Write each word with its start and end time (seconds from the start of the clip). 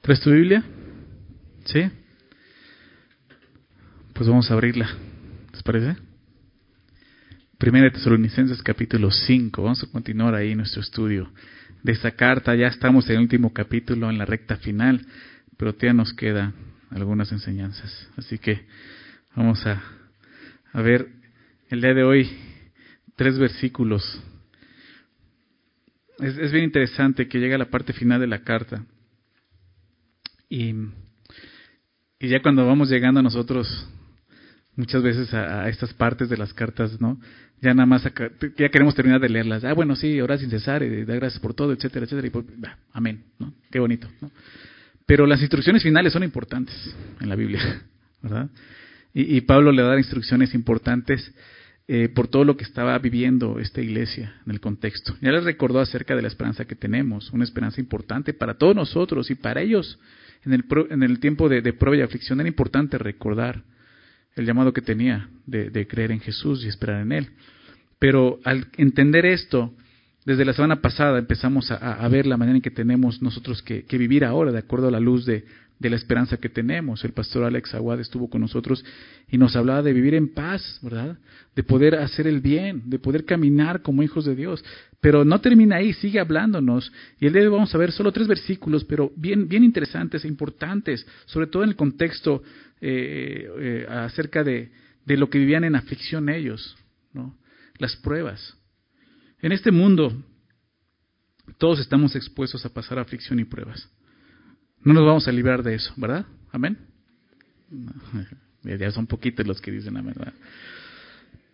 ¿Traes 0.00 0.20
tu 0.20 0.30
Biblia? 0.30 0.64
¿Sí? 1.66 1.90
Pues 4.14 4.28
vamos 4.28 4.50
a 4.50 4.54
abrirla. 4.54 4.88
¿Les 5.52 5.62
parece? 5.62 5.96
Primera 7.58 7.84
de 7.84 7.90
Tesalonicenses 7.90 8.62
capítulo 8.62 9.10
5. 9.10 9.62
Vamos 9.62 9.82
a 9.82 9.92
continuar 9.92 10.34
ahí 10.34 10.54
nuestro 10.54 10.80
estudio 10.80 11.30
de 11.82 11.92
esta 11.92 12.12
carta. 12.12 12.54
Ya 12.54 12.68
estamos 12.68 13.10
en 13.10 13.16
el 13.16 13.22
último 13.22 13.52
capítulo, 13.52 14.08
en 14.08 14.16
la 14.16 14.24
recta 14.24 14.56
final, 14.56 15.04
pero 15.58 15.74
todavía 15.74 15.92
nos 15.92 16.14
quedan 16.14 16.54
algunas 16.88 17.30
enseñanzas. 17.30 18.08
Así 18.16 18.38
que 18.38 18.64
vamos 19.36 19.66
a, 19.66 19.82
a 20.72 20.80
ver 20.80 21.08
el 21.68 21.82
día 21.82 21.92
de 21.92 22.04
hoy 22.04 22.30
tres 23.16 23.38
versículos. 23.38 24.18
Es, 26.20 26.38
es 26.38 26.52
bien 26.52 26.64
interesante 26.64 27.28
que 27.28 27.38
llega 27.38 27.58
la 27.58 27.68
parte 27.68 27.92
final 27.92 28.18
de 28.18 28.28
la 28.28 28.38
carta. 28.44 28.82
Y, 30.50 30.74
ya 32.20 32.42
cuando 32.42 32.66
vamos 32.66 32.90
llegando 32.90 33.22
nosotros 33.22 33.68
muchas 34.74 35.02
veces 35.02 35.32
a, 35.32 35.68
estas 35.68 35.94
partes 35.94 36.28
de 36.28 36.36
las 36.36 36.52
cartas, 36.52 37.00
¿no? 37.00 37.18
Ya 37.62 37.72
nada 37.72 37.86
más, 37.86 38.02
ya 38.02 38.68
queremos 38.68 38.94
terminar 38.94 39.20
de 39.20 39.28
leerlas. 39.28 39.64
Ah, 39.64 39.74
bueno, 39.74 39.94
sí, 39.94 40.18
ahora 40.18 40.36
sin 40.36 40.50
cesar, 40.50 40.82
y 40.82 41.04
da 41.04 41.14
gracias 41.14 41.40
por 41.40 41.54
todo, 41.54 41.72
etcétera, 41.72 42.04
etcétera. 42.04 42.26
Y 42.26 42.30
pues, 42.30 42.44
amén, 42.92 43.24
¿no? 43.38 43.54
Qué 43.70 43.78
bonito, 43.78 44.08
¿no? 44.20 44.30
Pero 45.06 45.26
las 45.26 45.40
instrucciones 45.40 45.82
finales 45.82 46.12
son 46.12 46.24
importantes 46.24 46.74
en 47.20 47.28
la 47.28 47.36
Biblia, 47.36 47.82
¿verdad? 48.22 48.50
Y, 49.14 49.36
y 49.36 49.40
Pablo 49.42 49.72
le 49.72 49.82
da 49.82 49.96
instrucciones 49.96 50.54
importantes 50.54 51.32
eh, 51.92 52.08
por 52.08 52.28
todo 52.28 52.44
lo 52.44 52.56
que 52.56 52.62
estaba 52.62 52.96
viviendo 52.98 53.58
esta 53.58 53.80
iglesia 53.80 54.36
en 54.46 54.52
el 54.52 54.60
contexto. 54.60 55.16
Ya 55.20 55.32
les 55.32 55.42
recordó 55.42 55.80
acerca 55.80 56.14
de 56.14 56.22
la 56.22 56.28
esperanza 56.28 56.64
que 56.64 56.76
tenemos, 56.76 57.32
una 57.32 57.42
esperanza 57.42 57.80
importante 57.80 58.32
para 58.32 58.54
todos 58.54 58.76
nosotros 58.76 59.28
y 59.30 59.34
para 59.34 59.60
ellos 59.60 59.98
en 60.44 60.52
el, 60.52 60.64
en 60.90 61.02
el 61.02 61.20
tiempo 61.20 61.48
de, 61.48 61.72
prueba 61.72 61.96
y 61.96 62.02
aflicción. 62.02 62.40
Era 62.40 62.48
importante 62.48 62.98
recordar 62.98 63.62
el 64.36 64.46
llamado 64.46 64.72
que 64.72 64.82
tenía 64.82 65.28
de, 65.46 65.86
creer 65.86 66.12
en 66.12 66.20
Jesús 66.20 66.64
y 66.64 66.68
esperar 66.68 67.02
en 67.02 67.12
Él. 67.12 67.30
Pero 67.98 68.40
al 68.44 68.68
entender 68.76 69.26
esto, 69.26 69.74
desde 70.24 70.44
la 70.44 70.52
semana 70.52 70.80
pasada 70.80 71.18
empezamos 71.18 71.70
a, 71.70 72.08
ver 72.08 72.26
la 72.26 72.36
manera 72.36 72.56
en 72.56 72.62
que 72.62 72.70
tenemos 72.70 73.20
nosotros 73.20 73.62
que, 73.62 73.84
vivir 73.98 74.24
ahora, 74.24 74.52
de 74.52 74.58
acuerdo 74.58 74.88
a 74.88 74.90
la 74.90 75.00
luz 75.00 75.26
de, 75.26 75.44
la 75.88 75.96
esperanza 75.96 76.36
que 76.36 76.50
tenemos. 76.50 77.04
El 77.04 77.12
pastor 77.12 77.44
Alex 77.44 77.74
Aguad 77.74 78.00
estuvo 78.00 78.28
con 78.28 78.42
nosotros 78.42 78.84
y 79.28 79.38
nos 79.38 79.56
hablaba 79.56 79.82
de 79.82 79.94
vivir 79.94 80.14
en 80.14 80.34
paz, 80.34 80.78
¿verdad? 80.82 81.18
De 81.56 81.62
poder 81.62 81.94
hacer 81.94 82.26
el 82.26 82.40
bien, 82.40 82.82
de 82.84 82.98
poder 82.98 83.24
caminar 83.24 83.80
como 83.80 84.02
hijos 84.02 84.26
de 84.26 84.36
Dios. 84.36 84.62
Pero 85.00 85.24
no 85.24 85.40
termina 85.40 85.76
ahí, 85.76 85.94
sigue 85.94 86.20
hablándonos. 86.20 86.92
Y 87.18 87.26
el 87.26 87.32
día 87.32 87.40
de 87.40 87.48
hoy 87.48 87.54
vamos 87.54 87.74
a 87.74 87.78
ver 87.78 87.92
solo 87.92 88.12
tres 88.12 88.28
versículos, 88.28 88.84
pero 88.84 89.10
bien, 89.16 89.48
bien 89.48 89.64
interesantes 89.64 90.24
e 90.24 90.28
importantes, 90.28 91.06
sobre 91.24 91.46
todo 91.46 91.62
en 91.62 91.70
el 91.70 91.76
contexto 91.76 92.42
eh, 92.82 93.48
eh, 93.58 93.86
acerca 93.88 94.44
de, 94.44 94.70
de, 95.06 95.16
lo 95.16 95.30
que 95.30 95.38
vivían 95.38 95.64
en 95.64 95.76
aflicción 95.76 96.28
ellos, 96.28 96.76
¿no? 97.14 97.38
las 97.78 97.96
pruebas. 97.96 98.54
En 99.40 99.52
este 99.52 99.70
mundo 99.70 100.14
todos 101.58 101.80
estamos 101.80 102.14
expuestos 102.14 102.64
a 102.66 102.72
pasar 102.72 102.98
aflicción 102.98 103.40
y 103.40 103.44
pruebas. 103.44 103.88
No 104.82 104.94
nos 104.94 105.04
vamos 105.04 105.28
a 105.28 105.32
librar 105.32 105.62
de 105.62 105.74
eso, 105.74 105.92
¿verdad? 105.96 106.26
Amén. 106.52 106.78
Ya 108.62 108.90
son 108.90 109.06
poquitos 109.06 109.46
los 109.46 109.58
que 109.58 109.70
dicen 109.70 109.96
amén. 109.96 110.12
¿verdad? 110.18 110.34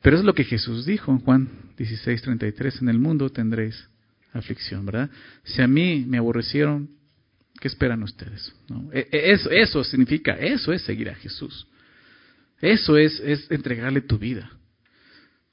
Pero 0.02 0.16
es 0.16 0.24
lo 0.24 0.34
que 0.34 0.42
Jesús 0.42 0.86
dijo 0.86 1.12
en 1.12 1.20
Juan 1.20 1.48
16, 1.77 2.20
33, 2.20 2.82
en 2.82 2.88
el 2.88 2.98
mundo 2.98 3.30
tendréis 3.30 3.88
aflicción, 4.32 4.84
¿verdad? 4.84 5.08
Si 5.44 5.62
a 5.62 5.69
mí 5.69 6.04
me 6.04 6.19
aborrecieron, 6.19 6.97
¿Qué 7.60 7.69
esperan 7.69 8.02
ustedes? 8.02 8.52
E, 8.92 9.08
e, 9.10 9.32
eso, 9.32 9.50
eso 9.50 9.84
significa, 9.84 10.32
eso 10.32 10.72
es 10.72 10.82
seguir 10.82 11.08
a 11.08 11.14
Jesús. 11.14 11.66
Eso 12.60 12.97
es, 12.97 13.19
es 13.20 13.50
entregarle 13.50 14.00
tu 14.02 14.19
vida. 14.19 14.50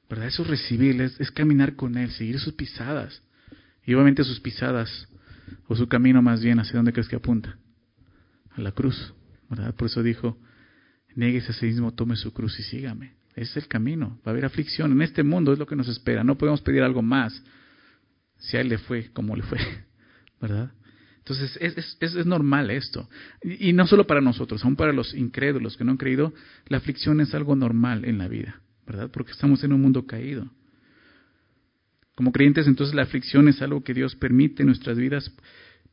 ¿Verdad? 0.09 0.28
Eso 0.28 0.44
es 0.44 0.50
recibirle, 0.50 1.05
es, 1.17 1.31
caminar 1.31 1.75
con 1.75 1.97
Él, 1.97 2.11
seguir 2.11 2.40
sus 2.40 2.53
pisadas. 2.53 3.22
Y 3.85 3.94
obviamente 3.94 4.23
sus 4.23 4.40
pisadas, 4.40 5.07
o 5.67 5.75
su 5.75 5.88
camino 5.88 6.22
más 6.22 6.41
bien, 6.44 6.59
¿hacia 6.59 6.75
dónde 6.75 6.94
crees 6.94 7.07
que 7.07 7.16
apunta? 7.16 7.57
A 8.56 8.62
la 8.62 8.72
cruz. 8.72 9.14
¿Verdad? 9.50 9.75
Por 9.75 9.88
eso 9.88 10.02
dijo, 10.02 10.38
nieguese 11.16 11.52
a 11.52 11.56
sí 11.56 11.66
mismo, 11.66 11.94
tome 11.94 12.16
su 12.16 12.34
cruz 12.34 12.59
y 12.59 12.64
sígame. 12.64 13.14
Ese 13.36 13.52
es 13.52 13.58
el 13.58 13.68
camino. 13.68 14.19
Va 14.25 14.28
a 14.28 14.30
haber 14.31 14.46
aflicción. 14.46 14.91
En 14.91 15.02
este 15.02 15.24
mundo 15.24 15.53
es 15.53 15.59
lo 15.59 15.66
que 15.66 15.75
nos 15.75 15.88
espera. 15.88 16.24
No 16.24 16.38
podemos 16.38 16.62
pedir 16.62 16.81
algo 16.84 17.02
más. 17.02 17.41
Si 18.38 18.58
a 18.58 18.62
Él 18.62 18.69
le 18.69 18.78
fue 18.78 19.09
como 19.12 19.36
le 19.36 19.44
fue. 19.44 19.59
¿Verdad? 20.41 20.72
Entonces, 21.24 21.58
es, 21.62 21.97
es, 22.02 22.16
es 22.16 22.25
normal 22.25 22.69
esto. 22.69 23.09
Y, 23.41 23.72
no 23.72 23.88
solo 23.88 24.06
para 24.06 24.19
nosotros, 24.19 24.64
aún 24.66 24.75
para 24.75 24.91
los 24.91 25.14
incrédulos 25.14 25.78
que 25.78 25.85
no 25.85 25.91
han 25.91 25.97
creído, 25.97 26.34
la 26.68 26.78
aflicción 26.78 27.22
es 27.22 27.34
algo 27.34 27.56
normal 27.56 28.03
en 28.03 28.18
la 28.18 28.28
vida, 28.28 28.59
¿verdad? 28.85 29.09
Porque 29.09 29.31
estamos 29.31 29.64
en 29.64 29.72
un 29.72 29.81
mundo 29.81 30.06
caído. 30.06 30.52
Como 32.16 32.34
creyentes, 32.34 32.68
entonces 32.68 32.94
la 32.94 33.03
aflicción 33.03 33.47
es 33.47 33.62
algo 33.62 33.85
que 33.85 33.94
Dios 33.94 34.16
permite 34.18 34.64
en 34.64 34.68
nuestras 34.68 34.97
vidas 34.97 35.31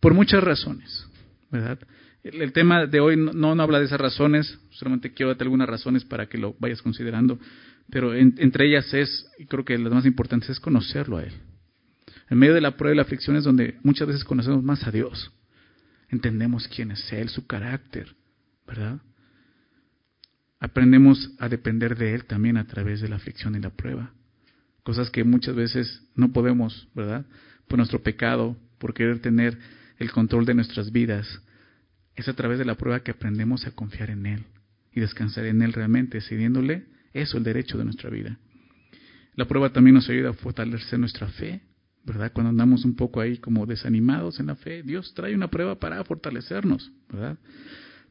por 0.00 0.15
muchas 0.15 0.42
razones, 0.42 1.06
¿verdad? 1.48 1.78
El, 2.22 2.53
tema 2.53 2.86
de 2.86 3.00
hoy 3.00 3.16
no, 3.16 3.32
no, 3.32 3.62
habla 3.62 3.78
de 3.78 3.86
esas 3.86 4.00
razones, 4.00 4.58
solamente 4.70 5.12
quiero 5.14 5.31
darte 5.31 5.44
algunas 5.44 5.69
razones 5.69 6.04
para 6.04 6.26
que 6.26 6.36
lo 6.36 6.54
vayas 6.58 6.82
considerando, 6.82 7.38
pero 7.91 8.14
entre 8.14 8.66
ellas 8.66 8.92
es, 8.92 9.26
y 9.38 9.47
creo 9.47 9.64
que 9.64 9.78
las 9.78 9.92
más 9.92 10.04
importantes 10.04 10.50
es 10.50 10.60
conocerlo 10.60 11.16
a 11.16 11.22
Él. 11.22 11.32
En 12.28 12.38
medio 12.38 12.54
de 12.54 12.60
la 12.60 12.76
prueba 12.76 12.94
y 12.94 12.97
la 12.97 13.03
aflicción 13.03 13.36
es 13.36 13.44
donde 13.44 13.78
muchas 13.82 14.06
veces 14.06 14.25
conocemos 14.25 14.62
más 14.62 14.86
a 14.86 14.91
Dios. 14.91 15.32
Entendemos 16.10 16.69
quién 16.69 16.91
es 16.91 17.12
Él, 17.12 17.28
su 17.28 17.47
carácter, 17.47 18.14
¿verdad? 18.66 19.00
Aprendemos 20.60 21.30
a 21.38 21.48
depender 21.48 21.97
de 21.97 22.14
Él 22.14 22.26
también 22.26 22.56
a 22.56 22.66
través 22.66 23.00
de 23.00 23.09
la 23.09 23.16
aflicción 23.16 23.56
y 23.56 23.60
la 23.60 23.70
prueba. 23.70 24.12
Cosas 24.82 25.10
que 25.10 25.25
muchas 25.25 25.54
veces 25.54 26.03
no 26.14 26.32
podemos, 26.32 26.88
¿verdad? 26.94 27.25
Por 27.66 27.78
nuestro 27.78 28.03
pecado, 28.03 28.56
por 28.78 28.92
querer 28.92 29.20
tener 29.20 29.59
el 29.98 30.10
control 30.12 30.44
de 30.44 30.54
nuestras 30.54 30.92
vidas. 30.92 31.41
Es 32.16 32.28
a 32.28 32.34
través 32.34 32.59
de 32.59 32.65
la 32.65 32.75
prueba 32.75 33.00
que 33.00 33.12
aprendemos 33.12 33.66
a 33.66 33.71
confiar 33.71 34.10
en 34.10 34.26
Él 34.26 34.44
y 34.93 35.00
descansar 35.00 35.47
en 35.47 35.62
Él 35.62 35.72
realmente, 35.72 36.21
cediéndole 36.21 36.87
eso, 37.12 37.38
el 37.38 37.44
derecho 37.44 37.78
de 37.78 37.84
nuestra 37.84 38.10
vida. 38.10 38.38
La 39.34 39.47
prueba 39.47 39.72
también 39.72 39.94
nos 39.94 40.09
ayuda 40.09 40.31
a 40.31 40.34
fortalecer 40.34 40.98
nuestra 40.98 41.28
fe, 41.28 41.62
¿verdad? 42.04 42.32
Cuando 42.32 42.50
andamos 42.50 42.84
un 42.84 42.97
poco 42.97 43.21
ahí 43.21 43.38
como 43.38 43.66
desanimados 43.66 44.41
en 44.41 44.47
la 44.47 44.56
fe, 44.56 44.82
Dios 44.82 45.15
trae 45.15 45.34
una 45.34 45.48
prueba 45.48 45.78
para 45.78 46.03
fortalecernos, 46.04 46.91
¿verdad? 47.10 47.38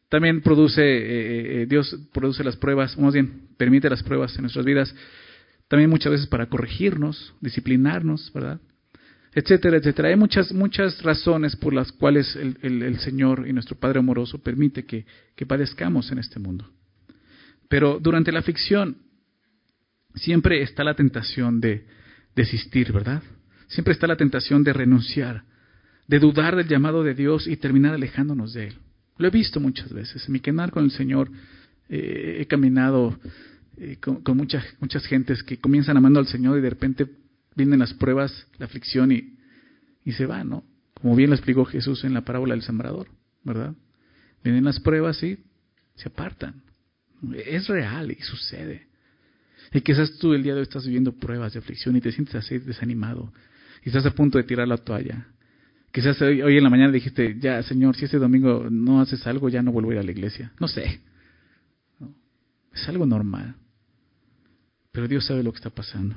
También 0.10 0.42
produce, 0.42 0.82
eh, 0.82 1.62
eh, 1.62 1.66
Dios 1.68 1.96
produce 2.14 2.44
las 2.44 2.56
pruebas, 2.56 2.98
más 2.98 3.14
bien, 3.14 3.50
permite 3.58 3.90
las 3.90 4.02
pruebas 4.02 4.36
en 4.36 4.42
nuestras 4.42 4.66
vidas, 4.66 4.94
también 5.68 5.90
muchas 5.90 6.12
veces 6.12 6.28
para 6.28 6.48
corregirnos, 6.48 7.36
disciplinarnos, 7.42 8.32
¿verdad? 8.34 8.60
Etcétera, 9.40 9.78
etcétera. 9.78 10.10
Hay 10.10 10.16
muchas, 10.16 10.52
muchas 10.52 11.02
razones 11.02 11.56
por 11.56 11.74
las 11.74 11.92
cuales 11.92 12.36
el, 12.36 12.58
el, 12.62 13.00
Señor 13.00 13.48
y 13.48 13.54
nuestro 13.54 13.78
Padre 13.78 14.00
amoroso 14.00 14.38
permite 14.40 14.86
que, 14.86 15.06
que 15.36 15.46
padezcamos 15.46 16.12
en 16.12 16.20
este 16.20 16.40
mundo. 16.40 16.70
Pero 17.68 18.00
durante 18.00 18.32
la 18.32 18.40
aflicción 18.40 18.98
siempre 20.16 20.62
está 20.62 20.84
la 20.84 20.96
tentación 20.96 21.62
de 21.62 21.86
desistir, 22.36 22.92
¿verdad? 22.92 23.22
siempre 23.70 23.94
está 23.94 24.08
la 24.08 24.18
tentación 24.18 24.64
de 24.64 24.74
renunciar, 24.74 25.44
de 26.08 26.20
dudar 26.20 26.56
del 26.56 26.68
llamado 26.68 27.04
de 27.04 27.14
Dios 27.14 27.48
y 27.48 27.56
terminar 27.56 27.94
alejándonos 27.94 28.54
de 28.54 28.68
Él. 28.68 28.74
Lo 29.18 29.28
he 29.28 29.32
visto 29.32 29.60
muchas 29.60 29.94
veces. 29.94 30.26
En 30.26 30.34
mi 30.34 30.40
canal 30.40 30.72
con 30.72 30.84
el 30.84 30.92
Señor 30.92 31.30
eh, 31.88 32.38
he 32.42 32.46
caminado 32.48 33.18
eh, 33.78 33.98
con, 34.02 34.36
muchas, 34.36 34.66
muchas 34.80 35.06
gentes 35.06 35.44
que 35.44 35.58
comienzan 35.58 35.98
amando 35.98 36.20
al 36.20 36.28
Señor 36.28 36.58
y 36.58 36.62
de 36.62 36.70
repente 36.70 37.08
vienen 37.56 37.80
las 37.80 37.94
pruebas, 37.94 38.48
la 38.58 38.66
aflicción 38.66 39.12
y, 39.12 39.38
y 40.06 40.14
se 40.14 40.26
van, 40.26 40.50
¿no? 40.50 40.64
Como 40.94 41.16
bien 41.16 41.30
lo 41.30 41.36
explicó 41.36 41.66
Jesús 41.66 42.04
en 42.04 42.14
la 42.14 42.22
parábola 42.22 42.54
del 42.54 42.64
sembrador, 42.64 43.08
¿verdad? 43.44 43.74
Vienen 44.44 44.66
las 44.66 44.80
pruebas 44.80 45.22
y 45.24 45.38
se 45.96 46.10
apartan. 46.10 46.64
Es 47.46 47.68
real 47.68 48.12
y 48.12 48.22
sucede. 48.22 48.88
Y 49.74 49.82
quizás 49.82 50.18
tú 50.18 50.34
el 50.34 50.44
día 50.44 50.54
de 50.54 50.60
hoy 50.60 50.64
estás 50.64 50.86
viviendo 50.86 51.14
pruebas 51.14 51.54
de 51.54 51.60
aflicción 51.60 51.96
y 51.96 52.02
te 52.02 52.12
sientes 52.12 52.36
así 52.36 52.58
desanimado, 52.58 53.32
y 53.84 53.90
estás 53.90 54.06
a 54.06 54.12
punto 54.12 54.38
de 54.38 54.44
tirar 54.44 54.68
la 54.68 54.78
toalla. 54.78 55.28
Quizás 55.92 56.22
hoy, 56.22 56.58
en 56.58 56.64
la 56.64 56.70
mañana 56.70 56.92
dijiste, 56.92 57.38
ya 57.40 57.64
Señor, 57.64 57.96
si 57.96 58.06
este 58.06 58.18
domingo 58.18 58.68
no 58.70 59.02
haces 59.02 59.26
algo, 59.26 59.50
ya 59.50 59.62
no 59.62 59.72
vuelvo 59.72 59.92
a 59.92 59.94
ir 59.94 60.00
a 60.00 60.04
la 60.04 60.12
iglesia. 60.12 60.52
No 60.60 60.68
sé. 60.68 61.02
Es 62.74 62.88
algo 62.88 63.06
normal. 63.06 63.56
Pero 64.92 65.08
Dios 65.08 65.26
sabe 65.26 65.44
lo 65.44 65.52
que 65.52 65.58
está 65.58 65.72
pasando. 65.72 66.16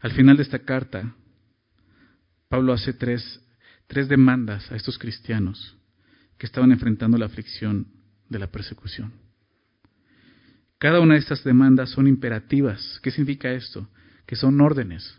Al 0.00 0.12
final 0.12 0.36
de 0.36 0.42
esta 0.42 0.60
carta, 0.60 1.14
Pablo 2.48 2.72
hace 2.72 2.92
tres, 2.92 3.40
tres 3.86 4.08
demandas 4.08 4.70
a 4.72 4.76
estos 4.76 4.98
cristianos 4.98 5.76
que 6.38 6.46
estaban 6.46 6.72
enfrentando 6.72 7.18
la 7.18 7.26
aflicción 7.26 7.86
de 8.28 8.38
la 8.38 8.46
persecución. 8.46 9.12
Cada 10.78 11.00
una 11.00 11.14
de 11.14 11.20
estas 11.20 11.44
demandas 11.44 11.90
son 11.90 12.08
imperativas. 12.08 12.98
¿Qué 13.02 13.10
significa 13.10 13.52
esto? 13.52 13.86
que 14.30 14.36
son 14.36 14.60
órdenes, 14.60 15.18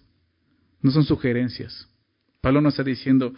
no 0.81 0.89
son 0.89 1.03
sugerencias. 1.03 1.85
Pablo 2.39 2.61
no 2.61 2.69
está 2.69 2.81
diciendo, 2.81 3.33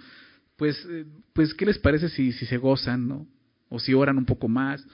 pues, 0.56 0.88
eh, 0.88 1.04
pues, 1.34 1.52
¿qué 1.56 1.66
les 1.66 1.80
parece 1.80 2.10
si, 2.10 2.32
si 2.32 2.46
se 2.46 2.58
gozan, 2.58 3.08
no? 3.08 3.28
O 3.70 3.80
si 3.80 3.96
oran 3.96 4.20
un 4.20 4.26
poco 4.26 4.48
más. 4.48 4.86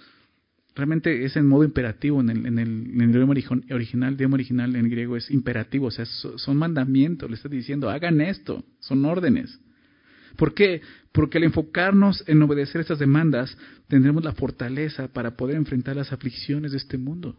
Realmente 0.79 1.25
es 1.25 1.35
en 1.35 1.45
modo 1.45 1.65
imperativo 1.65 2.21
en 2.21 2.29
el, 2.29 2.45
el, 2.45 2.57
el 2.57 3.09
idioma 3.09 3.33
original, 3.69 4.13
idioma 4.13 4.35
original 4.35 4.73
en 4.77 4.89
griego 4.89 5.17
es 5.17 5.29
imperativo, 5.29 5.87
o 5.87 5.91
sea, 5.91 6.05
son 6.05 6.55
mandamientos, 6.55 7.29
le 7.29 7.35
está 7.35 7.49
diciendo, 7.49 7.89
hagan 7.89 8.21
esto, 8.21 8.63
son 8.79 9.03
órdenes. 9.03 9.59
¿Por 10.37 10.53
qué? 10.53 10.81
Porque 11.11 11.37
al 11.37 11.43
enfocarnos 11.43 12.23
en 12.27 12.41
obedecer 12.41 12.79
estas 12.79 12.97
demandas, 12.97 13.57
tendremos 13.89 14.23
la 14.23 14.31
fortaleza 14.31 15.09
para 15.09 15.35
poder 15.35 15.57
enfrentar 15.57 15.97
las 15.97 16.13
aflicciones 16.13 16.71
de 16.71 16.77
este 16.77 16.97
mundo. 16.97 17.35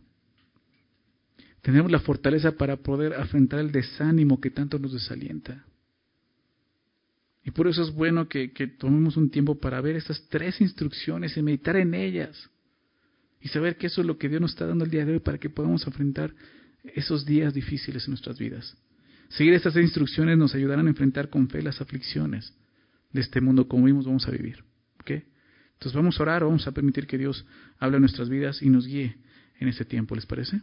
Tendremos 1.63 1.91
la 1.91 2.01
fortaleza 2.01 2.53
para 2.53 2.77
poder 2.77 3.15
afrontar 3.15 3.61
el 3.61 3.73
desánimo 3.73 4.39
que 4.39 4.51
tanto 4.51 4.79
nos 4.79 4.93
desalienta. 4.93 5.65
Y 7.43 7.53
por 7.53 7.69
eso 7.69 7.83
es 7.83 7.91
bueno 7.91 8.29
que, 8.29 8.49
tomemos 8.79 9.17
un 9.17 9.31
tiempo 9.31 9.59
para 9.59 9.81
ver 9.81 9.97
estas 9.97 10.29
tres 10.29 10.61
instrucciones 10.61 11.39
y 11.39 11.43
meditar 11.43 11.77
en 11.77 11.95
ellas. 11.95 12.51
Y 13.41 13.49
saber 13.49 13.77
que 13.77 13.87
eso 13.87 14.01
es 14.01 14.07
lo 14.07 14.19
que 14.19 14.29
Dios 14.29 14.41
nos 14.41 14.53
está 14.53 14.67
dando 14.67 14.85
el 14.85 14.91
día 14.91 15.05
de 15.05 15.13
hoy 15.13 15.21
para 15.21 15.39
que 15.39 15.49
podamos 15.49 15.87
enfrentar 15.87 16.35
esos 16.95 17.25
días 17.25 17.55
difíciles 17.55 18.05
en 18.05 18.13
nuestras 18.13 18.39
vidas. 18.39 18.77
Seguir 19.31 19.55
estas 19.55 19.77
instrucciones 19.77 20.37
nos 20.37 20.55
ayudarán 20.55 20.87
a 20.87 20.91
enfrentar 20.91 21.31
con 21.31 21.49
fe 21.49 21.63
las 21.63 21.81
aflicciones 21.81 22.53
de 23.13 23.21
este 23.21 23.41
mundo 23.41 23.69
como 23.69 23.85
vimos 23.85 24.07
vamos 24.07 24.27
a 24.27 24.31
vivir. 24.31 24.65
¿okay? 25.01 25.25
Entonces 25.75 25.95
vamos 25.95 26.19
a 26.19 26.23
orar, 26.23 26.45
vamos 26.45 26.67
a 26.67 26.73
permitir 26.73 27.07
que 27.07 27.17
Dios 27.17 27.47
hable 27.79 27.97
en 27.97 28.03
nuestras 28.03 28.29
vidas 28.29 28.61
y 28.61 28.69
nos 28.69 28.87
guíe 28.87 29.17
en 29.59 29.69
ese 29.69 29.85
tiempo, 29.85 30.15
¿les 30.15 30.27
parece? 30.27 30.61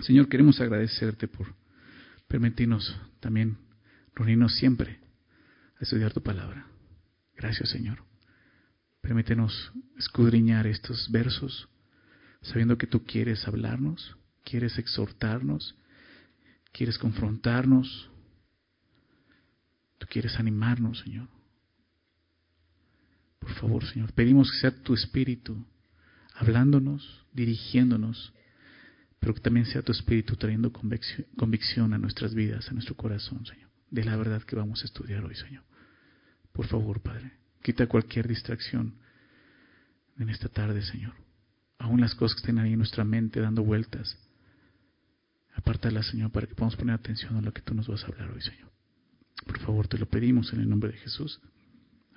Señor, 0.00 0.28
queremos 0.28 0.60
agradecerte 0.60 1.28
por 1.28 1.54
permitirnos 2.28 2.94
también 3.20 3.56
reunirnos 4.14 4.54
siempre 4.56 4.98
a 5.78 5.84
estudiar 5.84 6.12
tu 6.12 6.22
palabra. 6.22 6.66
Gracias, 7.36 7.70
Señor. 7.70 8.05
Permítenos 9.06 9.72
escudriñar 9.96 10.66
estos 10.66 11.08
versos, 11.12 11.68
sabiendo 12.42 12.76
que 12.76 12.88
tú 12.88 13.04
quieres 13.04 13.46
hablarnos, 13.46 14.16
quieres 14.42 14.78
exhortarnos, 14.78 15.76
quieres 16.72 16.98
confrontarnos, 16.98 18.10
tú 19.98 20.08
quieres 20.10 20.40
animarnos, 20.40 20.98
Señor. 20.98 21.28
Por 23.38 23.54
favor, 23.54 23.84
Señor, 23.86 24.12
pedimos 24.12 24.50
que 24.50 24.58
sea 24.58 24.82
tu 24.82 24.92
Espíritu 24.92 25.64
hablándonos, 26.34 27.24
dirigiéndonos, 27.32 28.32
pero 29.20 29.34
que 29.34 29.40
también 29.40 29.66
sea 29.66 29.82
tu 29.82 29.92
Espíritu 29.92 30.34
trayendo 30.34 30.72
convicción 30.72 31.94
a 31.94 31.98
nuestras 31.98 32.34
vidas, 32.34 32.68
a 32.68 32.72
nuestro 32.72 32.96
corazón, 32.96 33.46
Señor 33.46 33.66
de 33.90 34.04
la 34.04 34.16
verdad 34.16 34.42
que 34.42 34.56
vamos 34.56 34.82
a 34.82 34.86
estudiar 34.86 35.24
hoy, 35.24 35.34
Señor. 35.34 35.62
Por 36.52 36.66
favor, 36.66 37.00
Padre, 37.00 37.32
quita 37.66 37.88
cualquier 37.88 38.28
distracción 38.28 38.94
en 40.20 40.30
esta 40.30 40.48
tarde, 40.48 40.82
Señor. 40.82 41.14
Aún 41.78 42.00
las 42.00 42.14
cosas 42.14 42.36
que 42.36 42.42
estén 42.42 42.60
ahí 42.60 42.74
en 42.74 42.78
nuestra 42.78 43.02
mente 43.02 43.40
dando 43.40 43.64
vueltas. 43.64 44.16
Apártalas, 45.52 46.06
Señor, 46.06 46.30
para 46.30 46.46
que 46.46 46.54
podamos 46.54 46.76
poner 46.76 46.94
atención 46.94 47.36
a 47.36 47.40
lo 47.40 47.52
que 47.52 47.62
tú 47.62 47.74
nos 47.74 47.88
vas 47.88 48.04
a 48.04 48.06
hablar 48.06 48.30
hoy, 48.30 48.40
Señor. 48.40 48.70
Por 49.44 49.58
favor, 49.58 49.88
te 49.88 49.98
lo 49.98 50.06
pedimos 50.06 50.52
en 50.52 50.60
el 50.60 50.68
nombre 50.68 50.92
de 50.92 50.98
Jesús. 50.98 51.40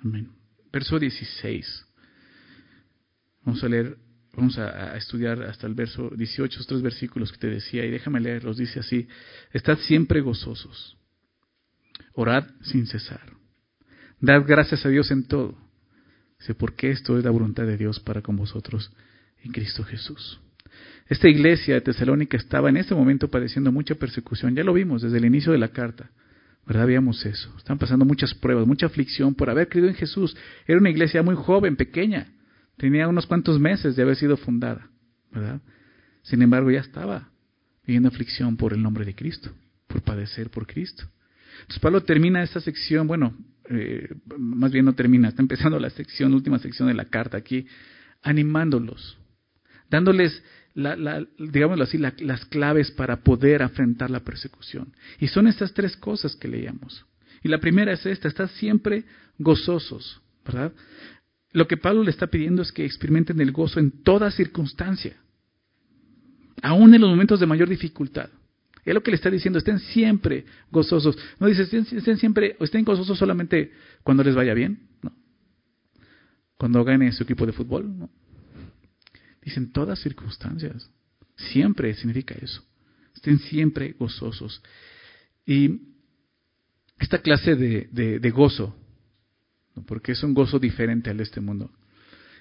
Amén. 0.04 0.30
Verso 0.72 1.00
16. 1.00 1.86
Vamos 3.44 3.64
a 3.64 3.68
leer, 3.68 3.98
vamos 4.32 4.56
a, 4.56 4.96
estudiar 4.96 5.42
hasta 5.42 5.66
el 5.66 5.74
verso 5.74 6.10
18, 6.10 6.58
los 6.58 6.66
tres 6.68 6.80
versículos 6.80 7.32
que 7.32 7.38
te 7.38 7.48
decía, 7.48 7.84
y 7.84 7.90
déjame 7.90 8.20
leerlos. 8.20 8.56
Dice 8.56 8.78
así: 8.78 9.08
Estad 9.52 9.78
siempre 9.78 10.20
gozosos 10.20 10.96
Orad 12.14 12.46
sin 12.62 12.86
cesar. 12.86 13.39
Dad 14.20 14.44
gracias 14.46 14.84
a 14.84 14.88
Dios 14.88 15.10
en 15.10 15.24
todo. 15.24 15.54
Dice, 16.38 16.54
porque 16.54 16.90
esto 16.90 17.18
es 17.18 17.24
la 17.24 17.30
voluntad 17.30 17.64
de 17.64 17.76
Dios 17.76 18.00
para 18.00 18.22
con 18.22 18.36
vosotros 18.36 18.92
en 19.42 19.52
Cristo 19.52 19.84
Jesús. 19.84 20.40
Esta 21.08 21.28
iglesia 21.28 21.74
de 21.74 21.80
Tesalónica 21.80 22.36
estaba 22.36 22.68
en 22.68 22.76
este 22.76 22.94
momento 22.94 23.28
padeciendo 23.28 23.72
mucha 23.72 23.94
persecución. 23.94 24.54
Ya 24.54 24.62
lo 24.62 24.72
vimos 24.72 25.02
desde 25.02 25.18
el 25.18 25.24
inicio 25.24 25.52
de 25.52 25.58
la 25.58 25.68
carta. 25.68 26.10
¿Verdad? 26.66 26.86
Veíamos 26.86 27.24
eso. 27.26 27.52
Están 27.56 27.78
pasando 27.78 28.04
muchas 28.04 28.34
pruebas, 28.34 28.66
mucha 28.66 28.86
aflicción 28.86 29.34
por 29.34 29.50
haber 29.50 29.68
creído 29.68 29.88
en 29.88 29.94
Jesús. 29.94 30.36
Era 30.66 30.78
una 30.78 30.90
iglesia 30.90 31.22
muy 31.22 31.34
joven, 31.34 31.76
pequeña. 31.76 32.28
Tenía 32.76 33.08
unos 33.08 33.26
cuantos 33.26 33.58
meses 33.58 33.96
de 33.96 34.02
haber 34.02 34.16
sido 34.16 34.36
fundada. 34.36 34.88
¿Verdad? 35.32 35.60
Sin 36.22 36.42
embargo, 36.42 36.70
ya 36.70 36.80
estaba 36.80 37.30
viviendo 37.86 38.08
aflicción 38.08 38.56
por 38.56 38.72
el 38.72 38.82
nombre 38.82 39.04
de 39.04 39.14
Cristo, 39.14 39.50
por 39.88 40.02
padecer 40.02 40.50
por 40.50 40.66
Cristo. 40.66 41.04
Entonces 41.62 41.80
Pablo 41.80 42.02
termina 42.02 42.42
esta 42.42 42.60
sección, 42.60 43.06
bueno, 43.06 43.34
eh, 43.70 44.08
más 44.36 44.72
bien 44.72 44.84
no 44.84 44.94
termina, 44.94 45.28
está 45.28 45.42
empezando 45.42 45.78
la 45.78 45.90
sección, 45.90 46.34
última 46.34 46.58
sección 46.58 46.88
de 46.88 46.94
la 46.94 47.04
carta 47.04 47.36
aquí, 47.36 47.66
animándolos, 48.20 49.16
dándoles, 49.88 50.42
la, 50.74 50.96
la, 50.96 51.24
digámoslo 51.38 51.84
así, 51.84 51.96
las 51.96 52.44
claves 52.46 52.90
para 52.90 53.22
poder 53.22 53.62
afrontar 53.62 54.10
la 54.10 54.20
persecución. 54.20 54.92
Y 55.20 55.28
son 55.28 55.46
estas 55.46 55.72
tres 55.72 55.96
cosas 55.96 56.34
que 56.34 56.48
leíamos. 56.48 57.06
Y 57.42 57.48
la 57.48 57.58
primera 57.58 57.92
es 57.92 58.04
esta, 58.04 58.26
están 58.26 58.48
siempre 58.48 59.04
gozosos, 59.38 60.20
¿verdad? 60.44 60.72
Lo 61.52 61.68
que 61.68 61.76
Pablo 61.76 62.02
le 62.02 62.10
está 62.10 62.26
pidiendo 62.26 62.62
es 62.62 62.72
que 62.72 62.84
experimenten 62.84 63.40
el 63.40 63.52
gozo 63.52 63.78
en 63.78 64.02
toda 64.02 64.32
circunstancia, 64.32 65.16
aún 66.60 66.92
en 66.94 67.00
los 67.00 67.10
momentos 67.10 67.38
de 67.38 67.46
mayor 67.46 67.68
dificultad. 67.68 68.30
Es 68.84 68.94
lo 68.94 69.02
que 69.02 69.10
le 69.10 69.16
está 69.16 69.30
diciendo, 69.30 69.58
estén 69.58 69.78
siempre 69.78 70.44
gozosos. 70.70 71.16
No 71.38 71.46
dice, 71.46 71.62
estén, 71.62 72.16
siempre, 72.16 72.56
estén 72.60 72.84
gozosos 72.84 73.18
solamente 73.18 73.72
cuando 74.02 74.24
les 74.24 74.34
vaya 74.34 74.54
bien, 74.54 74.88
no. 75.02 75.12
Cuando 76.56 76.84
gane 76.84 77.12
su 77.12 77.22
equipo 77.22 77.46
de 77.46 77.52
fútbol, 77.52 77.98
no. 77.98 78.10
Dicen 79.42 79.72
todas 79.72 79.98
circunstancias. 80.00 80.90
Siempre 81.36 81.94
significa 81.94 82.34
eso. 82.40 82.62
Estén 83.14 83.38
siempre 83.38 83.94
gozosos. 83.98 84.62
Y 85.46 85.80
esta 86.98 87.18
clase 87.18 87.56
de, 87.56 87.88
de 88.20 88.30
gozo, 88.30 88.76
porque 89.86 90.12
es 90.12 90.22
un 90.22 90.34
gozo 90.34 90.58
diferente 90.58 91.10
al 91.10 91.16
de 91.16 91.22
este 91.22 91.40
mundo, 91.40 91.70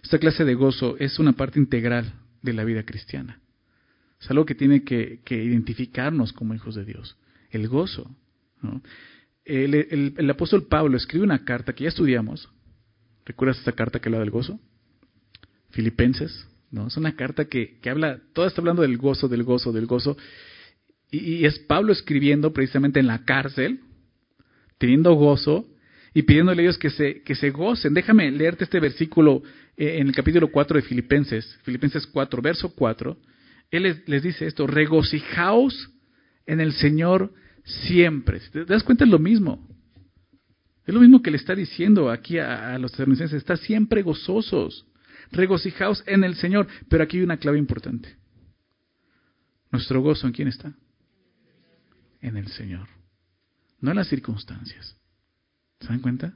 esta 0.04 0.20
clase 0.20 0.46
de 0.46 0.54
gozo 0.54 0.98
es 0.98 1.20
una 1.20 1.34
parte 1.34 1.60
integral 1.60 2.14
de 2.42 2.54
la 2.54 2.64
vida 2.64 2.84
cristiana. 2.84 3.42
Es 4.20 4.30
algo 4.30 4.46
que 4.46 4.56
tiene 4.56 4.84
que, 4.84 5.22
identificarnos 5.30 6.34
como 6.34 6.54
hijos 6.54 6.76
de 6.76 6.86
Dios. 6.86 7.18
El 7.52 7.68
gozo. 7.68 8.10
El, 9.46 10.30
apóstol 10.30 10.68
Pablo 10.68 10.98
escribe 10.98 11.24
una 11.24 11.46
carta 11.46 11.74
que 11.74 11.86
ya 11.86 11.90
estudiamos. 11.90 12.50
¿Recuerdas 13.26 13.60
esta 13.60 13.72
carta 13.72 14.00
que 14.00 14.10
habla 14.10 14.20
del 14.20 14.32
gozo? 14.32 14.60
Filipenses. 15.70 16.48
¿no? 16.72 16.88
Es 16.88 16.98
una 16.98 17.16
carta 17.16 17.46
que, 17.46 17.80
habla, 17.90 18.20
toda 18.34 18.48
está 18.48 18.62
hablando 18.62 18.82
del 18.82 18.98
gozo, 18.98 19.28
del 19.28 19.44
gozo, 19.44 19.72
del 19.72 19.86
gozo. 19.86 20.18
Y, 21.12 21.46
es 21.46 21.58
Pablo 21.60 21.94
escribiendo 21.94 22.52
precisamente 22.52 23.00
en 23.00 23.08
la 23.08 23.24
cárcel, 23.24 23.80
teniendo 24.78 25.14
gozo 25.14 25.66
y 26.14 26.24
pidiéndole 26.24 26.62
a 26.62 26.66
ellos 26.66 26.78
que 26.78 26.90
se, 26.90 27.22
que 27.24 27.36
se 27.36 27.52
gocen. 27.52 27.94
Déjame 27.94 28.30
leerte 28.32 28.66
este 28.66 28.80
versículo 28.80 29.44
eh, 29.78 30.00
en 30.00 30.08
el 30.08 30.14
capítulo 30.14 30.52
4 30.52 30.76
de 30.76 30.84
Filipenses, 30.84 31.58
Filipenses 31.64 32.06
4, 32.06 32.42
verso 32.42 32.74
4. 32.76 33.18
Él 33.72 34.02
les, 34.06 34.24
dice 34.24 34.48
esto, 34.48 34.66
regocijaos 34.68 35.92
en 36.46 36.60
el 36.60 36.74
Señor 36.74 37.34
siempre. 37.64 38.40
¿Te 38.52 38.66
das 38.66 38.84
cuenta? 38.84 39.04
Es 39.04 39.10
lo 39.10 39.20
mismo. 39.20 39.68
Es 40.86 40.94
lo 40.94 41.02
mismo 41.02 41.22
que 41.22 41.30
le 41.30 41.38
está 41.38 41.54
diciendo 41.54 42.10
aquí 42.10 42.40
a, 42.40 42.78
los 42.80 42.92
tesalonicenses. 42.92 43.38
Está 43.38 43.58
siempre 43.58 44.02
gozosos. 44.02 44.88
Regocijaos 45.32 46.04
en 46.08 46.24
el 46.24 46.36
Señor. 46.36 46.68
Pero 46.90 47.04
aquí 47.04 47.18
hay 47.18 47.24
una 47.24 47.38
clave 47.38 47.60
importante. 47.60 48.18
Nuestro 49.72 50.02
gozo 50.02 50.26
en 50.26 50.34
quién 50.34 50.48
está? 50.48 50.74
En 52.22 52.38
el 52.38 52.48
Señor. 52.48 52.88
No 53.82 53.92
en 53.92 53.98
las 53.98 54.08
circunstancias. 54.08 54.98
¿Se 55.80 55.88
dan 55.88 56.00
cuenta? 56.00 56.34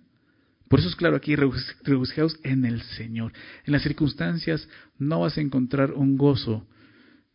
Por 0.70 0.80
eso 0.80 0.90
es 0.90 0.96
claro 0.96 1.16
aquí, 1.16 1.36
regocijaos 1.36 2.40
en 2.44 2.66
el 2.66 2.82
Señor. 2.82 3.34
En 3.66 3.74
las 3.74 3.84
circunstancias 3.84 4.68
no 4.98 5.20
vas 5.22 5.38
a 5.38 5.42
encontrar 5.42 5.92
un 5.92 6.18
gozo 6.18 6.68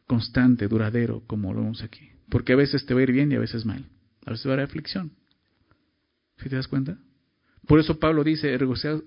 constante, 0.09 0.67
duradero, 0.67 1.23
como 1.29 1.55
lo 1.55 1.61
vemos 1.61 1.83
aquí. 1.85 2.11
Porque 2.29 2.55
a 2.55 2.57
veces 2.57 2.85
te 2.85 2.95
va 2.95 3.01
a 3.01 3.03
ir 3.05 3.13
bien 3.13 3.31
y 3.31 3.37
a 3.37 3.39
veces 3.39 3.65
mal. 3.65 3.85
A 4.27 4.33
veces 4.33 4.47
va 4.47 4.51
a 4.51 4.55
haber 4.55 4.65
aflicción. 4.65 5.13
¿Sí 6.39 6.49
te 6.49 6.57
das 6.57 6.67
cuenta? 6.67 6.99
Por 7.67 7.79
eso 7.79 7.99
Pablo 7.99 8.25
dice, 8.25 8.57
regociados, 8.57 9.05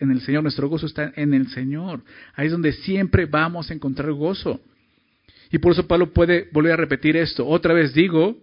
en 0.00 0.10
el 0.10 0.20
Señor, 0.20 0.42
nuestro 0.42 0.68
gozo 0.68 0.86
está 0.86 1.12
en 1.16 1.34
el 1.34 1.48
Señor. 1.48 2.02
Ahí 2.34 2.46
es 2.46 2.52
donde 2.52 2.72
siempre 2.72 3.26
vamos 3.26 3.70
a 3.70 3.74
encontrar 3.74 4.12
gozo. 4.12 4.60
Y 5.50 5.58
por 5.58 5.72
eso 5.72 5.86
Pablo 5.86 6.12
puede 6.12 6.48
volver 6.52 6.72
a 6.72 6.76
repetir 6.76 7.16
esto. 7.16 7.46
Otra 7.46 7.74
vez 7.74 7.92
digo, 7.92 8.38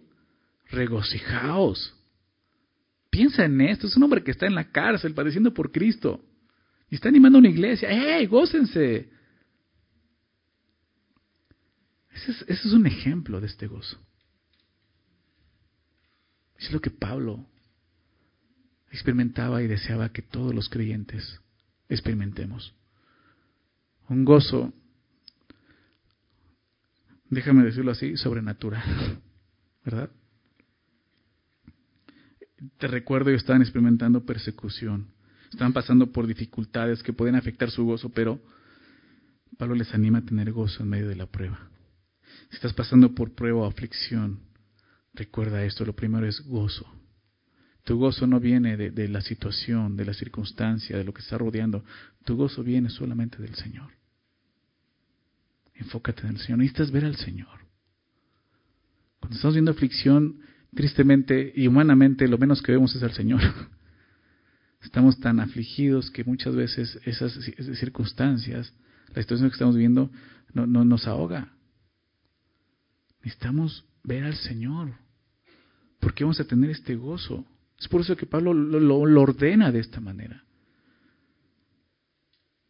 regocijaos. 0.69 1.95
Piensa 3.09 3.45
en 3.45 3.61
esto. 3.61 3.87
Es 3.87 3.95
un 3.95 4.03
hombre 4.03 4.23
que 4.23 4.31
está 4.31 4.45
en 4.45 4.55
la 4.55 4.71
cárcel 4.71 5.13
padeciendo 5.13 5.53
por 5.53 5.71
Cristo. 5.71 6.21
Y 6.89 6.95
está 6.95 7.07
animando 7.07 7.37
a 7.37 7.39
una 7.39 7.49
iglesia. 7.49 7.89
¡Hey, 7.89 8.25
gócense! 8.25 9.09
Ese 12.27 12.45
es, 12.47 12.65
un 12.65 12.85
ejemplo 12.85 13.41
de 13.41 13.47
este 13.47 13.67
gozo. 13.67 13.97
Es 16.57 16.71
lo 16.71 16.79
que 16.79 16.91
Pablo 16.91 17.45
experimentaba 18.91 19.63
y 19.63 19.67
deseaba 19.67 20.09
que 20.09 20.21
todos 20.21 20.53
los 20.53 20.69
creyentes 20.69 21.39
experimentemos. 21.89 22.75
Un 24.09 24.25
gozo, 24.25 24.73
déjame 27.29 27.63
decirlo 27.63 27.91
así, 27.91 28.17
sobrenatural, 28.17 29.19
¿verdad? 29.83 30.11
Te 32.77 32.87
recuerdo, 32.87 33.29
ellos 33.29 33.41
estaban 33.41 33.63
experimentando 33.63 34.25
persecución, 34.25 35.07
estaban 35.51 35.73
pasando 35.73 36.11
por 36.11 36.27
dificultades 36.27 37.01
que 37.01 37.13
pueden 37.13 37.35
afectar 37.35 37.71
su 37.71 37.85
gozo, 37.85 38.09
pero 38.09 38.39
Pablo 39.57 39.73
les 39.73 39.91
anima 39.95 40.19
a 40.19 40.25
tener 40.25 40.51
gozo 40.51 40.83
en 40.83 40.89
medio 40.89 41.07
de 41.07 41.15
la 41.15 41.25
prueba. 41.25 41.70
Si 42.49 42.55
estás 42.55 42.73
pasando 42.73 43.13
por 43.13 43.33
prueba 43.33 43.61
o 43.61 43.65
aflicción, 43.65 44.39
recuerda 45.13 45.63
esto, 45.63 45.85
lo 45.85 45.95
primero 45.95 46.27
es 46.27 46.41
gozo. 46.41 46.85
Tu 47.83 47.97
gozo 47.97 48.27
no 48.27 48.39
viene 48.39 48.77
de, 48.77 49.07
la 49.07 49.21
situación, 49.21 49.97
de 49.97 50.05
la 50.05 50.13
circunstancia, 50.13 50.97
de 50.97 51.03
lo 51.03 51.13
que 51.13 51.21
está 51.21 51.37
rodeando. 51.37 51.83
Tu 52.25 52.35
gozo 52.35 52.63
viene 52.63 52.89
solamente 52.89 53.41
del 53.41 53.55
Señor. 53.55 53.91
Enfócate 55.73 56.21
en 56.21 56.35
el 56.35 56.37
Señor. 56.37 56.59
Necesitas 56.59 56.91
ver 56.91 57.05
al 57.05 57.15
Señor. 57.15 57.47
Cuando 59.19 59.35
estamos 59.35 59.55
viendo 59.55 59.71
aflicción, 59.71 60.41
tristemente 60.75 61.51
y 61.55 61.67
humanamente, 61.67 62.27
lo 62.27 62.37
menos 62.37 62.61
que 62.61 62.71
vemos 62.71 62.95
es 62.95 63.01
al 63.01 63.13
Señor. 63.13 63.41
Estamos 64.83 65.19
tan 65.19 65.39
afligidos 65.39 66.09
que 66.11 66.23
muchas 66.23 66.55
veces 66.55 66.99
esas 67.05 67.33
circunstancias, 67.79 68.73
la 69.13 69.21
situación 69.21 69.49
que 69.49 69.53
estamos 69.53 69.75
viendo, 69.75 70.11
no, 70.53 70.65
nos 70.65 71.07
ahoga. 71.07 71.51
Necesitamos 73.23 73.85
ver 74.03 74.23
al 74.23 74.35
Señor. 74.35 74.93
Porque 75.99 76.23
vamos 76.23 76.39
a 76.39 76.45
tener 76.45 76.69
este 76.71 76.95
gozo. 76.95 77.45
Es 77.79 77.87
por 77.87 78.01
eso 78.01 78.15
que 78.15 78.25
Pablo 78.25 78.53
lo, 78.53 78.97
ordena 78.97 79.71
de 79.71 79.79
esta 79.79 79.99
manera. 79.99 80.43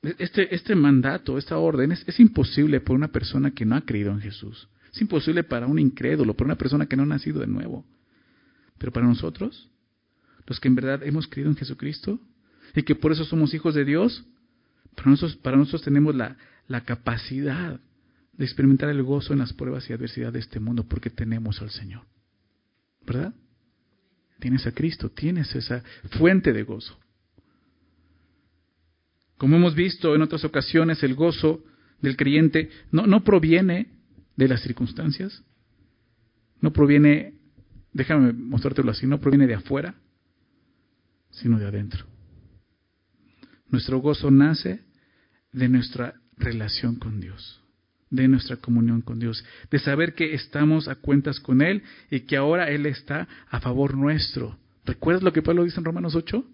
Este, 0.01 0.53
este 0.53 0.75
mandato, 0.75 1.37
esta 1.37 1.57
orden 1.57 1.91
es, 1.91 2.19
imposible 2.19 2.79
para 2.81 2.95
una 2.95 3.07
persona 3.09 3.51
que 3.51 3.65
no 3.65 3.75
ha 3.75 3.81
creído 3.81 4.11
en 4.11 4.19
Jesús. 4.19 4.67
Es 4.91 5.01
imposible 5.01 5.43
para 5.43 5.67
un 5.67 5.79
incrédulo, 5.79 6.33
para 6.33 6.45
una 6.45 6.57
persona 6.57 6.85
que 6.85 6.97
no 6.97 7.03
ha 7.03 7.07
nacido 7.07 7.39
de 7.39 7.47
nuevo. 7.47 7.85
Pero 8.77 8.91
para 8.91 9.05
nosotros, 9.05 9.69
los 10.47 10.59
que 10.59 10.67
en 10.67 10.75
verdad 10.75 11.03
hemos 11.03 11.27
creído 11.27 11.49
en 11.49 11.55
Jesucristo 11.55 12.19
y 12.75 12.83
que 12.83 12.95
por 12.95 13.11
eso 13.11 13.23
somos 13.25 13.53
hijos 13.53 13.75
de 13.75 13.85
Dios, 13.85 14.25
para 14.95 15.11
nosotros, 15.11 15.37
para 15.37 15.57
nosotros 15.57 15.83
tenemos 15.83 16.15
la, 16.15 16.35
la 16.67 16.81
capacidad 16.81 17.79
de 18.33 18.45
experimentar 18.45 18.89
el 18.89 19.03
gozo 19.03 19.33
en 19.33 19.39
las 19.39 19.53
pruebas 19.53 19.89
y 19.89 19.93
adversidad 19.93 20.31
de 20.33 20.39
este 20.39 20.59
mundo 20.59 20.85
porque 20.87 21.09
tenemos 21.09 21.61
al 21.61 21.69
Señor. 21.69 22.03
¿Verdad? 23.05 23.33
Tienes 24.39 24.65
a 24.65 24.71
Cristo, 24.71 25.09
tienes 25.09 25.53
esa 25.55 25.83
fuente 26.17 26.53
de 26.53 26.63
gozo. 26.63 26.97
Como 29.37 29.55
hemos 29.55 29.75
visto 29.75 30.15
en 30.15 30.21
otras 30.21 30.43
ocasiones, 30.45 31.03
el 31.03 31.15
gozo 31.15 31.63
del 31.99 32.15
creyente 32.15 32.69
no, 32.91 33.05
no 33.05 33.23
proviene 33.23 33.87
de 34.35 34.47
las 34.47 34.61
circunstancias, 34.61 35.43
no 36.59 36.71
proviene, 36.71 37.35
déjame 37.91 38.33
mostrártelo 38.33 38.91
así, 38.91 39.07
no 39.07 39.19
proviene 39.19 39.47
de 39.47 39.55
afuera, 39.55 39.95
sino 41.31 41.59
de 41.59 41.67
adentro. 41.67 42.05
Nuestro 43.67 43.99
gozo 43.99 44.31
nace 44.31 44.81
de 45.51 45.69
nuestra 45.69 46.15
relación 46.37 46.95
con 46.95 47.19
Dios 47.19 47.60
de 48.11 48.27
nuestra 48.27 48.57
comunión 48.57 49.01
con 49.01 49.19
Dios, 49.19 49.43
de 49.71 49.79
saber 49.79 50.13
que 50.13 50.35
estamos 50.35 50.87
a 50.87 50.95
cuentas 50.95 51.39
con 51.39 51.61
Él 51.61 51.81
y 52.11 52.21
que 52.21 52.37
ahora 52.37 52.69
Él 52.69 52.85
está 52.85 53.27
a 53.49 53.59
favor 53.61 53.95
nuestro. 53.95 54.57
¿Recuerdas 54.85 55.23
lo 55.23 55.33
que 55.33 55.41
Pablo 55.41 55.63
dice 55.63 55.79
en 55.79 55.85
Romanos 55.85 56.13
8? 56.13 56.45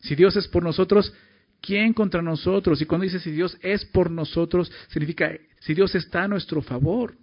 Si 0.00 0.14
Dios 0.14 0.36
es 0.36 0.46
por 0.46 0.62
nosotros, 0.62 1.12
¿quién 1.60 1.94
contra 1.94 2.22
nosotros? 2.22 2.80
Y 2.80 2.86
cuando 2.86 3.04
dice 3.04 3.18
si 3.18 3.30
Dios 3.30 3.56
es 3.62 3.84
por 3.86 4.10
nosotros, 4.10 4.70
significa 4.88 5.32
si 5.60 5.74
Dios 5.74 5.94
está 5.94 6.24
a 6.24 6.28
nuestro 6.28 6.60
favor. 6.62 7.16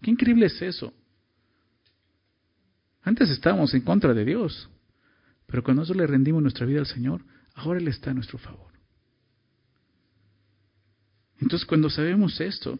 Qué 0.00 0.10
increíble 0.10 0.46
es 0.46 0.60
eso. 0.62 0.92
Antes 3.02 3.28
estábamos 3.28 3.74
en 3.74 3.82
contra 3.82 4.14
de 4.14 4.24
Dios, 4.24 4.70
pero 5.46 5.62
cuando 5.62 5.82
nosotros 5.82 6.00
le 6.00 6.06
rendimos 6.06 6.42
nuestra 6.42 6.64
vida 6.64 6.80
al 6.80 6.86
Señor, 6.86 7.22
ahora 7.54 7.80
Él 7.80 7.88
está 7.88 8.12
a 8.12 8.14
nuestro 8.14 8.38
favor. 8.38 8.72
Entonces 11.38 11.66
cuando 11.66 11.90
sabemos 11.90 12.40
esto, 12.40 12.78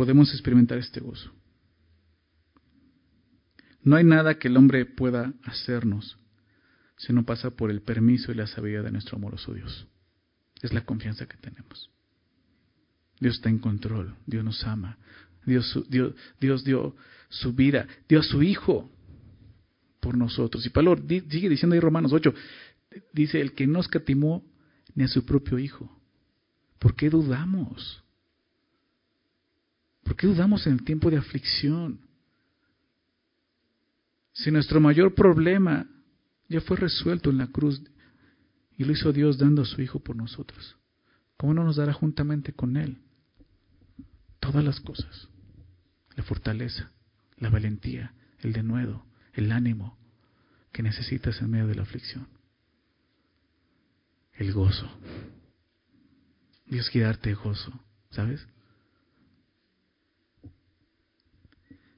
podemos 0.00 0.32
experimentar 0.32 0.78
este 0.78 0.98
gozo. 0.98 1.30
No 3.82 3.96
hay 3.96 4.04
nada 4.04 4.38
que 4.38 4.48
el 4.48 4.56
hombre 4.56 4.86
pueda 4.86 5.34
hacernos 5.42 6.16
si 6.96 7.12
no 7.12 7.26
pasa 7.26 7.50
por 7.50 7.70
el 7.70 7.82
permiso 7.82 8.32
y 8.32 8.34
la 8.34 8.46
sabiduría 8.46 8.80
de 8.80 8.92
nuestro 8.92 9.18
amoroso 9.18 9.52
Dios. 9.52 9.86
Es 10.62 10.72
la 10.72 10.86
confianza 10.86 11.26
que 11.26 11.36
tenemos. 11.36 11.90
Dios 13.20 13.34
está 13.34 13.50
en 13.50 13.58
control, 13.58 14.16
Dios 14.24 14.42
nos 14.42 14.64
ama, 14.64 14.96
Dios, 15.44 15.78
dio 15.90 16.14
su 17.28 17.52
vida, 17.52 17.86
dio 18.08 18.20
a 18.20 18.22
su 18.22 18.42
Hijo 18.42 18.90
por 20.00 20.16
nosotros. 20.16 20.64
Y 20.64 20.70
Pablo 20.70 20.96
sigue 20.96 21.50
diciendo 21.50 21.74
ahí 21.74 21.80
Romanos 21.80 22.14
8, 22.14 22.32
dice, 23.12 23.38
el 23.38 23.52
que 23.52 23.66
no 23.66 23.80
escatimó 23.80 24.42
ni 24.94 25.04
a 25.04 25.08
su 25.08 25.26
propio 25.26 25.58
Hijo. 25.58 25.94
¿Por 26.78 26.96
qué 26.96 27.10
dudamos? 27.10 28.02
¿Por 30.10 30.16
qué 30.16 30.26
dudamos 30.26 30.66
en 30.66 30.84
tiempo 30.84 31.08
de 31.08 31.18
aflicción? 31.18 32.00
Si 34.32 34.50
nuestro 34.50 34.80
mayor 34.80 35.14
problema 35.14 35.86
ya 36.48 36.60
fue 36.60 36.78
resuelto 36.78 37.30
en 37.30 37.38
la 37.38 37.46
cruz 37.46 37.80
y 38.76 38.82
lo 38.82 38.92
hizo 38.92 39.12
Dios 39.12 39.38
dando 39.38 39.62
a 39.62 39.64
su 39.64 39.80
Hijo 39.80 40.00
por 40.00 40.16
nosotros, 40.16 40.76
¿cómo 41.36 41.54
no 41.54 41.62
nos 41.62 41.76
dará 41.76 41.92
juntamente 41.92 42.52
con 42.52 42.76
Él 42.76 42.98
todas 44.40 44.64
las 44.64 44.80
cosas? 44.80 45.28
La 46.16 46.24
fortaleza, 46.24 46.90
la 47.36 47.48
valentía, 47.48 48.12
el 48.40 48.52
denuedo, 48.52 49.06
el 49.32 49.52
ánimo 49.52 49.96
que 50.72 50.82
necesitas 50.82 51.40
en 51.40 51.52
medio 51.52 51.68
de 51.68 51.76
la 51.76 51.82
aflicción. 51.82 52.26
El 54.32 54.52
gozo. 54.52 54.90
Dios 56.66 56.90
quiere 56.90 57.06
darte 57.06 57.32
gozo, 57.34 57.72
¿sabes? 58.10 58.44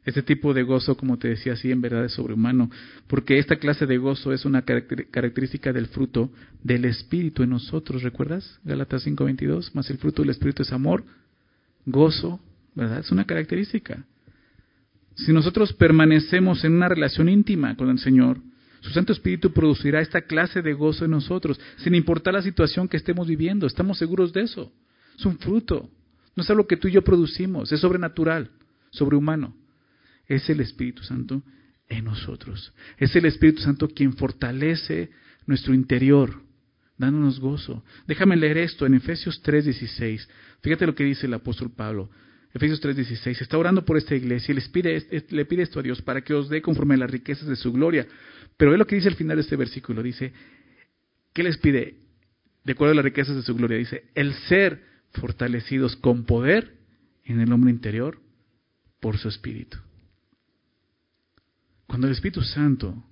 Este 0.05 0.23
tipo 0.23 0.53
de 0.53 0.65
gozo, 0.65 0.97
como 0.97 1.17
te 1.17 1.29
decía, 1.29 1.55
sí, 1.55 1.71
en 1.71 1.81
verdad 1.81 2.05
es 2.05 2.13
sobrehumano, 2.13 2.71
porque 3.07 3.39
esta 3.39 3.57
clase 3.57 3.87
de 3.87 3.99
gozo 3.99 4.33
es 4.33 4.45
una 4.45 4.63
característica 4.63 5.73
del 5.73 5.87
fruto 5.87 6.31
del 6.65 6.87
Espíritu 6.87 7.45
en 7.45 7.51
nosotros, 7.51 8.03
¿recuerdas? 8.03 8.59
Gálatas 8.65 9.07
5:22, 9.07 9.75
más 9.75 9.89
el 9.91 9.99
fruto 9.99 10.23
del 10.23 10.31
Espíritu 10.31 10.63
es 10.63 10.73
amor, 10.73 11.05
gozo, 11.87 12.41
¿verdad? 12.75 12.99
Es 12.99 13.13
una 13.13 13.25
característica. 13.27 14.05
Si 15.15 15.33
nosotros 15.33 15.73
permanecemos 15.73 16.65
en 16.65 16.73
una 16.73 16.89
relación 16.89 17.29
íntima 17.29 17.77
con 17.77 17.89
el 17.89 17.99
Señor, 18.01 18.39
su 18.81 18.91
Santo 18.91 19.13
Espíritu 19.13 19.53
producirá 19.53 20.01
esta 20.01 20.23
clase 20.23 20.63
de 20.63 20.73
gozo 20.73 21.05
en 21.05 21.13
nosotros, 21.13 21.61
sin 21.77 21.95
importar 21.95 22.35
la 22.35 22.43
situación 22.43 22.89
que 22.89 22.97
estemos 22.97 23.29
viviendo, 23.29 23.69
estamos 23.69 23.99
seguros 23.99 24.33
de 24.33 24.43
eso. 24.43 24.73
Es 25.17 25.25
un 25.25 25.39
fruto, 25.39 25.89
no 26.35 26.43
es 26.43 26.51
algo 26.51 26.67
que 26.67 26.77
tú 26.77 26.89
y 26.89 26.93
yo 26.93 27.03
producimos, 27.03 27.71
es 27.71 27.79
sobrenatural, 27.79 28.51
sobrehumano 28.91 29.62
es 30.35 30.49
el 30.49 30.61
Espíritu 30.61 31.03
Santo 31.03 31.43
en 31.89 32.05
nosotros. 32.05 32.73
Es 32.97 33.15
el 33.17 33.27
Espíritu 33.27 33.61
Santo 33.63 33.89
quien 33.89 34.15
fortalece 34.15 35.11
nuestro 35.47 35.75
interior, 35.75 36.43
dándonos 36.97 37.39
gozo. 37.39 37.85
Déjame 38.07 38.37
leer 38.37 38.59
esto 38.59 38.87
en 38.87 38.95
Efesios 38.95 39.43
3:16. 39.43 40.27
Fíjate 40.63 40.87
lo 40.87 40.95
que 40.95 41.05
dice 41.05 41.27
el 41.27 41.35
apóstol 41.35 41.71
Pablo. 41.71 42.11
Efesios 42.55 42.81
3:16. 42.81 43.43
Está 43.43 43.59
orando 43.59 43.85
por 43.85 43.99
esta 43.99 44.15
iglesia 44.15 44.53
y 44.53 44.55
les 44.55 44.69
pide, 44.69 45.07
le 45.29 45.45
pide 45.45 45.63
esto 45.63 45.81
a 45.81 45.83
Dios 45.83 46.01
para 46.01 46.23
que 46.23 46.35
os 46.35 46.49
dé 46.49 46.63
conforme 46.63 46.95
a 46.95 46.99
las 46.99 47.11
riquezas 47.11 47.47
de 47.47 47.57
su 47.57 47.73
gloria. 47.73 48.07
Pero 48.57 48.73
es 48.73 48.79
lo 48.79 48.87
que 48.87 48.97
dice 48.97 49.09
al 49.09 49.17
final 49.17 49.37
de 49.37 49.43
este 49.43 49.57
versículo. 49.57 50.03
Dice, 50.03 50.33
¿qué 51.35 51.43
les 51.43 51.59
pide? 51.59 51.97
De 52.65 52.73
acuerdo 52.73 52.93
a 52.93 52.97
las 52.97 53.05
riquezas 53.05 53.37
de 53.37 53.43
su 53.43 53.55
gloria. 53.55 53.77
Dice, 53.77 54.05
el 54.15 54.33
ser 54.49 54.83
fortalecidos 55.13 55.97
con 55.97 56.25
poder 56.25 56.79
en 57.25 57.41
el 57.41 57.53
hombre 57.53 57.71
interior 57.71 58.19
por 59.01 59.19
su 59.19 59.29
espíritu. 59.29 59.79
Cuando 61.93 62.07
el 62.07 62.15
Espíritu 62.15 62.41
Santo, 62.41 63.05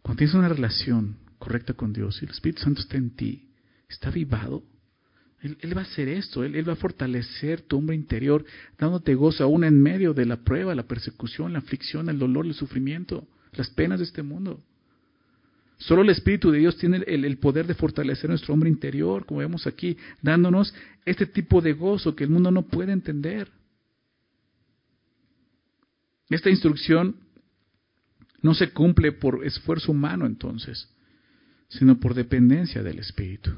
cuando 0.00 0.16
tienes 0.16 0.34
una 0.34 0.48
relación 0.48 1.18
correcta 1.38 1.74
con 1.74 1.92
Dios 1.92 2.18
y 2.22 2.24
el 2.24 2.30
Espíritu 2.30 2.62
Santo 2.62 2.80
está 2.80 2.96
en 2.96 3.10
ti, 3.10 3.50
está 3.86 4.08
avivado, 4.08 4.62
él, 5.42 5.76
va 5.76 5.82
a 5.82 5.84
hacer 5.84 6.08
esto, 6.08 6.42
él, 6.42 6.66
va 6.66 6.72
a 6.72 6.76
fortalecer 6.76 7.60
tu 7.60 7.76
hombre 7.76 7.96
interior, 7.96 8.46
dándote 8.78 9.14
gozo 9.14 9.44
aún 9.44 9.62
en 9.64 9.78
medio 9.78 10.14
de 10.14 10.24
la 10.24 10.38
prueba, 10.38 10.74
la 10.74 10.84
persecución, 10.84 11.52
la 11.52 11.58
aflicción, 11.58 12.08
el 12.08 12.18
dolor, 12.18 12.46
el 12.46 12.54
sufrimiento, 12.54 13.28
las 13.52 13.68
penas 13.68 13.98
de 13.98 14.06
este 14.06 14.22
mundo. 14.22 14.62
Solo 15.76 16.00
el 16.00 16.08
Espíritu 16.08 16.50
de 16.50 16.60
Dios 16.60 16.78
tiene 16.78 17.04
el, 17.06 17.36
poder 17.36 17.66
de 17.66 17.74
fortalecer 17.74 18.30
nuestro 18.30 18.54
hombre 18.54 18.70
interior, 18.70 19.26
como 19.26 19.40
vemos 19.40 19.66
aquí, 19.66 19.98
dándonos 20.22 20.74
este 21.04 21.26
tipo 21.26 21.60
de 21.60 21.74
gozo 21.74 22.16
que 22.16 22.24
el 22.24 22.30
mundo 22.30 22.50
no 22.50 22.62
puede 22.62 22.92
entender. 22.92 23.50
Esta 26.30 26.48
instrucción 26.48 27.22
no 28.44 28.52
se 28.52 28.74
cumple 28.74 29.10
por 29.10 29.42
esfuerzo 29.46 29.92
humano 29.92 30.26
entonces, 30.26 30.94
sino 31.68 31.98
por 31.98 32.12
dependencia 32.12 32.82
del 32.82 32.98
Espíritu. 32.98 33.52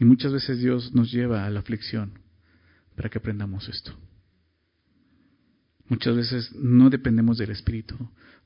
Y 0.00 0.04
muchas 0.04 0.32
veces 0.32 0.58
Dios 0.58 0.92
nos 0.92 1.12
lleva 1.12 1.46
a 1.46 1.50
la 1.50 1.60
aflicción 1.60 2.18
para 2.96 3.08
que 3.08 3.18
aprendamos 3.18 3.68
esto. 3.68 3.96
Muchas 5.86 6.16
veces 6.16 6.52
no 6.56 6.90
dependemos 6.90 7.38
del 7.38 7.52
Espíritu, 7.52 7.96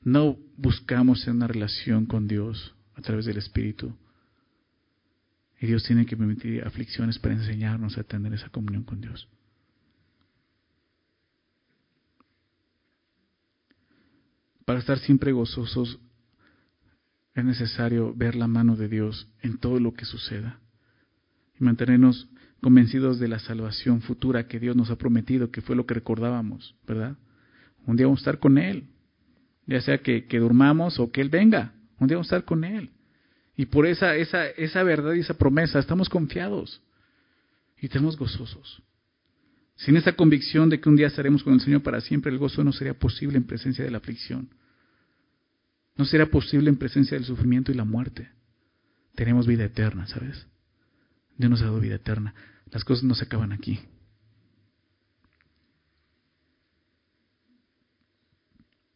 no 0.03 0.37
buscamos 0.55 1.25
una 1.25 1.47
relación 1.47 2.05
con 2.05 2.27
Dios 2.27 2.75
a 2.93 3.01
través 3.01 3.25
del 3.25 3.39
Espíritu. 3.39 3.97
Y 5.59 5.65
Dios 5.65 5.83
tiene 5.83 6.05
que 6.05 6.15
permitir 6.15 6.63
aflicciones 6.63 7.17
para 7.17 7.33
enseñarnos 7.33 7.97
a 7.97 8.03
tener 8.03 8.35
esa 8.35 8.49
comunión 8.49 8.83
con 8.83 9.01
Dios. 9.01 9.27
Para 14.65 14.79
estar 14.79 14.99
siempre 14.99 15.31
gozosos 15.31 15.99
es 17.33 17.45
necesario 17.45 18.13
ver 18.13 18.35
la 18.35 18.47
mano 18.47 18.75
de 18.75 18.87
Dios 18.87 19.27
en 19.41 19.57
todo 19.57 19.79
lo 19.79 19.93
que 19.93 20.05
suceda 20.05 20.59
y 21.59 21.63
mantenernos 21.63 22.27
convencidos 22.61 23.19
de 23.19 23.27
la 23.27 23.39
salvación 23.39 24.01
futura 24.01 24.47
que 24.47 24.59
Dios 24.59 24.75
nos 24.75 24.91
ha 24.91 24.97
prometido, 24.97 25.49
que 25.49 25.61
fue 25.61 25.75
lo 25.75 25.85
que 25.85 25.95
recordábamos, 25.95 26.75
¿verdad? 26.85 27.17
Un 27.85 27.95
día 27.95 28.05
vamos 28.05 28.19
a 28.19 28.23
estar 28.23 28.39
con 28.39 28.57
Él, 28.57 28.85
ya 29.65 29.81
sea 29.81 29.99
que, 29.99 30.25
que 30.25 30.39
durmamos 30.39 30.99
o 30.99 31.11
que 31.11 31.21
Él 31.21 31.29
venga, 31.29 31.73
un 31.99 32.07
día 32.07 32.17
vamos 32.17 32.31
a 32.31 32.35
estar 32.35 32.45
con 32.45 32.63
Él. 32.63 32.91
Y 33.55 33.65
por 33.65 33.85
esa, 33.85 34.15
esa, 34.15 34.47
esa 34.47 34.83
verdad 34.83 35.13
y 35.13 35.19
esa 35.19 35.33
promesa 35.33 35.79
estamos 35.79 36.09
confiados 36.09 36.81
y 37.79 37.87
estamos 37.87 38.17
gozosos. 38.17 38.83
Sin 39.81 39.97
esa 39.97 40.13
convicción 40.13 40.69
de 40.69 40.79
que 40.79 40.89
un 40.89 40.95
día 40.95 41.07
estaremos 41.07 41.43
con 41.43 41.53
el 41.53 41.61
Señor 41.61 41.81
para 41.81 42.01
siempre, 42.01 42.31
el 42.31 42.37
gozo 42.37 42.63
no 42.63 42.71
sería 42.71 42.93
posible 42.93 43.37
en 43.37 43.45
presencia 43.45 43.83
de 43.83 43.89
la 43.89 43.97
aflicción. 43.97 44.49
No 45.95 46.05
sería 46.05 46.29
posible 46.29 46.69
en 46.69 46.77
presencia 46.77 47.17
del 47.17 47.25
sufrimiento 47.25 47.71
y 47.71 47.75
la 47.75 47.83
muerte. 47.83 48.29
Tenemos 49.15 49.47
vida 49.47 49.65
eterna, 49.65 50.05
¿sabes? 50.05 50.45
Dios 51.35 51.49
nos 51.49 51.61
ha 51.61 51.65
dado 51.65 51.79
vida 51.79 51.95
eterna. 51.95 52.35
Las 52.69 52.83
cosas 52.83 53.03
no 53.03 53.15
se 53.15 53.25
acaban 53.25 53.53
aquí. 53.53 53.79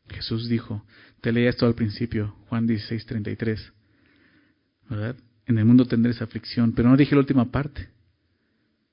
Jesús 0.10 0.48
dijo, 0.48 0.86
te 1.20 1.32
leía 1.32 1.50
esto 1.50 1.65
al 1.65 1.74
principio, 1.74 2.36
Juan 2.48 2.68
16, 2.68 3.08
33, 3.08 3.74
¿verdad? 4.88 5.15
En 5.48 5.58
el 5.58 5.65
mundo 5.65 5.86
tendréis 5.86 6.22
aflicción, 6.22 6.74
pero 6.74 6.89
no 6.89 6.96
dije 6.96 7.15
la 7.15 7.22
última 7.22 7.51
parte. 7.51 7.89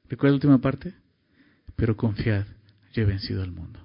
¿Recuerda 0.09 0.33
la 0.33 0.37
última 0.37 0.59
parte? 0.59 1.02
Pero 1.83 1.97
confiad, 1.97 2.47
yo 2.93 3.03
he 3.03 3.07
vencido 3.07 3.43
al 3.43 3.51
mundo. 3.51 3.81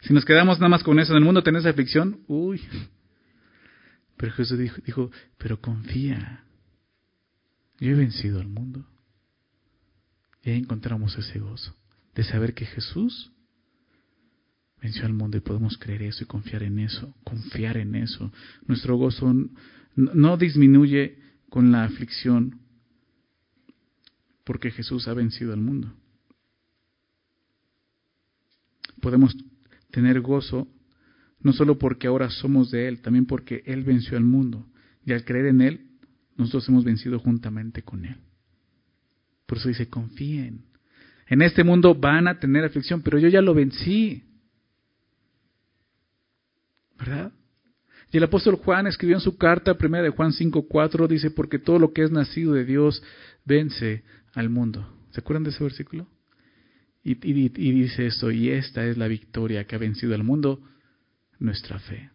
Si 0.00 0.14
nos 0.14 0.24
quedamos 0.24 0.58
nada 0.58 0.70
más 0.70 0.82
con 0.82 0.98
eso, 0.98 1.12
en 1.12 1.18
el 1.18 1.24
mundo 1.24 1.42
tenés 1.42 1.66
aflicción, 1.66 2.20
uy. 2.28 2.62
Pero 4.16 4.32
Jesús 4.32 4.58
dijo, 4.58 4.80
dijo, 4.86 5.10
pero 5.36 5.60
confía, 5.60 6.46
yo 7.78 7.90
he 7.90 7.94
vencido 7.94 8.40
al 8.40 8.48
mundo. 8.48 8.86
Y 10.42 10.48
ahí 10.48 10.60
encontramos 10.60 11.14
ese 11.18 11.40
gozo 11.40 11.76
de 12.14 12.24
saber 12.24 12.54
que 12.54 12.64
Jesús 12.64 13.30
venció 14.80 15.04
al 15.04 15.12
mundo 15.12 15.36
y 15.36 15.40
podemos 15.40 15.76
creer 15.76 16.04
eso 16.04 16.24
y 16.24 16.26
confiar 16.26 16.62
en 16.62 16.78
eso, 16.78 17.14
confiar 17.22 17.76
en 17.76 17.96
eso. 17.96 18.32
Nuestro 18.66 18.96
gozo 18.96 19.30
no 19.94 20.36
disminuye 20.38 21.18
con 21.50 21.70
la 21.70 21.84
aflicción 21.84 22.60
porque 24.44 24.70
Jesús 24.70 25.06
ha 25.06 25.12
vencido 25.12 25.52
al 25.52 25.60
mundo. 25.60 25.94
Podemos 29.02 29.36
tener 29.90 30.20
gozo 30.20 30.68
no 31.40 31.52
solo 31.52 31.76
porque 31.76 32.06
ahora 32.06 32.30
somos 32.30 32.70
de 32.70 32.86
Él, 32.86 33.02
también 33.02 33.26
porque 33.26 33.64
Él 33.66 33.82
venció 33.82 34.16
al 34.16 34.22
mundo. 34.22 34.64
Y 35.04 35.12
al 35.12 35.24
creer 35.24 35.46
en 35.46 35.60
Él, 35.60 35.86
nosotros 36.36 36.68
hemos 36.68 36.84
vencido 36.84 37.18
juntamente 37.18 37.82
con 37.82 38.04
Él. 38.04 38.16
Por 39.44 39.58
eso 39.58 39.68
dice, 39.68 39.88
confíen. 39.88 40.66
En 41.26 41.42
este 41.42 41.64
mundo 41.64 41.96
van 41.96 42.28
a 42.28 42.38
tener 42.38 42.64
aflicción, 42.64 43.02
pero 43.02 43.18
yo 43.18 43.26
ya 43.28 43.42
lo 43.42 43.54
vencí. 43.54 44.22
¿Verdad? 46.96 47.32
Y 48.12 48.18
el 48.18 48.24
apóstol 48.24 48.54
Juan 48.54 48.86
escribió 48.86 49.16
en 49.16 49.22
su 49.22 49.36
carta, 49.36 49.76
primera 49.76 50.04
de 50.04 50.10
Juan 50.10 50.30
5.4, 50.30 51.08
dice, 51.08 51.32
porque 51.32 51.58
todo 51.58 51.80
lo 51.80 51.92
que 51.92 52.04
es 52.04 52.12
nacido 52.12 52.52
de 52.52 52.64
Dios 52.64 53.02
vence 53.44 54.04
al 54.32 54.48
mundo. 54.48 54.86
¿Se 55.10 55.20
acuerdan 55.20 55.42
de 55.42 55.50
ese 55.50 55.64
versículo? 55.64 56.06
Y, 57.04 57.14
dice 57.14 58.06
esto, 58.06 58.30
y 58.30 58.50
esta 58.50 58.84
es 58.86 58.96
la 58.96 59.08
victoria 59.08 59.66
que 59.66 59.74
ha 59.74 59.78
vencido 59.78 60.14
al 60.14 60.22
mundo, 60.22 60.62
nuestra 61.38 61.78
fe. 61.80 62.10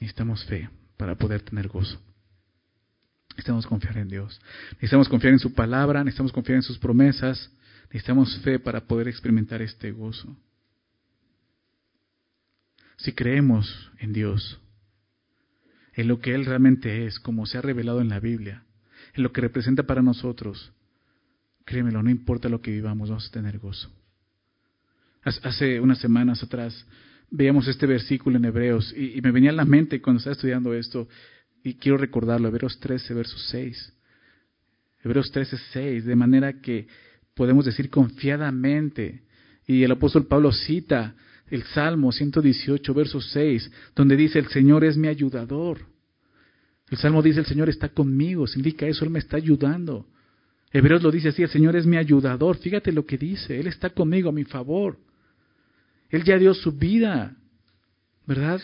Necesitamos 0.00 0.44
fe 0.46 0.68
para 0.96 1.14
poder 1.14 1.42
tener 1.42 1.68
gozo. 1.68 2.00
Necesitamos 3.30 3.66
confiar 3.66 3.98
en 3.98 4.08
Dios. 4.08 4.40
Necesitamos 4.72 5.08
confiar 5.08 5.32
en 5.32 5.38
su 5.38 5.54
palabra, 5.54 6.02
necesitamos 6.02 6.32
confiar 6.32 6.56
en 6.56 6.62
sus 6.62 6.78
promesas, 6.78 7.52
necesitamos 7.84 8.36
fe 8.38 8.58
para 8.58 8.80
poder 8.86 9.06
experimentar 9.06 9.62
este 9.62 9.92
gozo. 9.92 10.36
Si 12.96 13.12
creemos 13.12 13.92
en 13.98 14.12
Dios, 14.12 14.60
en 15.94 16.08
lo 16.08 16.20
que 16.20 16.34
Él 16.34 16.46
realmente 16.46 17.06
es, 17.06 17.20
como 17.20 17.46
se 17.46 17.58
ha 17.58 17.62
revelado 17.62 18.00
en 18.00 18.08
la 18.08 18.18
Biblia, 18.18 18.64
en 19.14 19.22
lo 19.22 19.32
que 19.32 19.40
representa 19.40 19.84
para 19.84 20.02
nosotros, 20.02 20.72
créemelo, 21.64 22.02
no 22.02 22.10
importa 22.10 22.48
lo 22.48 22.60
que 22.60 22.70
vivamos, 22.70 23.08
vamos 23.08 23.28
a 23.28 23.30
tener 23.30 23.58
gozo. 23.58 23.90
Hace 25.24 25.80
unas 25.80 25.98
semanas 25.98 26.42
atrás 26.42 26.86
veíamos 27.30 27.66
este 27.68 27.86
versículo 27.86 28.36
en 28.36 28.44
Hebreos 28.44 28.92
y, 28.96 29.20
me 29.22 29.30
venía 29.30 29.50
a 29.50 29.54
la 29.54 29.64
mente 29.64 30.00
cuando 30.00 30.18
estaba 30.18 30.34
estudiando 30.34 30.74
esto 30.74 31.08
y 31.62 31.74
quiero 31.74 31.96
recordarlo, 31.96 32.48
Hebreos 32.48 32.78
13, 32.80 33.14
verso 33.14 33.38
6. 33.38 33.92
Hebreos 35.04 35.30
13, 35.30 35.56
6, 35.72 36.04
de 36.04 36.16
manera 36.16 36.60
que 36.60 36.86
podemos 37.34 37.64
decir 37.64 37.88
confiadamente, 37.88 39.22
y 39.66 39.84
el 39.84 39.92
apóstol 39.92 40.26
Pablo 40.26 40.52
cita 40.52 41.14
el 41.48 41.62
Salmo 41.64 42.10
118, 42.10 42.94
verso 42.94 43.20
6, 43.20 43.70
donde 43.94 44.16
dice, 44.16 44.38
el 44.38 44.48
Señor 44.48 44.84
es 44.84 44.96
mi 44.96 45.08
ayudador. 45.08 45.86
El 46.90 46.98
Salmo 46.98 47.22
dice, 47.22 47.40
el 47.40 47.46
Señor 47.46 47.68
está 47.68 47.90
conmigo, 47.90 48.46
significa 48.46 48.86
eso, 48.86 49.04
Él 49.04 49.10
me 49.10 49.18
está 49.18 49.36
ayudando. 49.36 50.06
Hebreos 50.72 51.02
lo 51.02 51.10
dice 51.10 51.28
así, 51.28 51.42
el 51.42 51.50
Señor 51.50 51.76
es 51.76 51.86
mi 51.86 51.98
ayudador, 51.98 52.56
fíjate 52.56 52.92
lo 52.92 53.04
que 53.04 53.18
dice, 53.18 53.60
Él 53.60 53.66
está 53.66 53.90
conmigo 53.90 54.30
a 54.30 54.32
mi 54.32 54.44
favor. 54.44 54.98
Él 56.08 56.24
ya 56.24 56.38
dio 56.38 56.54
su 56.54 56.72
vida, 56.72 57.36
¿verdad? 58.26 58.60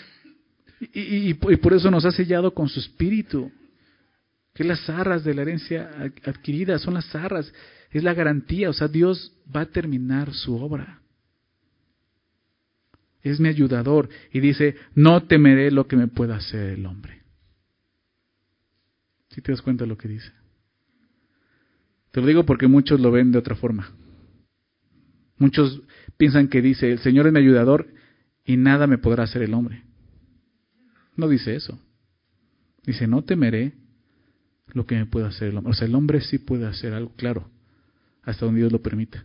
Y, 0.80 1.34
por 1.34 1.74
eso 1.74 1.90
nos 1.90 2.04
ha 2.04 2.10
sellado 2.10 2.52
con 2.52 2.68
su 2.68 2.80
espíritu. 2.80 3.50
Que 4.54 4.64
las 4.64 4.88
arras 4.88 5.22
de 5.22 5.34
la 5.34 5.42
herencia 5.42 6.12
adquirida 6.24 6.78
son 6.78 6.94
las 6.94 7.14
arras, 7.14 7.52
es 7.90 8.02
la 8.02 8.12
garantía, 8.12 8.70
o 8.70 8.72
sea, 8.72 8.88
Dios 8.88 9.32
va 9.54 9.62
a 9.62 9.66
terminar 9.66 10.34
su 10.34 10.56
obra. 10.56 11.00
Es 13.22 13.38
mi 13.38 13.48
ayudador 13.48 14.08
y 14.32 14.40
dice, 14.40 14.76
no 14.94 15.24
temeré 15.24 15.70
lo 15.70 15.86
que 15.86 15.96
me 15.96 16.08
pueda 16.08 16.36
hacer 16.36 16.70
el 16.70 16.86
hombre. 16.86 17.22
Si 19.28 19.40
te 19.40 19.52
das 19.52 19.62
cuenta 19.62 19.84
de 19.84 19.88
lo 19.88 19.96
que 19.96 20.08
dice? 20.08 20.32
Te 22.10 22.20
lo 22.20 22.26
digo 22.26 22.44
porque 22.44 22.68
muchos 22.68 23.00
lo 23.00 23.10
ven 23.10 23.32
de 23.32 23.38
otra 23.38 23.54
forma. 23.54 23.92
Muchos 25.36 25.82
piensan 26.16 26.48
que 26.48 26.62
dice, 26.62 26.90
el 26.90 26.98
Señor 26.98 27.26
es 27.26 27.32
mi 27.32 27.38
ayudador 27.38 27.88
y 28.44 28.56
nada 28.56 28.86
me 28.86 28.98
podrá 28.98 29.24
hacer 29.24 29.42
el 29.42 29.54
hombre. 29.54 29.84
No 31.16 31.28
dice 31.28 31.54
eso. 31.54 31.78
Dice, 32.84 33.06
no 33.06 33.22
temeré 33.22 33.74
lo 34.68 34.86
que 34.86 34.96
me 34.96 35.06
pueda 35.06 35.28
hacer 35.28 35.48
el 35.48 35.56
hombre. 35.58 35.72
O 35.72 35.74
sea, 35.74 35.86
el 35.86 35.94
hombre 35.94 36.20
sí 36.20 36.38
puede 36.38 36.66
hacer 36.66 36.94
algo, 36.94 37.12
claro, 37.16 37.50
hasta 38.22 38.46
donde 38.46 38.60
Dios 38.60 38.72
lo 38.72 38.82
permita. 38.82 39.24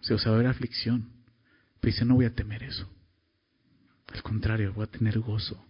O 0.00 0.04
sea, 0.04 0.16
va 0.16 0.32
a 0.32 0.34
haber 0.34 0.46
aflicción. 0.48 1.08
Pero 1.80 1.92
dice, 1.92 2.04
no 2.04 2.14
voy 2.14 2.26
a 2.26 2.34
temer 2.34 2.62
eso. 2.62 2.88
Al 4.12 4.22
contrario, 4.22 4.72
voy 4.74 4.84
a 4.84 4.90
tener 4.90 5.18
gozo. 5.18 5.64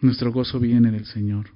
Nuestro 0.00 0.32
gozo 0.32 0.60
viene 0.60 0.90
del 0.90 1.06
Señor, 1.06 1.46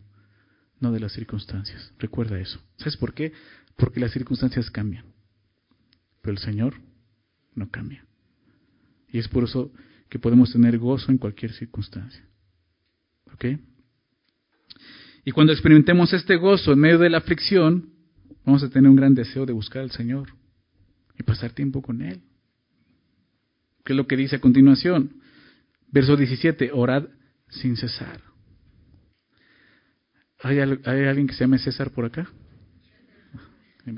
no 0.81 0.93
de 0.93 1.01
las 1.01 1.13
circunstancias. 1.13 1.93
Recuerda 1.99 2.39
eso. 2.39 2.61
¿Sabes 2.79 2.97
por 2.97 3.15
qué? 3.15 3.33
Porque 3.77 4.01
las 4.01 4.13
circunstancias 4.13 4.71
cambian. 4.71 5.05
Pero 6.23 6.33
el 6.33 6.39
Señor 6.39 6.75
no 7.55 7.71
cambia. 7.71 8.05
Y 9.09 9.19
es 9.19 9.29
por 9.29 9.45
eso 9.45 9.73
que 10.09 10.19
podemos 10.19 10.53
tener 10.53 10.79
gozo 10.79 11.13
en 11.13 11.19
cualquier 11.19 11.53
circunstancia. 11.53 12.25
¿Ok? 13.33 13.45
Y 15.25 15.33
cuando 15.33 15.53
experimentemos 15.53 16.13
este 16.13 16.37
gozo 16.37 16.73
en 16.73 16.79
medio 16.79 16.99
de 16.99 17.11
la 17.11 17.19
aflicción, 17.19 17.91
vamos 18.45 18.63
a 18.63 18.71
tener 18.71 18.91
un 18.91 18.97
gran 18.97 19.15
deseo 19.15 19.47
de 19.47 19.53
buscar 19.53 19.83
al 19.83 19.91
Señor 19.91 20.33
y 21.19 21.23
pasar 21.23 21.53
tiempo 21.53 21.83
con 21.83 22.03
Él. 22.03 22.23
¿Qué 23.85 23.93
es 23.93 23.97
lo 23.97 24.07
que 24.07 24.17
dice 24.17 24.37
a 24.37 24.41
continuación? 24.41 25.21
Verso 25.89 26.17
17, 26.17 26.71
orad 26.73 27.09
sin 27.49 27.77
cesar. 27.77 28.30
¿Hay, 30.43 30.59
alguien 30.59 31.27
que 31.27 31.35
se 31.35 31.41
llame 31.41 31.59
César 31.59 31.91
por 31.91 32.07
acá? 32.07 32.29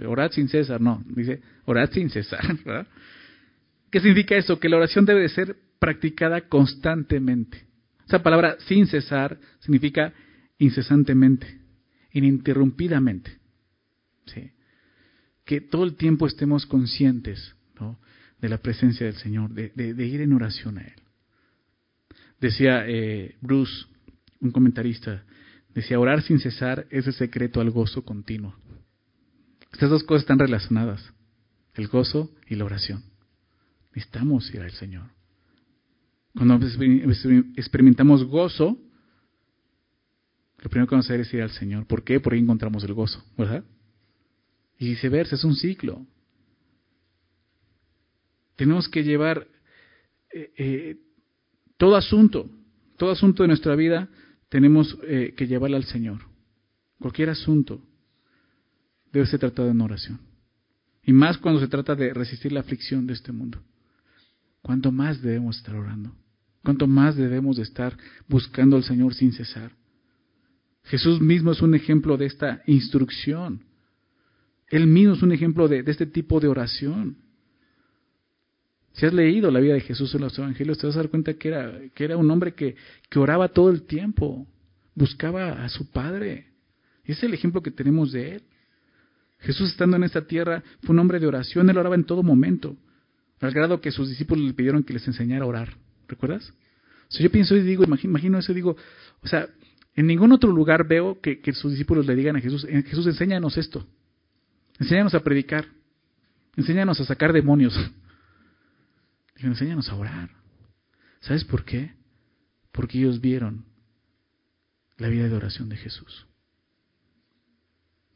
Orad 0.07 0.31
sin 0.33 0.48
César, 0.48 0.81
no, 0.81 1.02
dice 1.07 1.40
orad 1.64 1.90
sin 1.90 2.11
César. 2.11 2.40
¿Qué 3.90 4.00
significa 4.00 4.37
eso? 4.37 4.59
Que 4.59 4.70
la 4.70 4.78
oración 4.78 5.05
debe 5.05 5.20
de 5.20 5.28
ser 5.28 5.57
practicada 5.78 6.48
constantemente. 6.48 7.66
Esa 8.07 8.22
palabra 8.22 8.57
sin 8.66 8.87
cesar 8.87 9.38
significa 9.61 10.14
incesantemente, 10.59 11.61
ininterrumpidamente. 12.12 13.38
Que 15.44 15.61
todo 15.61 15.85
el 15.85 15.96
tiempo 15.96 16.26
estemos 16.26 16.66
conscientes 16.66 17.55
de 18.40 18.48
la 18.48 18.59
presencia 18.59 19.07
del 19.07 19.16
Señor, 19.16 19.50
de, 19.50 20.07
ir 20.07 20.20
en 20.20 20.33
oración 20.33 20.78
a 20.78 20.83
Él. 20.83 20.94
Decía 22.40 22.85
eh, 22.87 23.37
Bruce, 23.40 23.87
un 24.40 24.52
comentarista, 24.52 25.24
decía, 25.74 25.98
orar 25.98 26.22
sin 26.22 26.38
cesar 26.38 26.87
es 26.90 27.06
el 27.06 27.14
secreto 27.14 27.61
al 27.61 27.70
gozo 27.70 28.04
continuo. 28.04 28.54
Estas 29.72 29.90
dos 29.90 30.04
cosas 30.04 30.22
están 30.22 30.38
relacionadas, 30.38 31.12
el 31.74 31.88
gozo 31.88 32.30
y 32.46 32.56
la 32.56 32.64
oración. 32.64 33.02
Necesitamos 33.94 34.52
ir 34.54 34.61
al 34.61 34.72
Señor. 34.72 35.11
Cuando 36.35 36.58
experimentamos 37.56 38.24
gozo, 38.24 38.78
lo 40.58 40.70
primero 40.70 40.87
que 40.87 40.94
vamos 40.94 41.06
a 41.06 41.12
hacer 41.12 41.20
es 41.20 41.35
ir 41.35 41.42
al 41.42 41.50
Señor. 41.50 41.87
¿Por 41.87 42.04
qué? 42.04 42.20
Porque 42.20 42.38
encontramos 42.38 42.85
el 42.85 42.94
gozo, 42.94 43.22
¿verdad? 43.37 43.64
Y 44.78 44.90
viceversa, 44.90 45.35
es 45.35 45.44
un 45.44 45.56
ciclo. 45.56 46.06
Tenemos 48.56 48.88
que 48.88 49.02
llevar 49.02 49.46
eh, 50.32 50.52
eh, 50.56 50.96
todo 51.76 51.96
asunto, 51.96 52.48
todo 52.96 53.11
asunto 53.11 53.42
de 53.42 53.48
nuestra 53.48 53.74
vida, 53.74 54.08
tenemos 54.53 54.99
eh, 55.05 55.33
que 55.35 55.47
llevarlo 55.47 55.79
al 55.79 55.85
Señor. 55.85 56.19
Cualquier 57.01 57.31
asunto 57.31 57.81
debe 59.11 59.25
ser 59.25 59.41
tratado 59.41 59.71
en 59.71 59.81
oración. 59.81 60.21
Y 61.03 61.15
más 61.15 61.38
cuando 61.38 61.59
se 61.59 61.69
trata 61.69 61.95
de 61.95 62.12
resistir 62.12 62.53
la 62.53 62.61
aflicción 62.61 63.07
de 63.07 63.15
este 63.15 63.33
mundo. 63.33 63.62
¿Cuánto 64.61 64.93
más 64.93 65.23
debemos 65.23 65.57
estar 65.57 65.75
orando? 65.75 66.15
¿Cuánto 66.62 66.87
más 66.87 67.17
debemos 67.17 67.57
de 67.57 67.62
estar 67.62 67.97
buscando 68.29 68.77
al 68.77 68.85
Señor 68.85 69.15
sin 69.15 69.33
cesar? 69.33 69.73
Jesús 70.85 71.19
mismo 71.23 71.53
es 71.53 71.62
un 71.62 71.75
ejemplo 71.75 72.19
de 72.19 72.27
esta 72.27 72.61
instrucción. 72.67 73.65
Él 74.69 74.87
mismo 74.87 75.15
es 75.15 75.23
un 75.23 75.33
ejemplo 75.33 75.67
de, 75.67 75.83
este 75.87 76.05
tipo 76.05 76.41
de 76.41 76.49
oración. 76.49 77.17
Si 78.92 79.07
has 79.07 79.12
leído 79.12 79.50
la 79.50 79.61
vida 79.61 79.74
de 79.74 79.81
Jesús 79.81 80.14
en 80.14 80.20
los 80.20 80.38
evangelios, 80.38 80.78
te 80.78 80.87
vas 80.87 80.96
a 80.96 81.00
dar 81.00 81.09
cuenta 81.09 81.35
que 81.35 81.48
era, 81.48 81.81
que 81.94 82.05
era 82.05 82.16
un 82.16 82.31
hombre 82.31 82.55
que, 82.55 82.76
que 83.09 83.18
oraba 83.18 83.48
todo 83.48 83.70
el 83.70 83.83
tiempo, 83.83 84.46
buscaba 84.94 85.64
a 85.64 85.68
su 85.68 85.90
Padre. 85.90 86.46
Ese 87.05 87.12
es 87.12 87.22
el 87.24 87.35
ejemplo 87.35 87.62
que 87.62 87.70
tenemos 87.70 88.12
de 88.12 88.37
él. 88.37 88.42
Jesús 89.38 89.70
estando 89.70 89.96
en 89.96 90.05
esta 90.05 90.26
tierra 90.26 90.62
fue 90.83 90.92
un 90.92 91.00
hombre 91.00 91.18
de 91.18 91.26
oración, 91.26 91.68
él 91.68 91.78
oraba 91.78 91.94
en 91.94 92.05
todo 92.05 92.22
momento, 92.22 92.76
al 93.40 93.52
grado 93.52 93.81
que 93.81 93.90
sus 93.90 94.09
discípulos 94.09 94.44
le 94.44 94.55
pidieron 94.55 94.85
que 94.85 94.92
les 94.92 95.07
enseñara 95.07 95.44
a 95.44 95.48
orar. 95.48 95.76
¿Recuerdas? 96.07 96.52
O 97.09 97.22
yo 97.22 97.31
pienso 97.31 97.57
y 97.57 97.62
digo, 97.62 97.85
imagino, 97.85 98.38
eso 98.38 98.52
y 98.52 98.55
digo, 98.55 98.76
o 99.22 99.26
sea, 99.26 99.48
en 99.94 100.07
ningún 100.07 100.33
otro 100.33 100.50
lugar 100.50 100.87
veo 100.87 101.20
que, 101.20 101.40
sus 101.52 101.72
discípulos 101.72 102.07
le 102.07 102.14
digan 102.14 102.37
a 102.37 102.40
Jesús, 102.40 102.66
eh, 102.68 102.83
Jesús, 102.87 103.07
enséñanos 103.07 103.59
esto. 103.59 103.87
Enséñanos 104.78 105.14
a 105.14 105.20
predicar. 105.20 105.66
Enséñanos 106.57 107.00
a 107.00 107.05
sacar 107.05 107.33
demonios. 107.33 107.78
Dijeron, 109.42 109.57
enséñanos 109.57 109.88
a 109.88 109.96
orar. 109.96 110.31
¿Sabes 111.18 111.42
por 111.42 111.64
qué? 111.64 111.92
Porque 112.70 112.98
ellos 112.98 113.20
vieron 113.20 113.64
la 114.98 115.09
vida 115.09 115.28
de 115.28 115.35
oración 115.35 115.68
de 115.68 115.76
Jesús. 115.76 116.28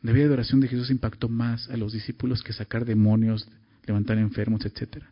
La 0.02 0.12
vida 0.12 0.28
de 0.28 0.34
oración 0.34 0.60
de 0.60 0.68
Jesús 0.68 0.88
impactó 0.88 1.28
más 1.28 1.68
a 1.68 1.76
los 1.76 1.92
discípulos 1.92 2.44
que 2.44 2.52
sacar 2.52 2.84
demonios, 2.84 3.48
levantar 3.84 4.18
enfermos, 4.18 4.64
etc. 4.66 5.02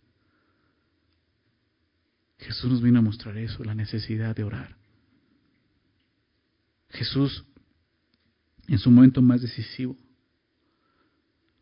Jesús 2.39 2.71
nos 2.71 2.81
vino 2.81 3.01
a 3.01 3.03
mostrar 3.03 3.37
eso, 3.37 3.65
la 3.65 3.75
necesidad 3.75 4.37
de 4.37 4.45
orar. 4.45 4.77
Jesús, 6.91 7.45
en 8.69 8.79
su 8.79 8.89
momento 8.89 9.21
más 9.21 9.43
decisivo, 9.43 9.97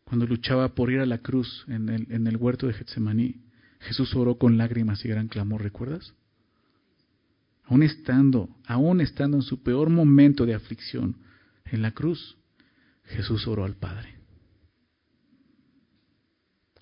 cuando 0.03 0.27
luchaba 0.27 0.75
por 0.75 0.91
ir 0.91 0.99
a 0.99 1.07
la 1.07 1.17
cruz 1.17 1.65
en 1.67 1.89
el, 1.89 2.11
en 2.11 2.27
el 2.27 2.37
huerto 2.37 2.67
de 2.67 2.73
Getsemaní, 2.73 3.41
Jesús 3.83 4.15
oró 4.15 4.37
con 4.37 4.57
lágrimas 4.57 5.03
y 5.05 5.09
gran 5.09 5.27
clamor, 5.27 5.61
¿recuerdas? 5.61 6.13
Aún 7.65 7.83
estando, 7.83 8.49
aún 8.65 9.01
estando 9.01 9.37
en 9.37 9.43
su 9.43 9.63
peor 9.63 9.89
momento 9.89 10.45
de 10.45 10.53
aflicción 10.53 11.17
en 11.65 11.81
la 11.81 11.91
cruz, 11.91 12.37
Jesús 13.05 13.47
oró 13.47 13.63
al 13.65 13.75
Padre. 13.75 14.15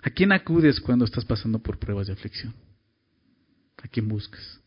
¿A 0.02 0.10
quién 0.10 0.32
acudes 0.32 0.80
cuando 0.80 1.04
estás 1.04 1.24
pasando 1.24 1.60
por 1.60 1.78
pruebas 1.78 2.08
de 2.08 2.14
aflicción? 2.14 2.54
¿A 3.82 3.88
quién 3.88 4.08
buscas? 4.08 4.62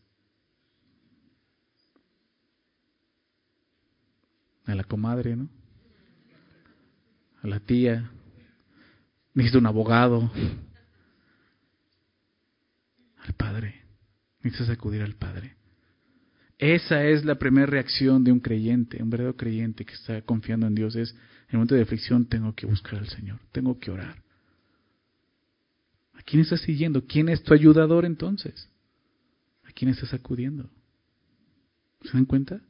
a 4.66 4.74
la 4.74 4.84
comadre, 4.84 5.36
¿no? 5.36 5.48
A 7.42 7.46
la 7.46 7.60
tía. 7.60 8.10
Necesito 9.32 9.58
un 9.58 9.66
abogado. 9.66 10.30
Al 13.26 13.34
Padre. 13.34 13.82
Necesitas 14.42 14.70
acudir 14.70 15.02
al 15.02 15.14
Padre. 15.14 15.56
Esa 16.58 17.04
es 17.04 17.24
la 17.24 17.34
primera 17.34 17.66
reacción 17.66 18.24
de 18.24 18.32
un 18.32 18.40
creyente, 18.40 19.02
un 19.02 19.10
verdadero 19.10 19.36
creyente 19.36 19.84
que 19.84 19.94
está 19.94 20.22
confiando 20.22 20.66
en 20.66 20.74
Dios. 20.74 20.96
Es, 20.96 21.10
en 21.10 21.18
el 21.50 21.56
momento 21.58 21.74
de 21.74 21.82
aflicción 21.82 22.26
tengo 22.26 22.54
que 22.54 22.66
buscar 22.66 22.98
al 22.98 23.08
Señor, 23.08 23.38
tengo 23.52 23.78
que 23.78 23.90
orar. 23.90 24.22
¿A 26.14 26.22
quién 26.22 26.42
estás 26.42 26.62
siguiendo? 26.62 27.04
¿Quién 27.04 27.28
es 27.28 27.42
tu 27.42 27.52
ayudador 27.52 28.04
entonces? 28.04 28.70
¿A 29.64 29.72
quién 29.72 29.90
estás 29.90 30.14
acudiendo? 30.14 30.70
¿Se 32.02 32.12
dan 32.12 32.24
cuenta? 32.24 32.60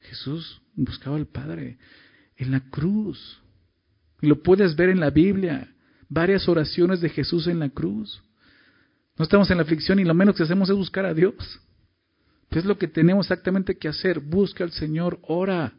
Jesús 0.00 0.60
buscaba 0.74 1.16
al 1.16 1.26
Padre 1.26 1.78
en 2.36 2.50
la 2.50 2.60
cruz. 2.68 3.40
Y 4.20 4.26
lo 4.26 4.42
puedes 4.42 4.76
ver 4.76 4.90
en 4.90 5.00
la 5.00 5.10
Biblia. 5.10 5.72
Varias 6.08 6.48
oraciones 6.48 7.00
de 7.00 7.08
Jesús 7.08 7.46
en 7.46 7.58
la 7.58 7.70
cruz. 7.70 8.22
No 9.18 9.24
estamos 9.24 9.50
en 9.50 9.56
la 9.56 9.64
aflicción 9.64 9.98
y 9.98 10.04
lo 10.04 10.14
menos 10.14 10.36
que 10.36 10.44
hacemos 10.44 10.70
es 10.70 10.76
buscar 10.76 11.04
a 11.04 11.14
Dios. 11.14 11.34
¿Qué 12.50 12.60
es 12.60 12.64
lo 12.64 12.78
que 12.78 12.88
tenemos 12.88 13.26
exactamente 13.26 13.76
que 13.76 13.88
hacer? 13.88 14.20
Busca 14.20 14.64
al 14.64 14.70
Señor, 14.70 15.18
ora. 15.22 15.72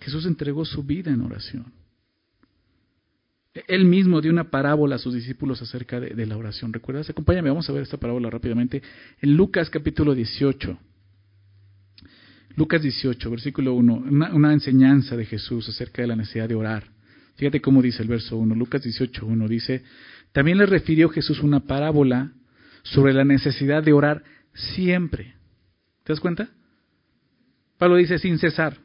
Jesús 0.00 0.24
entregó 0.26 0.64
su 0.64 0.82
vida 0.82 1.10
en 1.10 1.20
oración. 1.20 1.72
Él 3.68 3.86
mismo 3.86 4.20
dio 4.20 4.30
una 4.30 4.50
parábola 4.50 4.96
a 4.96 4.98
sus 4.98 5.14
discípulos 5.14 5.60
acerca 5.62 5.98
de, 5.98 6.26
la 6.26 6.36
oración. 6.36 6.72
¿Recuerdas? 6.72 7.08
Acompáñame, 7.08 7.48
vamos 7.48 7.68
a 7.68 7.72
ver 7.72 7.82
esta 7.82 7.96
parábola 7.96 8.28
rápidamente. 8.30 8.82
En 9.20 9.36
Lucas 9.36 9.70
capítulo 9.70 10.14
18. 10.14 10.78
Lucas 12.56 12.82
18, 12.82 13.30
versículo 13.30 13.74
1, 13.74 13.94
una, 14.32 14.52
enseñanza 14.52 15.16
de 15.16 15.26
Jesús 15.26 15.68
acerca 15.68 16.02
de 16.02 16.08
la 16.08 16.16
necesidad 16.16 16.48
de 16.48 16.54
orar. 16.54 16.84
Fíjate 17.36 17.60
cómo 17.60 17.82
dice 17.82 18.02
el 18.02 18.08
verso 18.08 18.36
1, 18.38 18.54
Lucas 18.54 18.82
18, 18.82 19.26
1 19.26 19.48
dice, 19.48 19.84
también 20.36 20.58
le 20.58 20.66
refirió 20.66 21.08
Jesús 21.08 21.40
una 21.40 21.60
parábola 21.60 22.30
sobre 22.82 23.14
la 23.14 23.24
necesidad 23.24 23.82
de 23.82 23.94
orar 23.94 24.22
siempre. 24.52 25.34
¿Te 26.04 26.12
das 26.12 26.20
cuenta? 26.20 26.50
Pablo 27.78 27.96
dice 27.96 28.18
sin 28.18 28.38
cesar, 28.38 28.76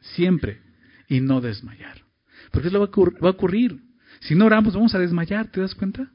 siempre, 0.00 0.60
y 1.08 1.20
no 1.20 1.40
desmayar. 1.40 2.02
Porque 2.50 2.68
eso 2.68 2.78
va 2.78 3.28
a 3.28 3.30
ocurrir. 3.30 3.80
Si 4.20 4.34
no 4.34 4.44
oramos, 4.44 4.74
vamos 4.74 4.94
a 4.94 4.98
desmayar, 4.98 5.50
¿te 5.50 5.62
das 5.62 5.74
cuenta? 5.74 6.12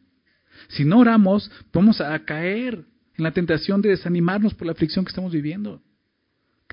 Si 0.67 0.85
no 0.85 0.99
oramos, 0.99 1.51
vamos 1.73 1.99
a 1.99 2.17
caer 2.19 2.85
en 3.17 3.23
la 3.23 3.31
tentación 3.31 3.81
de 3.81 3.89
desanimarnos 3.89 4.53
por 4.53 4.67
la 4.67 4.73
aflicción 4.73 5.03
que 5.03 5.09
estamos 5.09 5.31
viviendo 5.31 5.81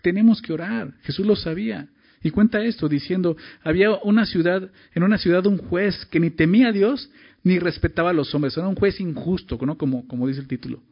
tenemos 0.05 0.43
que 0.43 0.53
orar. 0.53 0.93
Jesús 1.03 1.27
lo 1.27 1.35
sabía. 1.35 1.89
Y 2.23 2.31
cuenta 2.31 2.63
esto 2.63 2.89
diciendo, 2.89 3.37
había 3.63 3.91
una 4.03 4.27
ciudad, 4.27 4.71
en 4.95 5.03
una 5.03 5.19
ciudad 5.19 5.47
un 5.47 5.59
juez 5.59 6.07
que 6.07 6.21
ni 6.21 6.31
temía 6.31 6.69
a 6.69 6.73
Dios 6.73 7.11
ni 7.45 7.59
respetaba 7.59 8.11
a 8.11 8.13
los 8.13 8.35
hombres. 8.35 8.57
Era 8.57 8.67
un 8.67 8.75
juez 8.75 8.99
injusto. 9.01 9.57
Como, 9.59 10.09
como 10.09 10.27
dice 10.27 10.41
el 10.41 10.49
título. 10.49 10.83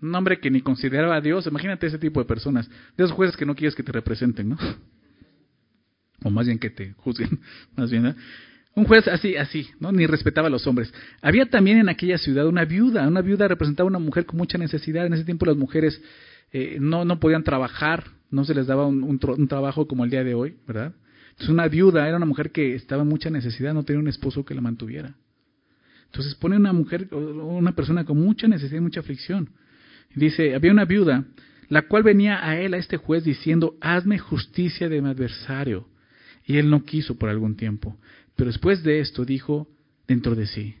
Un 0.00 0.14
hombre 0.14 0.38
que 0.38 0.50
ni 0.50 0.60
consideraba 0.60 1.16
a 1.16 1.20
Dios. 1.20 1.46
Imagínate 1.46 1.86
ese 1.86 1.98
tipo 1.98 2.20
de 2.20 2.26
personas. 2.26 2.68
De 2.96 3.04
esos 3.04 3.12
jueces 3.12 3.36
que 3.36 3.46
no 3.46 3.54
quieres 3.54 3.74
que 3.74 3.82
te 3.82 3.92
representen, 3.92 4.50
¿no? 4.50 4.58
O 6.22 6.28
más 6.28 6.46
bien 6.46 6.58
que 6.58 6.68
te 6.68 6.92
juzguen. 6.98 7.40
Más 7.76 7.90
bien, 7.90 8.14
Un 8.74 8.84
juez 8.84 9.08
así, 9.08 9.36
así, 9.36 9.70
¿no? 9.80 9.90
Ni 9.90 10.06
respetaba 10.06 10.48
a 10.48 10.50
los 10.50 10.66
hombres. 10.66 10.92
Había 11.22 11.48
también 11.48 11.78
en 11.78 11.88
aquella 11.88 12.18
ciudad 12.18 12.46
una 12.46 12.66
viuda. 12.66 13.08
Una 13.08 13.22
viuda 13.22 13.48
representaba 13.48 13.86
a 13.86 13.88
una 13.88 13.98
mujer 13.98 14.26
con 14.26 14.36
mucha 14.36 14.58
necesidad. 14.58 15.06
En 15.06 15.14
ese 15.14 15.24
tiempo 15.24 15.46
las 15.46 15.56
mujeres 15.56 15.98
eh, 16.52 16.78
no, 16.80 17.04
no 17.04 17.20
podían 17.20 17.44
trabajar, 17.44 18.04
no 18.30 18.44
se 18.44 18.54
les 18.54 18.66
daba 18.66 18.86
un, 18.86 19.02
un, 19.02 19.48
trabajo 19.48 19.86
como 19.86 20.04
el 20.04 20.10
día 20.10 20.24
de 20.24 20.34
hoy, 20.34 20.56
¿verdad? 20.66 20.92
Entonces 21.30 21.48
una 21.48 21.68
viuda 21.68 22.06
era 22.06 22.16
una 22.16 22.26
mujer 22.26 22.50
que 22.50 22.74
estaba 22.74 23.02
en 23.02 23.08
mucha 23.08 23.30
necesidad, 23.30 23.72
no 23.72 23.84
tenía 23.84 24.00
un 24.00 24.08
esposo 24.08 24.44
que 24.44 24.54
la 24.54 24.60
mantuviera. 24.60 25.14
Entonces 26.10 26.34
pone 26.34 26.56
una 26.56 26.72
mujer, 26.72 27.14
una 27.14 27.72
persona 27.72 28.04
con 28.04 28.18
mucha 28.18 28.48
necesidad 28.48 28.78
y 28.78 28.82
mucha 28.82 29.00
aflicción. 29.00 29.50
Dice, 30.14 30.54
había 30.54 30.72
una 30.72 30.84
viuda, 30.84 31.24
la 31.68 31.82
cual 31.82 32.02
venía 32.02 32.44
a 32.44 32.58
él, 32.58 32.74
a 32.74 32.78
este 32.78 32.96
juez, 32.96 33.22
diciendo, 33.22 33.76
hazme 33.80 34.18
justicia 34.18 34.88
de 34.88 35.00
mi 35.00 35.08
adversario. 35.08 35.88
Y 36.44 36.56
él 36.56 36.68
no 36.68 36.84
quiso 36.84 37.16
por 37.16 37.28
algún 37.28 37.56
tiempo. 37.56 37.96
Pero 38.34 38.50
después 38.50 38.82
de 38.82 38.98
esto 38.98 39.24
dijo 39.24 39.68
dentro 40.08 40.34
de 40.34 40.46
sí, 40.46 40.74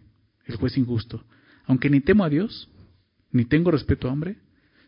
el 0.46 0.56
juez 0.56 0.76
injusto, 0.76 1.24
aunque 1.64 1.90
ni 1.90 2.00
temo 2.00 2.24
a 2.24 2.28
Dios, 2.28 2.68
ni 3.30 3.44
tengo 3.44 3.70
respeto 3.70 4.08
a 4.08 4.12
hombre, 4.12 4.36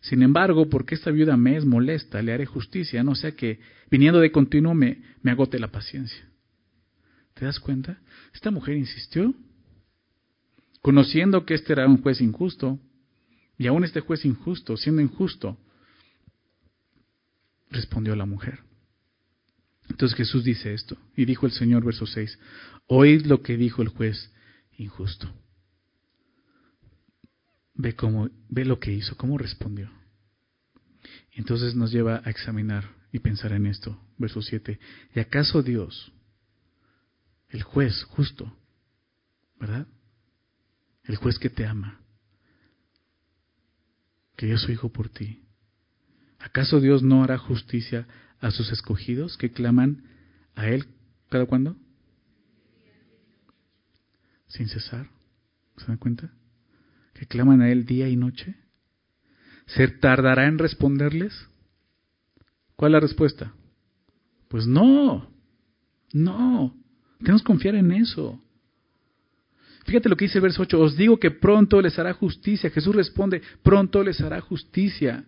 sin 0.00 0.22
embargo, 0.22 0.68
porque 0.68 0.96
esta 0.96 1.12
viuda 1.12 1.36
me 1.36 1.56
es 1.56 1.64
molesta, 1.64 2.20
le 2.22 2.32
haré 2.32 2.44
justicia, 2.44 3.04
no 3.04 3.14
sea 3.14 3.32
que 3.36 3.60
viniendo 3.88 4.18
de 4.18 4.32
continuo 4.32 4.74
me, 4.74 5.00
me 5.22 5.30
agote 5.30 5.60
la 5.60 5.68
paciencia. 5.68 6.28
¿Te 7.34 7.44
das 7.44 7.60
cuenta? 7.60 8.00
Esta 8.34 8.50
mujer 8.50 8.76
insistió, 8.76 9.32
conociendo 10.82 11.46
que 11.46 11.54
este 11.54 11.72
era 11.72 11.86
un 11.86 12.02
juez 12.02 12.20
injusto, 12.20 12.78
y 13.56 13.68
aún 13.68 13.84
este 13.84 14.00
juez 14.00 14.24
injusto, 14.24 14.76
siendo 14.76 15.00
injusto, 15.00 15.56
respondió 17.70 18.16
la 18.16 18.26
mujer. 18.26 18.60
Entonces 19.88 20.16
Jesús 20.16 20.44
dice 20.44 20.74
esto, 20.74 20.96
y 21.16 21.24
dijo 21.24 21.46
el 21.46 21.52
Señor, 21.52 21.84
verso 21.84 22.06
6, 22.06 22.38
oíd 22.86 23.26
lo 23.26 23.42
que 23.42 23.56
dijo 23.56 23.82
el 23.82 23.88
juez 23.88 24.32
injusto. 24.76 25.32
Ve, 27.74 27.94
cómo, 27.94 28.28
ve 28.48 28.64
lo 28.64 28.78
que 28.78 28.92
hizo, 28.92 29.16
cómo 29.16 29.38
respondió. 29.38 29.90
Entonces 31.32 31.74
nos 31.74 31.92
lleva 31.92 32.22
a 32.24 32.30
examinar 32.30 32.90
y 33.12 33.20
pensar 33.20 33.52
en 33.52 33.66
esto. 33.66 33.98
Verso 34.18 34.42
7. 34.42 34.78
¿Y 35.14 35.20
acaso 35.20 35.62
Dios, 35.62 36.12
el 37.48 37.62
juez 37.62 38.02
justo, 38.04 38.56
¿verdad? 39.58 39.86
El 41.04 41.16
juez 41.16 41.38
que 41.38 41.50
te 41.50 41.66
ama, 41.66 42.00
que 44.36 44.46
dio 44.46 44.58
su 44.58 44.70
Hijo 44.70 44.90
por 44.90 45.08
ti, 45.08 45.44
¿acaso 46.38 46.80
Dios 46.80 47.02
no 47.02 47.24
hará 47.24 47.38
justicia 47.38 48.06
a 48.40 48.50
sus 48.50 48.70
escogidos 48.72 49.36
que 49.36 49.50
claman 49.50 50.04
a 50.54 50.68
Él 50.68 50.86
cada 51.28 51.46
cuándo? 51.46 51.76
Sin 54.46 54.68
cesar. 54.68 55.08
¿Se 55.78 55.86
dan 55.86 55.96
cuenta? 55.96 56.30
que 57.14 57.26
claman 57.26 57.60
a 57.60 57.70
Él 57.70 57.84
día 57.86 58.08
y 58.08 58.16
noche? 58.16 58.56
¿Se 59.66 59.86
tardará 59.86 60.46
en 60.46 60.58
responderles? 60.58 61.32
¿Cuál 62.74 62.90
es 62.90 62.94
la 62.94 63.00
respuesta? 63.00 63.54
Pues 64.48 64.66
no, 64.66 65.30
no, 66.12 66.74
tenemos 67.20 67.42
que 67.42 67.46
confiar 67.46 67.76
en 67.76 67.92
eso. 67.92 68.42
Fíjate 69.84 70.08
lo 70.08 70.16
que 70.16 70.26
dice 70.26 70.38
el 70.38 70.42
verso 70.42 70.62
8, 70.62 70.80
os 70.80 70.96
digo 70.96 71.18
que 71.18 71.30
pronto 71.30 71.80
les 71.80 71.98
hará 71.98 72.12
justicia. 72.12 72.70
Jesús 72.70 72.94
responde, 72.94 73.42
pronto 73.62 74.02
les 74.02 74.20
hará 74.20 74.40
justicia. 74.40 75.24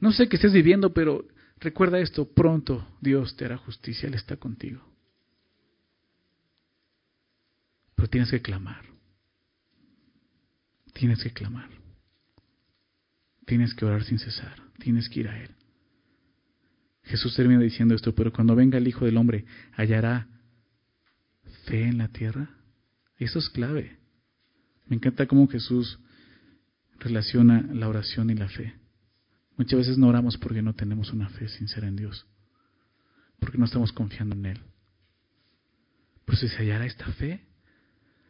No 0.00 0.12
sé 0.12 0.28
qué 0.28 0.36
estés 0.36 0.52
viviendo, 0.52 0.94
pero 0.94 1.26
recuerda 1.58 1.98
esto, 1.98 2.32
pronto 2.32 2.86
Dios 3.00 3.36
te 3.36 3.44
hará 3.44 3.58
justicia, 3.58 4.06
Él 4.08 4.14
está 4.14 4.36
contigo. 4.36 4.82
Pero 7.94 8.08
tienes 8.08 8.30
que 8.30 8.40
clamar. 8.40 8.82
Tienes 10.94 11.22
que 11.22 11.30
clamar. 11.30 11.68
Tienes 13.44 13.74
que 13.74 13.84
orar 13.84 14.04
sin 14.04 14.18
cesar. 14.18 14.54
Tienes 14.78 15.08
que 15.10 15.20
ir 15.20 15.28
a 15.28 15.38
Él. 15.38 15.50
Jesús 17.02 17.34
termina 17.34 17.60
diciendo 17.60 17.94
esto, 17.94 18.14
pero 18.14 18.32
cuando 18.32 18.54
venga 18.54 18.78
el 18.78 18.88
Hijo 18.88 19.04
del 19.04 19.18
Hombre, 19.18 19.44
hallará 19.72 20.28
fe 21.66 21.82
en 21.82 21.98
la 21.98 22.08
tierra. 22.08 22.59
Eso 23.20 23.38
es 23.38 23.50
clave. 23.50 23.98
Me 24.86 24.96
encanta 24.96 25.26
cómo 25.26 25.46
Jesús 25.46 25.98
relaciona 26.98 27.62
la 27.72 27.88
oración 27.88 28.30
y 28.30 28.34
la 28.34 28.48
fe. 28.48 28.74
Muchas 29.56 29.78
veces 29.78 29.98
no 29.98 30.08
oramos 30.08 30.38
porque 30.38 30.62
no 30.62 30.74
tenemos 30.74 31.12
una 31.12 31.28
fe 31.28 31.48
sincera 31.48 31.86
en 31.86 31.96
Dios, 31.96 32.26
porque 33.38 33.58
no 33.58 33.66
estamos 33.66 33.92
confiando 33.92 34.34
en 34.34 34.46
Él. 34.46 34.60
Pero 36.24 36.38
si 36.38 36.48
se 36.48 36.56
hallará 36.56 36.86
esta 36.86 37.06
fe, 37.12 37.44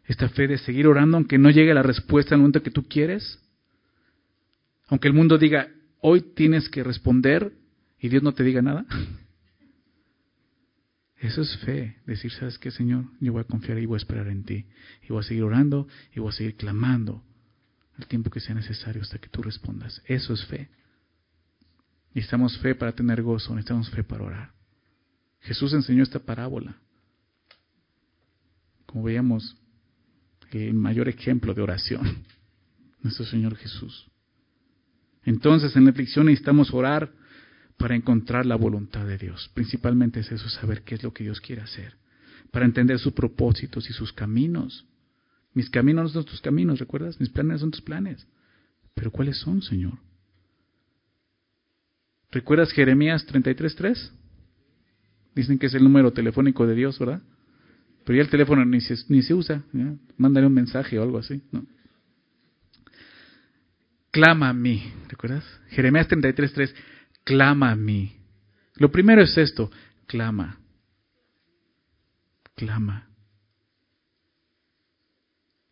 esta 0.07 0.29
fe 0.29 0.49
de 0.49 0.59
seguir 0.59 0.89
orando 0.89 1.17
aunque 1.17 1.39
no 1.39 1.51
llegue 1.51 1.73
la 1.73 1.85
respuesta 1.85 2.35
al 2.35 2.41
momento 2.41 2.65
que 2.65 2.73
tú 2.73 2.83
quieres. 2.89 3.39
Aunque 4.89 5.07
el 5.07 5.15
mundo 5.15 5.39
diga, 5.39 5.69
hoy 6.01 6.21
tienes 6.21 6.69
que 6.69 6.83
responder 6.83 7.53
y 8.01 8.09
Dios 8.09 8.25
no 8.25 8.35
te 8.35 8.43
diga 8.43 8.61
nada. 8.61 8.87
Eso 11.21 11.43
es 11.43 11.55
fe, 11.59 11.99
decir, 12.07 12.33
¿sabes 12.33 12.59
qué, 12.59 12.71
Señor? 12.71 13.05
Yo 13.21 13.33
voy 13.33 13.43
a 13.43 13.45
confiar 13.45 13.79
y 13.79 13.85
voy 13.85 13.97
a 13.97 13.99
esperar 13.99 14.29
en 14.29 14.43
ti. 14.43 14.65
Y 15.03 15.09
voy 15.09 15.21
a 15.21 15.23
seguir 15.23 15.43
orando 15.43 15.87
y 16.15 16.21
voy 16.21 16.31
a 16.31 16.33
seguir 16.33 16.57
clamando 16.57 17.23
el 17.99 18.07
tiempo 18.07 18.31
que 18.31 18.41
sea 18.41 18.55
necesario 18.55 19.03
hasta 19.03 19.19
que 19.19 19.29
tú 19.29 19.43
respondas. 19.43 20.03
Eso 20.07 20.33
es 20.33 20.47
fe. 20.47 20.71
Necesitamos 22.15 22.57
fe 22.59 22.75
para 22.75 22.93
tener 22.93 23.23
gozo, 23.23 23.55
necesitamos 23.55 23.91
fe 23.91 24.03
para 24.03 24.25
orar. 24.25 24.53
Jesús 25.41 25.75
enseñó 25.75 26.03
esta 26.03 26.19
parábola. 26.19 26.77
Como 28.87 29.05
veíamos, 29.05 29.57
el 30.51 30.75
mayor 30.75 31.07
ejemplo 31.09 31.53
de 31.53 31.61
oración, 31.61 32.25
nuestro 33.03 33.27
Señor 33.27 33.57
Jesús. 33.57 34.11
Entonces, 35.23 35.77
en 35.77 35.85
la 35.85 35.91
aflicción 35.91 36.27
necesitamos 36.27 36.73
orar 36.73 37.13
para 37.81 37.97
encontrar 37.97 38.45
la 38.45 38.57
voluntad 38.57 39.07
de 39.07 39.17
Dios. 39.17 39.51
Principalmente 39.55 40.21
es 40.21 40.31
eso, 40.31 40.51
saber 40.51 40.83
qué 40.83 40.97
es 40.97 41.03
lo 41.03 41.15
que 41.15 41.25
Dios 41.25 41.41
quiere 41.41 41.63
hacer, 41.63 41.95
para 42.51 42.67
entender 42.67 42.99
sus 42.99 43.15
propósitos 43.15 43.89
y 43.89 43.95
sus 43.95 44.13
caminos. 44.13 44.87
Mis 45.55 45.71
caminos 45.71 46.05
no 46.05 46.09
son 46.11 46.25
tus 46.27 46.43
caminos, 46.43 46.79
¿recuerdas? 46.79 47.19
Mis 47.19 47.31
planes 47.31 47.63
son 47.63 47.71
tus 47.71 47.81
planes. 47.81 48.29
Pero 48.95 49.11
¿cuáles 49.11 49.39
son, 49.39 49.63
Señor? 49.63 49.95
¿Recuerdas 52.31 52.71
Jeremías 52.73 53.27
33.3? 53.27 54.11
Dicen 55.35 55.59
que 55.59 55.67
es 55.67 55.75
el 55.75 55.83
número 55.83 56.13
telefónico 56.13 56.67
de 56.67 56.75
Dios, 56.75 56.99
¿verdad? 56.99 57.23
Pero 58.05 58.17
ya 58.17 58.23
el 58.23 58.31
teléfono 58.31 58.63
ni 58.67 58.83
se, 58.83 59.35
usa. 59.35 59.65
Mándale 60.19 60.47
un 60.47 60.55
mensaje 60.55 60.99
o 60.99 61.03
algo 61.03 61.17
así. 61.17 61.41
¿no? 61.51 61.65
Clama 64.11 64.51
a 64.51 64.53
mí. 64.53 64.83
¿Recuerdas? 65.09 65.45
Jeremías 65.71 66.09
33.3. 66.09 66.75
Clama 67.25 67.71
a 67.71 67.77
mí. 67.77 68.17
Lo 68.75 68.91
primero 68.91 69.23
es 69.23 69.37
esto. 69.37 69.71
Clama. 70.07 70.59
Clama. 72.55 73.09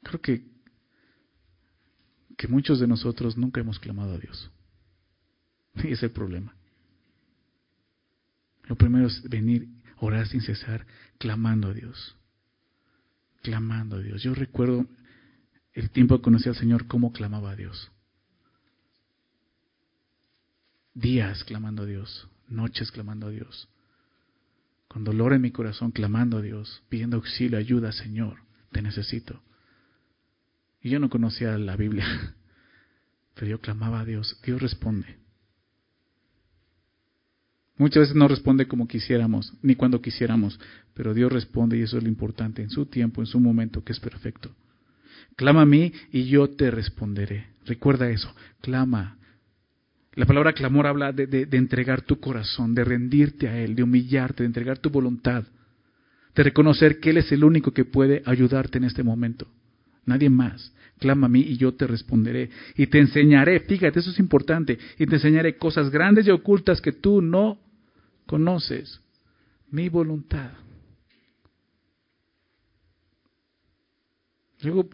Creo 0.03 0.21
que, 0.21 0.45
que 2.37 2.49
muchos 2.49 2.81
de 2.81 2.87
nosotros 2.87 3.37
nunca 3.37 3.61
hemos 3.61 3.79
clamado 3.79 4.15
a 4.15 4.19
Dios. 4.19 4.51
Y 5.85 5.93
es 5.93 6.03
el 6.03 6.11
problema. 6.11 6.55
Lo 8.65 8.77
primero 8.77 9.07
es 9.07 9.23
venir, 9.29 9.69
orar 9.99 10.27
sin 10.27 10.41
cesar, 10.41 10.87
clamando 11.19 11.69
a 11.69 11.73
Dios 11.73 12.19
clamando 13.43 13.97
a 13.97 14.01
Dios. 14.01 14.23
Yo 14.23 14.35
recuerdo 14.35 14.87
el 15.73 15.91
tiempo 15.91 16.17
que 16.17 16.23
conocí 16.23 16.49
al 16.49 16.57
Señor, 16.57 16.87
cómo 16.87 17.13
clamaba 17.13 17.53
a 17.53 17.57
Dios. 17.57 17.91
Días 20.99 21.45
clamando 21.45 21.85
a 21.85 21.87
Dios, 21.87 22.27
noches 22.49 22.91
clamando 22.91 23.29
a 23.29 23.31
Dios. 23.31 23.69
Con 24.89 25.05
dolor 25.05 25.33
en 25.33 25.41
mi 25.41 25.53
corazón 25.53 25.93
clamando 25.93 26.39
a 26.39 26.43
Dios, 26.43 26.83
pidiendo 26.89 27.19
auxilio, 27.19 27.57
ayuda, 27.57 27.93
Señor, 27.93 28.39
te 28.73 28.83
necesito. 28.83 29.41
Y 30.83 30.91
yo 30.91 30.99
no 30.99 31.09
conocía 31.09 31.57
la 31.57 31.77
Biblia, 31.77 32.05
pero 33.37 33.47
yo 33.47 33.61
clamaba 33.61 34.01
a 34.01 34.05
Dios. 34.05 34.41
Dios 34.45 34.61
responde. 34.61 35.19
Muchas 37.77 38.01
veces 38.01 38.17
no 38.17 38.27
responde 38.27 38.67
como 38.67 38.89
quisiéramos, 38.89 39.55
ni 39.63 39.77
cuando 39.77 40.03
quisiéramos, 40.03 40.59
pero 40.95 41.15
Dios 41.15 41.31
responde 41.31 41.79
y 41.79 41.83
eso 41.83 41.99
es 41.99 42.03
lo 42.03 42.09
importante, 42.09 42.61
en 42.61 42.71
su 42.71 42.87
tiempo, 42.87 43.21
en 43.21 43.27
su 43.27 43.39
momento, 43.39 43.85
que 43.85 43.93
es 43.93 44.01
perfecto. 44.01 44.53
Clama 45.37 45.63
a 45.63 45.67
mí 45.67 45.93
y 46.11 46.25
yo 46.25 46.51
te 46.51 46.73
responderé. 46.73 47.51
Recuerda 47.67 48.11
eso, 48.11 48.35
clama. 48.61 49.18
La 50.19 50.27
palabra 50.27 50.53
clamor 50.53 50.89
habla 50.89 51.13
de, 51.13 51.47
entregar 51.53 52.03
tu 52.03 52.19
corazón, 52.19 52.75
de 52.75 52.83
rendirte 52.83 53.47
a 53.47 53.57
Él, 53.57 53.77
de 53.77 53.85
humillarte, 53.85 54.43
de 54.43 54.49
entregar 54.49 54.81
tu 54.81 54.91
voluntad, 54.91 55.45
de 56.35 56.43
reconocer 56.43 56.99
que 56.99 57.11
Él 57.11 57.19
es 57.19 57.31
el 57.31 57.45
único 57.45 57.71
que 57.71 57.85
puede 57.85 58.25
ayudarte 58.27 58.79
en 58.79 58.85
este 58.85 59.05
momento. 59.05 59.47
Nadie 60.07 60.29
más. 60.29 60.75
Clama 60.99 61.27
a 61.27 61.29
mí 61.29 61.43
y 61.43 61.57
yo 61.57 61.73
te 61.75 61.87
responderé. 61.87 62.51
Y 62.75 62.89
te 62.89 62.99
enseñaré, 62.99 63.61
fíjate, 63.61 64.01
eso 64.01 64.11
es 64.11 64.19
importante, 64.19 64.77
y 64.99 65.07
te 65.07 65.15
enseñaré 65.15 65.57
cosas 65.57 65.89
grandes 65.89 66.27
y 66.27 66.31
ocultas 66.31 66.81
que 66.81 66.91
tú 66.91 67.23
no 67.23 67.61
conoces 68.27 69.01
mi 69.71 69.89
voluntad. 69.89 70.51
Luego 74.63 74.91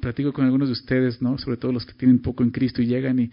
platico 0.00 0.32
con 0.32 0.46
algunos 0.46 0.68
de 0.68 0.72
ustedes, 0.72 1.20
¿no? 1.20 1.36
Sobre 1.36 1.58
todo 1.58 1.72
los 1.72 1.84
que 1.84 1.92
tienen 1.92 2.22
poco 2.22 2.42
en 2.42 2.50
Cristo 2.50 2.80
y 2.80 2.86
llegan 2.86 3.18
y, 3.18 3.30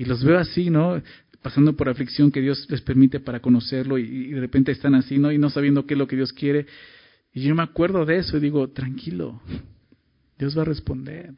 y 0.00 0.06
los 0.06 0.24
veo 0.24 0.38
así, 0.38 0.70
¿no? 0.70 1.02
Pasando 1.42 1.76
por 1.76 1.90
aflicción 1.90 2.32
que 2.32 2.40
Dios 2.40 2.66
les 2.70 2.80
permite 2.80 3.20
para 3.20 3.40
conocerlo 3.40 3.98
y, 3.98 4.30
de 4.30 4.40
repente 4.40 4.72
están 4.72 4.94
así, 4.94 5.18
¿no? 5.18 5.30
Y 5.30 5.36
no 5.36 5.50
sabiendo 5.50 5.84
qué 5.84 5.92
es 5.92 5.98
lo 5.98 6.06
que 6.06 6.16
Dios 6.16 6.32
quiere. 6.32 6.64
Y 7.34 7.42
yo 7.42 7.54
me 7.54 7.62
acuerdo 7.62 8.06
de 8.06 8.16
eso 8.16 8.38
y 8.38 8.40
digo, 8.40 8.66
tranquilo, 8.70 9.42
Dios 10.38 10.56
va 10.56 10.62
a 10.62 10.64
responder. 10.64 11.34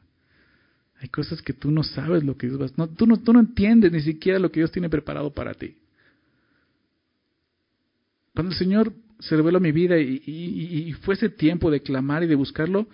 Hay 1.00 1.08
cosas 1.08 1.42
que 1.42 1.52
tú 1.52 1.72
no 1.72 1.82
sabes 1.82 2.22
lo 2.22 2.36
que 2.36 2.46
Dios 2.46 2.60
va 2.60 2.66
a 2.66 2.70
no, 2.76 2.88
tú, 2.88 3.04
no, 3.04 3.16
tú 3.16 3.32
no 3.32 3.40
entiendes 3.40 3.90
ni 3.90 4.00
siquiera 4.00 4.38
lo 4.38 4.52
que 4.52 4.60
Dios 4.60 4.70
tiene 4.70 4.88
preparado 4.88 5.34
para 5.34 5.54
ti. 5.54 5.78
Cuando 8.32 8.52
el 8.52 8.58
Señor 8.58 8.92
se 9.18 9.34
reveló 9.34 9.58
mi 9.58 9.72
vida 9.72 9.98
y, 9.98 10.22
y, 10.24 10.92
fue 11.02 11.14
ese 11.14 11.30
tiempo 11.30 11.68
de 11.68 11.82
clamar 11.82 12.22
y 12.22 12.28
de 12.28 12.36
buscarlo, 12.36 12.86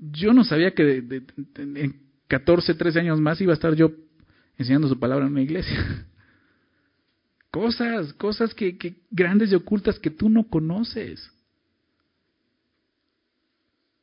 yo 0.00 0.32
no 0.32 0.42
sabía 0.42 0.70
que 0.70 1.04
en 1.56 2.00
14, 2.28 2.72
13 2.72 3.00
años 3.00 3.20
más 3.20 3.38
iba 3.42 3.52
a 3.52 3.56
estar 3.56 3.74
yo 3.74 3.92
enseñando 4.56 4.88
su 4.88 4.98
palabra 4.98 5.26
en 5.26 5.32
una 5.32 5.42
iglesia. 5.42 6.06
Cosas, 7.50 8.12
cosas 8.14 8.52
que, 8.52 8.76
grandes 9.10 9.50
y 9.50 9.54
ocultas 9.54 9.98
que 9.98 10.10
tú 10.10 10.28
no 10.28 10.46
conoces. 10.46 11.26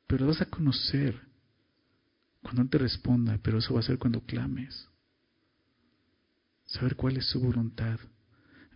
Pero 0.07 0.25
vas 0.25 0.41
a 0.41 0.49
conocer 0.49 1.21
cuando 2.41 2.63
Él 2.63 2.69
te 2.69 2.79
responda, 2.79 3.39
pero 3.43 3.59
eso 3.59 3.75
va 3.75 3.81
a 3.81 3.83
ser 3.83 3.99
cuando 3.99 4.21
clames. 4.21 4.89
Saber 6.65 6.95
cuál 6.95 7.17
es 7.17 7.27
su 7.27 7.39
voluntad. 7.39 7.99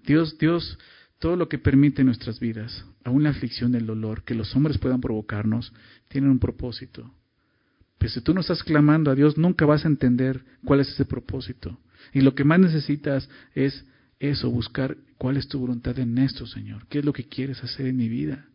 Dios, 0.06 0.38
Dios, 0.38 0.78
todo 1.18 1.36
lo 1.36 1.50
que 1.50 1.58
permite 1.58 2.04
nuestras 2.04 2.40
vidas, 2.40 2.86
aún 3.04 3.24
la 3.24 3.32
aflicción, 3.32 3.74
el 3.74 3.88
dolor, 3.88 4.24
que 4.24 4.36
los 4.36 4.56
hombres 4.56 4.78
puedan 4.78 5.02
provocarnos, 5.02 5.74
tienen 6.08 6.30
un 6.30 6.40
propósito. 6.40 7.12
Pero 7.98 8.12
si 8.12 8.22
tú 8.22 8.34
no 8.34 8.42
estás 8.42 8.64
clamando 8.64 9.10
a 9.10 9.16
Dios, 9.16 9.38
nunca 9.38 9.66
vas 9.66 9.86
a 9.86 9.88
entender 9.88 10.44
cuál 10.64 10.82
es 10.82 10.90
ese 10.90 11.06
propósito. 11.06 11.80
Y 12.14 12.22
lo 12.22 12.36
que 12.36 12.44
más 12.44 12.60
necesitas 12.60 13.30
es 13.56 13.86
eso, 14.20 14.50
buscar 14.50 14.98
cuál 15.18 15.38
es 15.38 15.48
tu 15.48 15.60
voluntad 15.60 15.98
en 16.00 16.18
esto, 16.18 16.46
Señor. 16.46 16.88
¿Qué 16.88 17.00
es 17.00 17.06
lo 17.06 17.14
que 17.14 17.28
quieres 17.28 17.64
hacer 17.64 17.88
en 17.88 17.98
mi 17.98 18.08
vida? 18.08 18.46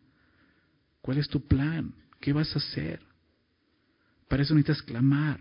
¿Cuál 1.01 1.17
es 1.17 1.27
tu 1.27 1.45
plan? 1.45 1.93
¿Qué 2.19 2.31
vas 2.31 2.55
a 2.55 2.59
hacer? 2.59 3.01
Para 4.27 4.43
eso 4.43 4.55
necesitas 4.55 4.81
clamar. 4.81 5.39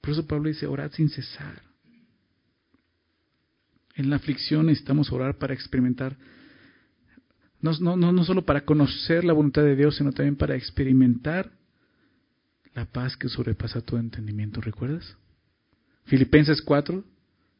Por 0.00 0.10
eso 0.10 0.26
Pablo 0.26 0.48
dice, 0.48 0.66
orad 0.66 0.90
sin 0.92 1.08
cesar. 1.08 1.62
En 3.94 4.10
la 4.10 4.16
aflicción 4.16 4.66
necesitamos 4.66 5.12
orar 5.12 5.38
para 5.38 5.54
experimentar, 5.54 6.16
no, 7.72 7.96
no, 7.96 8.12
no, 8.12 8.24
solo 8.24 8.44
para 8.44 8.64
conocer 8.64 9.24
la 9.24 9.32
voluntad 9.32 9.62
de 9.62 9.74
Dios, 9.74 9.96
sino 9.96 10.12
también 10.12 10.36
para 10.36 10.54
experimentar 10.54 11.50
la 12.74 12.84
paz 12.84 13.16
que 13.16 13.28
sobrepasa 13.28 13.80
todo 13.80 13.98
entendimiento. 13.98 14.60
¿Recuerdas? 14.60 15.16
Filipenses 16.04 16.60
4, 16.60 17.02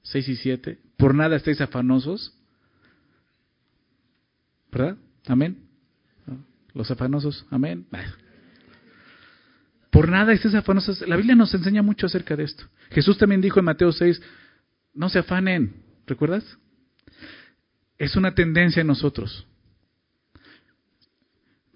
6 0.02 0.28
y 0.28 0.36
7. 0.36 0.78
Por 0.98 1.14
nada 1.14 1.36
estéis 1.36 1.60
afanosos. 1.60 2.36
¿Verdad? 4.70 4.98
Amén. 5.26 5.58
Los 6.74 6.90
afanosos. 6.90 7.46
Amén. 7.50 7.86
Por 9.90 10.10
nada 10.10 10.34
estéis 10.34 10.54
afanosos. 10.54 11.00
La 11.08 11.16
Biblia 11.16 11.34
nos 11.34 11.54
enseña 11.54 11.80
mucho 11.80 12.06
acerca 12.06 12.36
de 12.36 12.44
esto. 12.44 12.64
Jesús 12.90 13.16
también 13.16 13.40
dijo 13.40 13.58
en 13.58 13.64
Mateo 13.64 13.90
6, 13.90 14.20
no 14.92 15.08
se 15.08 15.20
afanen. 15.20 15.82
¿Recuerdas? 16.06 16.58
Es 17.96 18.16
una 18.16 18.34
tendencia 18.34 18.82
en 18.82 18.88
nosotros. 18.88 19.46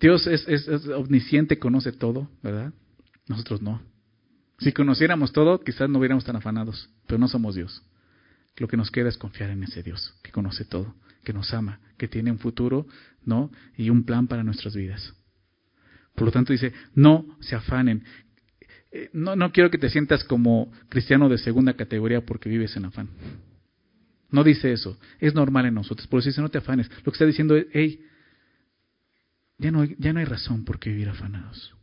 Dios 0.01 0.27
es, 0.27 0.47
es, 0.49 0.69
omnisciente, 0.89 1.59
conoce 1.59 1.93
todo, 1.93 2.31
¿verdad? 2.43 2.73
Nosotros 3.27 3.63
no. 3.63 3.83
Si 4.59 4.73
conociéramos 4.73 5.33
todo, 5.33 5.61
quizás 5.61 5.89
no 5.89 5.99
hubiéramos 5.99 6.25
tan 6.25 6.37
afanados, 6.37 6.89
pero 7.07 7.19
no 7.19 7.29
somos 7.29 7.55
Dios. 7.55 7.83
Lo 8.57 8.69
que 8.69 8.77
nos 8.77 8.91
queda 8.91 9.09
es 9.09 9.17
confiar 9.17 9.51
en 9.51 9.63
ese 9.63 9.83
Dios 9.83 10.15
que 10.23 10.33
conoce 10.33 10.65
todo, 10.65 10.95
que 11.25 11.33
nos 11.33 11.53
ama, 11.55 11.81
que 11.97 12.09
tiene 12.09 12.31
un 12.31 12.39
futuro, 12.39 12.87
¿no? 13.25 13.51
Y 13.77 13.91
un 13.91 14.05
plan 14.05 14.27
para 14.27 14.43
nuestras 14.43 14.75
vidas. 14.75 15.15
Por 16.15 16.27
lo 16.27 16.33
tanto 16.33 16.53
dice, 16.53 16.73
no 16.95 17.37
se 17.41 17.55
afanen. 17.55 18.05
Eh, 18.91 19.11
no, 19.13 19.37
no 19.37 19.53
quiero 19.53 19.71
que 19.71 19.79
te 19.79 19.91
sientas 19.91 20.25
como 20.25 20.73
cristiano 20.89 21.29
de 21.29 21.39
segunda 21.39 21.75
categoría 21.75 22.25
porque 22.25 22.49
vives 22.49 22.77
en 22.77 22.87
afán. 22.87 23.11
No 24.31 24.43
dice 24.45 24.73
eso. 24.73 24.99
Es 25.21 25.35
normal 25.35 25.67
en 25.67 25.75
nosotros. 25.75 26.07
Por 26.09 26.21
eso 26.21 26.29
dice, 26.29 26.41
no 26.41 26.49
te 26.49 26.59
afanes. 26.59 26.91
Lo 27.05 27.13
que 27.13 27.17
está 27.17 27.27
diciendo 27.27 27.57
es, 27.57 27.67
hey, 27.73 28.01
ya 29.59 29.71
no, 29.73 29.81
hay 29.81 30.25
razón 30.25 30.65
por 30.65 30.79
qué 30.79 30.91
vivir 30.91 31.09
afanados. 31.09 31.75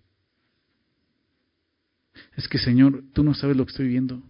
Es 2.38 2.48
que, 2.48 2.58
Señor, 2.58 3.04
tú 3.14 3.24
no 3.24 3.34
sabes 3.34 3.58
lo 3.58 3.66
que 3.66 3.72
estoy 3.72 3.86
viviendo. 3.86 4.24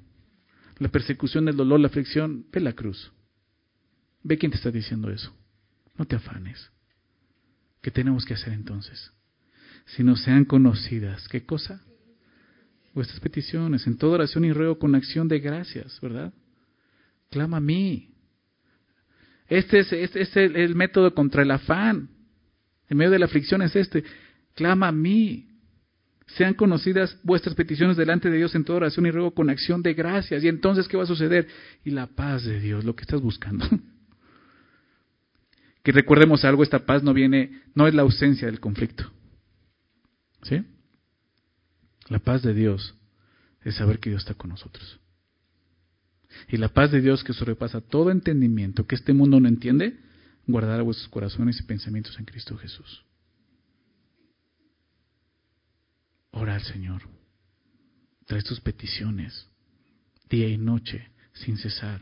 La 0.79 0.89
persecución, 0.89 1.47
el 1.47 1.55
dolor, 1.55 1.79
la 1.79 1.87
aflicción. 1.87 2.45
Ve 2.51 2.59
la 2.59 2.73
cruz. 2.73 3.11
Ve 4.23 4.37
quién 4.37 4.51
te 4.51 4.57
está 4.57 4.71
diciendo 4.71 5.11
eso. 5.11 5.35
No 5.97 6.05
te 6.05 6.15
afanes. 6.15 6.71
¿Qué 7.81 7.91
tenemos 7.91 8.25
que 8.25 8.33
hacer 8.33 8.53
entonces? 8.53 9.11
Si 9.85 10.03
no 10.03 10.15
sean 10.15 10.45
conocidas, 10.45 11.27
¿qué 11.27 11.45
cosa? 11.45 11.81
Vuestras 12.95 13.19
peticiones, 13.19 13.85
en 13.85 13.97
toda 13.97 14.15
oración 14.15 14.45
y 14.45 14.53
ruego 14.53 14.79
con 14.79 14.95
acción 14.95 15.27
de 15.27 15.39
gracias, 15.39 15.99
¿verdad? 16.01 16.33
Clama 17.29 17.57
a 17.57 17.61
mí. 17.61 18.15
Este 19.47 19.79
es, 19.79 19.93
este 19.93 20.21
es 20.21 20.35
el, 20.35 20.73
método 20.75 21.13
contra 21.13 21.43
el 21.43 21.51
afán. 21.51 22.09
En 22.89 22.97
medio 22.97 23.11
de 23.11 23.19
la 23.19 23.25
aflicción 23.25 23.61
es 23.61 23.75
este. 23.75 24.03
Clama 24.53 24.89
a 24.89 24.91
mí. 24.91 25.49
Sean 26.27 26.55
conocidas 26.55 27.19
vuestras 27.23 27.55
peticiones 27.55 27.97
delante 27.97 28.29
de 28.29 28.37
Dios 28.37 28.55
en 28.55 28.63
toda 28.63 28.77
oración 28.77 29.05
y 29.05 29.11
ruego 29.11 29.33
con 29.33 29.49
acción 29.49 29.83
de 29.83 29.93
gracias. 29.93 30.43
Y 30.43 30.47
entonces, 30.47 30.87
¿qué 30.87 30.97
va 30.97 31.03
a 31.03 31.07
suceder? 31.07 31.47
Y 31.83 31.91
la 31.91 32.07
paz 32.07 32.45
de 32.45 32.59
Dios, 32.59 32.83
lo 32.83 32.95
que 32.95 33.03
estás 33.03 33.21
buscando. 33.21 33.67
que 35.83 35.91
recuerdemos 35.91 36.43
algo, 36.43 36.63
esta 36.63 36.85
paz 36.85 37.03
no 37.03 37.13
viene, 37.13 37.61
no 37.75 37.87
es 37.87 37.93
la 37.93 38.01
ausencia 38.01 38.47
del 38.47 38.59
conflicto. 38.59 39.11
¿Sí? 40.41 40.63
La 42.07 42.19
paz 42.19 42.41
de 42.41 42.53
Dios 42.53 42.95
es 43.63 43.75
saber 43.75 43.99
que 43.99 44.09
Dios 44.09 44.23
está 44.23 44.33
con 44.33 44.49
nosotros. 44.49 44.99
Y 46.47 46.57
la 46.57 46.69
paz 46.69 46.91
de 46.91 47.01
Dios 47.01 47.23
que 47.23 47.33
sobrepasa 47.33 47.81
todo 47.81 48.11
entendimiento, 48.11 48.85
que 48.85 48.95
este 48.95 49.13
mundo 49.13 49.39
no 49.39 49.47
entiende, 49.47 49.97
guardará 50.47 50.83
vuestros 50.83 51.09
corazones 51.09 51.59
y 51.59 51.63
pensamientos 51.63 52.17
en 52.19 52.25
Cristo 52.25 52.57
Jesús. 52.57 53.05
Ora 56.31 56.55
al 56.55 56.63
Señor. 56.63 57.01
Trae 58.25 58.41
tus 58.41 58.59
peticiones 58.59 59.49
día 60.29 60.47
y 60.49 60.57
noche 60.57 61.09
sin 61.33 61.57
cesar. 61.57 62.01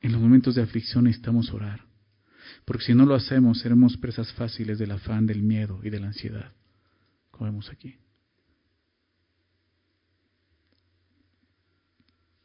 En 0.00 0.12
los 0.12 0.20
momentos 0.20 0.54
de 0.54 0.62
aflicción 0.62 1.04
necesitamos 1.04 1.52
orar, 1.52 1.84
porque 2.64 2.84
si 2.84 2.94
no 2.94 3.04
lo 3.04 3.14
hacemos 3.14 3.60
seremos 3.60 3.96
presas 3.96 4.32
fáciles 4.32 4.78
del 4.78 4.92
afán, 4.92 5.26
del 5.26 5.42
miedo 5.42 5.80
y 5.82 5.90
de 5.90 6.00
la 6.00 6.08
ansiedad, 6.08 6.52
como 7.30 7.46
vemos 7.46 7.68
aquí. 7.70 7.96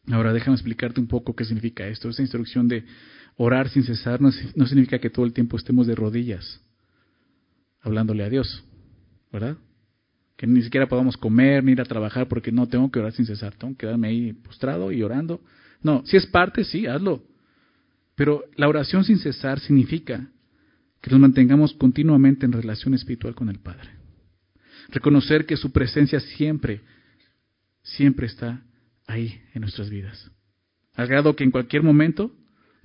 Ahora 0.08 0.34
déjame 0.34 0.56
explicarte 0.56 1.00
un 1.00 1.08
poco 1.08 1.36
qué 1.36 1.46
significa 1.46 1.88
esto. 1.88 2.10
Esta 2.10 2.22
instrucción 2.22 2.68
de 2.68 2.86
orar 3.38 3.69
sin 3.69 3.84
cesar 3.84 4.21
no, 4.21 4.32
significa 4.32 5.00
que 5.00 5.10
todo 5.10 5.26
el 5.26 5.34
tiempo 5.34 5.58
estemos 5.58 5.88
de 5.88 5.95
rodillas 5.95 6.62
hablándole 7.82 8.24
a 8.24 8.30
Dios, 8.30 8.63
¿verdad? 9.32 9.58
Que 10.38 10.48
ni 10.48 10.63
siquiera 10.63 10.88
podamos 10.88 11.17
comer 11.17 11.63
ni 11.63 11.74
ir 11.74 11.82
a 11.82 11.86
trabajar 11.86 12.28
porque 12.28 12.52
no 12.52 12.67
tengo 12.67 12.89
que 12.89 13.00
orar 13.00 13.12
sin 13.12 13.26
cesar, 13.26 13.54
tengo 13.56 13.74
que 13.74 13.86
quedarme 13.86 14.08
ahí 14.08 14.34
postrado 14.34 14.91
y 14.91 15.04
orando. 15.04 15.41
No, 15.84 16.04
si 16.06 16.17
es 16.17 16.26
parte, 16.26 16.63
sí, 16.63 16.88
hazlo. 16.88 17.24
Pero 18.15 18.45
la 18.56 18.67
oración 18.67 19.04
sin 19.04 19.19
cesar 19.19 19.60
significa 19.60 20.28
que 21.02 21.12
nos 21.12 21.19
mantengamos 21.19 21.74
continuamente 21.74 22.45
en 22.45 22.54
relación 22.54 22.95
espiritual 22.95 23.36
con 23.36 23.50
el 23.50 23.60
Padre. 23.60 23.89
Reconocer 24.89 25.45
que 25.45 25.58
su 25.58 25.71
presencia 25.71 26.19
siempre, 26.19 26.82
siempre 27.84 28.26
está 28.26 28.63
ahí 29.06 29.41
en 29.54 29.62
nuestras 29.62 29.89
vidas. 29.89 30.32
Al 30.95 31.08
grado 31.08 31.36
que 31.36 31.43
en 31.43 31.52
cualquier 31.52 31.84
momento, 31.84 32.36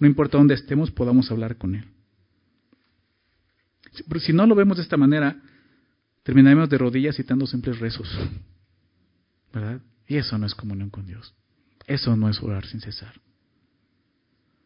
no 0.00 0.06
importa 0.06 0.38
dónde 0.38 0.54
estemos, 0.54 0.90
podamos 0.90 1.30
hablar 1.30 1.56
con 1.56 1.74
Él. 1.74 1.84
Pero 4.08 4.20
si 4.20 4.32
no 4.32 4.46
lo 4.46 4.54
vemos 4.54 4.78
de 4.78 4.82
esta 4.82 4.96
manera, 4.96 5.40
terminaremos 6.22 6.70
de 6.70 6.78
rodillas 6.78 7.16
citando 7.16 7.46
simples 7.46 7.78
rezos. 7.78 8.08
¿Verdad? 9.52 9.80
Y 10.08 10.16
eso 10.16 10.38
no 10.38 10.46
es 10.46 10.54
comunión 10.54 10.90
con 10.90 11.06
Dios. 11.06 11.34
Eso 11.86 12.16
no 12.16 12.28
es 12.28 12.42
orar 12.42 12.64
sin 12.66 12.80
cesar. 12.80 13.20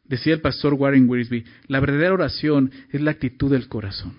Decía 0.04 0.34
el 0.34 0.40
pastor 0.40 0.74
Warren 0.74 1.08
Wiersbe, 1.08 1.44
la 1.66 1.80
verdadera 1.80 2.12
oración 2.12 2.70
es 2.90 3.00
la 3.00 3.10
actitud 3.10 3.50
del 3.50 3.68
corazón. 3.68 4.14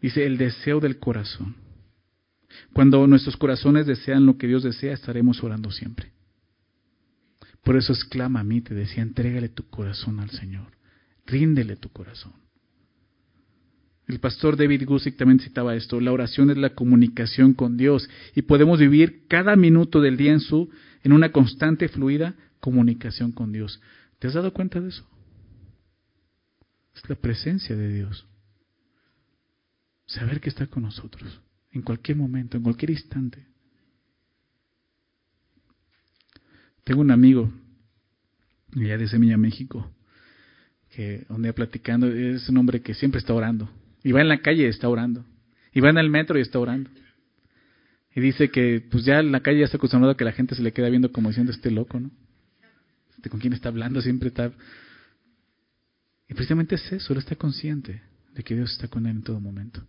Dice, 0.00 0.24
el 0.24 0.38
deseo 0.38 0.80
del 0.80 0.98
corazón. 0.98 1.56
Cuando 2.72 3.06
nuestros 3.06 3.36
corazones 3.36 3.86
desean 3.86 4.26
lo 4.26 4.38
que 4.38 4.46
Dios 4.46 4.62
desea, 4.62 4.94
estaremos 4.94 5.42
orando 5.44 5.70
siempre. 5.70 6.12
Por 7.62 7.76
eso 7.76 7.92
exclama 7.92 8.40
a 8.40 8.44
mí, 8.44 8.60
te 8.60 8.74
decía, 8.74 9.02
entrégale 9.02 9.48
tu 9.48 9.68
corazón 9.68 10.20
al 10.20 10.30
Señor, 10.30 10.72
ríndele 11.26 11.76
tu 11.76 11.90
corazón. 11.90 12.32
El 14.06 14.20
pastor 14.20 14.56
David 14.56 14.86
Gusick 14.86 15.18
también 15.18 15.38
citaba 15.38 15.74
esto, 15.74 16.00
la 16.00 16.12
oración 16.12 16.50
es 16.50 16.56
la 16.56 16.74
comunicación 16.74 17.52
con 17.52 17.76
Dios 17.76 18.08
y 18.34 18.42
podemos 18.42 18.78
vivir 18.78 19.26
cada 19.28 19.54
minuto 19.54 20.00
del 20.00 20.16
día 20.16 20.32
en 20.32 20.40
su 20.40 20.70
en 21.02 21.12
una 21.12 21.30
constante 21.30 21.88
fluida 21.88 22.34
comunicación 22.60 23.32
con 23.32 23.52
Dios. 23.52 23.80
¿Te 24.18 24.28
has 24.28 24.34
dado 24.34 24.52
cuenta 24.52 24.80
de 24.80 24.88
eso? 24.88 25.06
Es 26.94 27.08
la 27.08 27.16
presencia 27.16 27.76
de 27.76 27.92
Dios. 27.92 28.26
Saber 30.06 30.40
que 30.40 30.48
está 30.48 30.66
con 30.66 30.84
nosotros 30.84 31.40
en 31.72 31.82
cualquier 31.82 32.16
momento, 32.16 32.56
en 32.56 32.62
cualquier 32.62 32.90
instante. 32.90 33.46
Tengo 36.88 37.02
un 37.02 37.10
amigo, 37.10 37.52
allá 38.74 38.96
de 38.96 39.08
Semilla, 39.08 39.36
México, 39.36 39.92
que 40.88 41.26
donde 41.28 41.52
platicando, 41.52 42.06
es 42.06 42.48
un 42.48 42.56
hombre 42.56 42.80
que 42.80 42.94
siempre 42.94 43.18
está 43.18 43.34
orando. 43.34 43.70
Y 44.02 44.12
va 44.12 44.22
en 44.22 44.28
la 44.28 44.38
calle 44.40 44.62
y 44.62 44.68
está 44.68 44.88
orando. 44.88 45.22
Y 45.74 45.80
va 45.80 45.90
en 45.90 45.98
el 45.98 46.08
metro 46.08 46.38
y 46.38 46.40
está 46.40 46.58
orando. 46.58 46.88
Y 48.14 48.22
dice 48.22 48.50
que 48.50 48.82
pues 48.90 49.04
ya 49.04 49.18
en 49.18 49.32
la 49.32 49.40
calle 49.40 49.58
ya 49.58 49.64
está 49.66 49.76
acostumbrado 49.76 50.12
a 50.12 50.16
que 50.16 50.24
la 50.24 50.32
gente 50.32 50.54
se 50.54 50.62
le 50.62 50.72
queda 50.72 50.88
viendo 50.88 51.12
como 51.12 51.28
diciendo 51.28 51.52
este 51.52 51.70
loco, 51.70 52.00
¿no? 52.00 52.10
Este, 53.14 53.28
¿Con 53.28 53.38
quién 53.38 53.52
está 53.52 53.68
hablando? 53.68 54.00
Siempre 54.00 54.28
está... 54.30 54.50
Y 56.26 56.32
precisamente 56.32 56.76
es 56.76 56.90
eso, 56.90 57.12
él 57.12 57.18
está 57.18 57.36
consciente 57.36 58.00
de 58.32 58.42
que 58.42 58.54
Dios 58.54 58.72
está 58.72 58.88
con 58.88 59.04
él 59.04 59.16
en 59.16 59.22
todo 59.24 59.40
momento. 59.40 59.86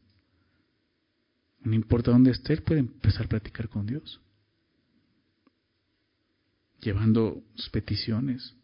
No 1.62 1.74
importa 1.76 2.12
dónde 2.12 2.32
esté, 2.32 2.52
él 2.52 2.62
puede 2.62 2.82
empezar 2.82 3.28
a 3.28 3.30
practicar 3.30 3.70
con 3.70 3.86
Dios. 3.86 4.20
Llevando 6.82 7.44
sus 7.56 7.70
peticiones 7.70 8.56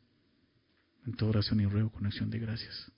en 1.05 1.13
toda 1.13 1.32
oración 1.32 1.59
y 1.59 1.66
ruego 1.66 1.91
con 1.91 2.05
acción 2.05 2.30
de 2.30 2.39
gracias. 2.39 2.91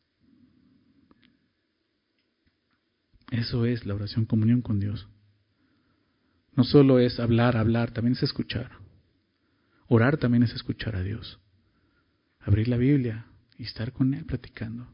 Eso 3.31 3.65
es 3.65 3.85
la 3.85 3.95
oración, 3.95 4.25
comunión 4.25 4.61
con 4.61 4.79
Dios. 4.79 5.07
No 6.55 6.63
solo 6.63 6.99
es 6.99 7.19
hablar, 7.19 7.57
hablar, 7.57 7.91
también 7.91 8.13
es 8.13 8.23
escuchar. 8.23 8.71
Orar 9.87 10.17
también 10.17 10.43
es 10.43 10.53
escuchar 10.53 10.95
a 10.95 11.03
Dios. 11.03 11.39
Abrir 12.39 12.67
la 12.67 12.77
Biblia 12.77 13.27
y 13.57 13.63
estar 13.63 13.91
con 13.91 14.13
Él 14.13 14.25
platicando, 14.25 14.87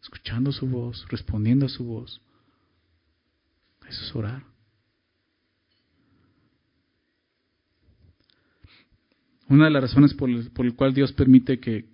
escuchando 0.00 0.52
su 0.52 0.66
voz, 0.68 1.06
respondiendo 1.08 1.66
a 1.66 1.68
su 1.68 1.84
voz. 1.84 2.20
Eso 3.88 4.04
es 4.04 4.14
orar. 4.14 4.51
Una 9.52 9.66
de 9.66 9.70
las 9.70 9.82
razones 9.82 10.14
por, 10.14 10.30
el, 10.30 10.50
por 10.50 10.74
cual 10.74 10.94
Dios 10.94 11.12
permite 11.12 11.60
que, 11.60 11.84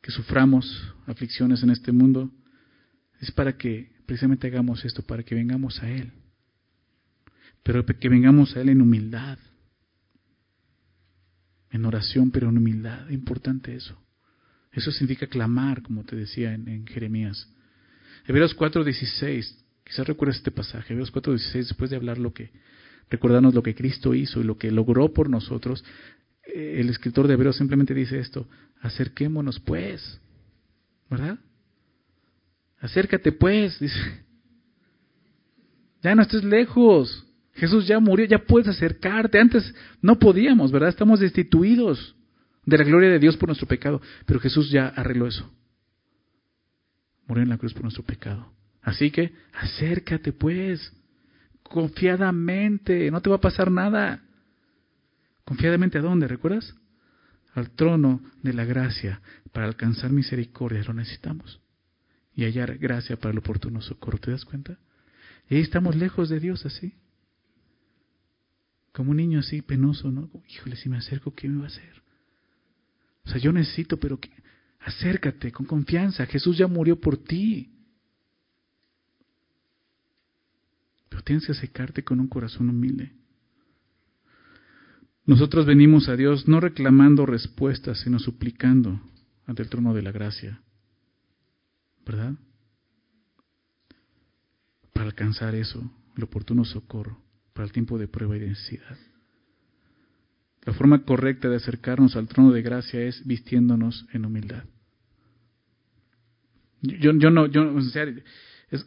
que 0.00 0.10
suframos 0.10 0.94
aflicciones 1.06 1.62
en 1.62 1.68
este 1.68 1.92
mundo 1.92 2.32
es 3.20 3.30
para 3.32 3.58
que 3.58 3.92
precisamente 4.06 4.46
hagamos 4.46 4.82
esto, 4.82 5.02
para 5.02 5.22
que 5.22 5.34
vengamos 5.34 5.82
a 5.82 5.90
Él. 5.90 6.10
Pero 7.62 7.84
que 7.84 8.08
vengamos 8.08 8.56
a 8.56 8.62
Él 8.62 8.70
en 8.70 8.80
humildad, 8.80 9.38
en 11.70 11.84
oración, 11.84 12.30
pero 12.30 12.48
en 12.48 12.56
humildad. 12.56 13.10
Importante 13.10 13.76
eso. 13.76 14.02
Eso 14.72 14.90
significa 14.90 15.26
clamar, 15.26 15.82
como 15.82 16.02
te 16.02 16.16
decía 16.16 16.54
en, 16.54 16.66
en 16.66 16.86
Jeremías. 16.86 17.46
Hebreos 18.26 18.56
4:16, 18.56 19.54
quizás 19.84 20.06
recuerdes 20.06 20.38
este 20.38 20.50
pasaje, 20.50 20.94
Hebreos 20.94 21.12
4:16, 21.12 21.52
después 21.52 21.90
de 21.90 21.96
hablar 21.96 22.16
lo 22.16 22.32
que, 22.32 22.52
recordarnos 23.10 23.54
lo 23.54 23.62
que 23.62 23.74
Cristo 23.74 24.14
hizo 24.14 24.40
y 24.40 24.44
lo 24.44 24.56
que 24.56 24.70
logró 24.70 25.12
por 25.12 25.28
nosotros, 25.28 25.84
el 26.54 26.88
escritor 26.88 27.26
de 27.26 27.34
Hebreos 27.34 27.56
simplemente 27.56 27.94
dice 27.94 28.18
esto, 28.18 28.46
acerquémonos 28.80 29.60
pues, 29.60 30.20
¿verdad? 31.10 31.38
Acércate 32.80 33.32
pues, 33.32 33.78
dice. 33.78 34.24
Ya 36.02 36.14
no 36.14 36.22
estés 36.22 36.44
lejos. 36.44 37.26
Jesús 37.54 37.86
ya 37.86 37.98
murió, 37.98 38.26
ya 38.26 38.38
puedes 38.38 38.68
acercarte. 38.68 39.40
Antes 39.40 39.74
no 40.02 40.18
podíamos, 40.18 40.70
¿verdad? 40.70 40.90
Estamos 40.90 41.20
destituidos 41.20 42.14
de 42.64 42.78
la 42.78 42.84
gloria 42.84 43.08
de 43.08 43.18
Dios 43.18 43.36
por 43.36 43.48
nuestro 43.48 43.66
pecado. 43.66 44.00
Pero 44.26 44.40
Jesús 44.40 44.70
ya 44.70 44.88
arregló 44.88 45.26
eso. 45.26 45.50
Murió 47.26 47.42
en 47.42 47.48
la 47.48 47.58
cruz 47.58 47.72
por 47.72 47.82
nuestro 47.82 48.04
pecado. 48.04 48.52
Así 48.82 49.10
que 49.10 49.32
acércate 49.52 50.32
pues, 50.32 50.92
confiadamente, 51.62 53.10
no 53.10 53.20
te 53.20 53.30
va 53.30 53.36
a 53.36 53.40
pasar 53.40 53.70
nada. 53.70 54.22
Confiadamente 55.46 55.98
a 55.98 56.02
dónde, 56.02 56.26
¿recuerdas? 56.26 56.74
Al 57.54 57.70
trono 57.70 58.20
de 58.42 58.52
la 58.52 58.64
gracia. 58.64 59.22
Para 59.52 59.66
alcanzar 59.66 60.10
misericordia 60.10 60.82
lo 60.82 60.92
necesitamos. 60.92 61.60
Y 62.34 62.44
hallar 62.44 62.76
gracia 62.78 63.16
para 63.16 63.30
el 63.30 63.38
oportuno 63.38 63.80
socorro. 63.80 64.18
¿Te 64.18 64.32
das 64.32 64.44
cuenta? 64.44 64.76
Y 65.48 65.54
ahí 65.54 65.60
estamos 65.60 65.94
lejos 65.94 66.28
de 66.28 66.40
Dios 66.40 66.66
así. 66.66 66.94
Como 68.92 69.12
un 69.12 69.18
niño 69.18 69.38
así 69.38 69.62
penoso, 69.62 70.10
¿no? 70.10 70.28
Híjole, 70.48 70.74
si 70.74 70.88
me 70.88 70.98
acerco, 70.98 71.32
¿qué 71.32 71.48
me 71.48 71.58
va 71.58 71.64
a 71.64 71.68
hacer? 71.68 72.02
O 73.24 73.28
sea, 73.28 73.38
yo 73.38 73.52
necesito, 73.52 73.98
pero 73.98 74.18
acércate 74.80 75.52
con 75.52 75.64
confianza. 75.64 76.26
Jesús 76.26 76.58
ya 76.58 76.66
murió 76.66 77.00
por 77.00 77.18
ti. 77.18 77.72
Pero 81.08 81.22
tienes 81.22 81.46
que 81.46 81.52
acercarte 81.52 82.02
con 82.02 82.18
un 82.18 82.26
corazón 82.26 82.68
humilde. 82.68 83.12
Nosotros 85.26 85.66
venimos 85.66 86.08
a 86.08 86.16
Dios 86.16 86.46
no 86.46 86.60
reclamando 86.60 87.26
respuestas, 87.26 88.00
sino 88.00 88.20
suplicando 88.20 89.00
ante 89.44 89.62
el 89.62 89.68
trono 89.68 89.92
de 89.92 90.02
la 90.02 90.12
gracia. 90.12 90.60
¿Verdad? 92.06 92.34
Para 94.92 95.06
alcanzar 95.06 95.56
eso, 95.56 95.90
el 96.16 96.22
oportuno 96.22 96.64
socorro, 96.64 97.20
para 97.52 97.66
el 97.66 97.72
tiempo 97.72 97.98
de 97.98 98.06
prueba 98.06 98.36
y 98.36 98.40
de 98.40 98.48
necesidad. 98.48 98.96
La 100.64 100.72
forma 100.72 101.02
correcta 101.02 101.48
de 101.48 101.56
acercarnos 101.56 102.14
al 102.14 102.28
trono 102.28 102.52
de 102.52 102.62
gracia 102.62 103.00
es 103.02 103.26
vistiéndonos 103.26 104.06
en 104.12 104.24
humildad. 104.24 104.64
Yo, 106.82 107.12
yo 107.14 107.30
no, 107.30 107.46
yo, 107.46 107.62
o 107.62 107.80
he, 107.80 108.22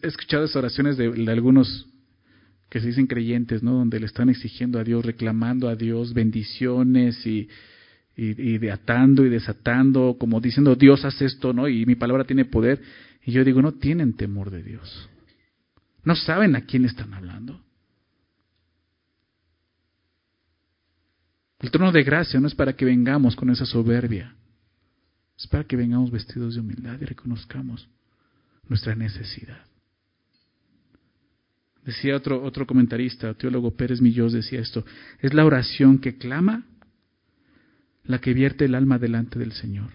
escuchado 0.07 0.45
esas 0.45 0.55
oraciones 0.55 0.95
de 0.95 1.31
algunos 1.31 1.89
que 2.69 2.79
se 2.79 2.87
dicen 2.87 3.07
creyentes, 3.07 3.63
¿no? 3.63 3.73
Donde 3.73 3.99
le 3.99 4.05
están 4.05 4.29
exigiendo 4.29 4.79
a 4.79 4.83
Dios, 4.83 5.03
reclamando 5.03 5.69
a 5.69 5.75
Dios 5.75 6.13
bendiciones 6.13 7.25
y, 7.25 7.49
y, 8.15 8.57
de 8.57 8.71
atando 8.71 9.25
y 9.25 9.29
desatando, 9.29 10.17
como 10.19 10.39
diciendo, 10.39 10.75
Dios 10.75 11.03
hace 11.05 11.25
esto, 11.25 11.51
¿no? 11.53 11.67
Y 11.67 11.85
mi 11.85 11.95
palabra 11.95 12.25
tiene 12.25 12.45
poder. 12.45 12.81
Y 13.25 13.31
yo 13.31 13.43
digo, 13.43 13.61
no 13.61 13.73
tienen 13.73 14.13
temor 14.13 14.51
de 14.51 14.61
Dios. 14.61 15.09
No 16.03 16.15
saben 16.15 16.55
a 16.55 16.61
quién 16.61 16.85
están 16.85 17.13
hablando. 17.13 17.61
El 21.59 21.71
trono 21.71 21.91
de 21.91 22.03
gracia 22.03 22.39
no 22.39 22.47
es 22.47 22.55
para 22.55 22.73
que 22.73 22.85
vengamos 22.85 23.35
con 23.35 23.49
esa 23.49 23.65
soberbia. 23.65 24.35
Es 25.37 25.47
para 25.47 25.63
que 25.63 25.75
vengamos 25.75 26.11
vestidos 26.11 26.55
de 26.55 26.61
humildad 26.61 26.99
y 27.01 27.05
reconozcamos 27.05 27.89
nuestra 28.67 28.95
necesidad. 28.95 29.68
Decía 31.89 32.15
otro, 32.15 32.43
otro 32.43 32.67
comentarista, 32.67 33.33
teólogo 33.33 33.75
Pérez 33.75 33.99
Millós, 33.99 34.31
decía 34.31 34.59
esto, 34.59 34.85
es 35.21 35.33
la 35.33 35.43
oración 35.43 35.97
que 35.97 36.19
clama 36.19 36.67
la 38.03 38.21
que 38.21 38.35
vierte 38.35 38.65
el 38.65 38.75
alma 38.75 38.99
delante 38.99 39.39
del 39.39 39.53
Señor, 39.53 39.89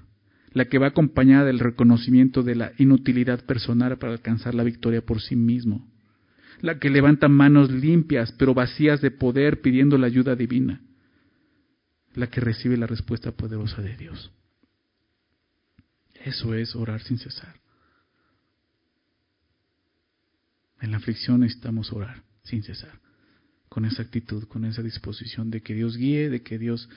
la 0.54 0.64
que 0.64 0.78
va 0.78 0.88
acompañada 0.88 1.44
del 1.44 1.60
reconocimiento 1.60 2.42
de 2.42 2.56
la 2.56 2.72
inutilidad 2.78 3.44
personal 3.46 3.96
para 3.96 4.12
alcanzar 4.12 4.56
la 4.56 4.64
victoria 4.64 5.02
por 5.02 5.20
sí 5.20 5.36
mismo, 5.36 5.88
la 6.60 6.80
que 6.80 6.90
levanta 6.90 7.28
manos 7.28 7.70
limpias 7.70 8.32
pero 8.32 8.54
vacías 8.54 9.00
de 9.00 9.12
poder 9.12 9.60
pidiendo 9.60 9.96
la 9.96 10.08
ayuda 10.08 10.34
divina, 10.34 10.80
la 12.16 12.26
que 12.26 12.40
recibe 12.40 12.76
la 12.76 12.88
respuesta 12.88 13.30
poderosa 13.30 13.82
de 13.82 13.96
Dios. 13.96 14.32
Eso 16.24 16.54
es 16.54 16.74
orar 16.74 17.02
sin 17.02 17.18
cesar. 17.18 17.54
En 20.80 20.90
la 20.90 20.98
aflicción 20.98 21.40
necesitamos 21.40 21.92
orar 21.92 22.22
sin 22.42 22.62
cesar, 22.62 23.00
con 23.68 23.84
esa 23.84 24.02
actitud, 24.02 24.44
con 24.44 24.64
esa 24.64 24.82
disposición 24.82 25.50
de 25.50 25.62
que 25.62 25.74
Dios 25.74 25.96
guíe, 25.96 26.28
de 26.28 26.42
que 26.42 26.58
Dios 26.58 26.88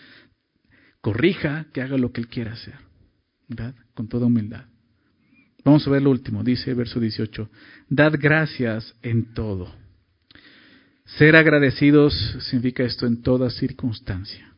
corrija, 1.01 1.67
que 1.73 1.82
haga 1.82 1.97
lo 1.97 2.11
que 2.11 2.21
Él 2.21 2.28
quiera 2.28 2.53
hacer, 2.53 2.75
¿verdad? 3.47 3.75
Con 3.93 4.07
toda 4.07 4.25
humildad. 4.25 4.65
Vamos 5.63 5.86
a 5.88 5.89
ver 5.89 6.01
lo 6.01 6.11
último, 6.11 6.43
dice 6.43 6.73
verso 6.73 6.99
18, 6.99 7.49
dad 7.89 8.13
gracias 8.19 8.95
en 9.01 9.34
todo. 9.34 9.73
Ser 11.17 11.36
agradecidos 11.36 12.13
significa 12.49 12.84
esto 12.84 13.05
en 13.05 13.21
toda 13.21 13.49
circunstancia. 13.49 14.53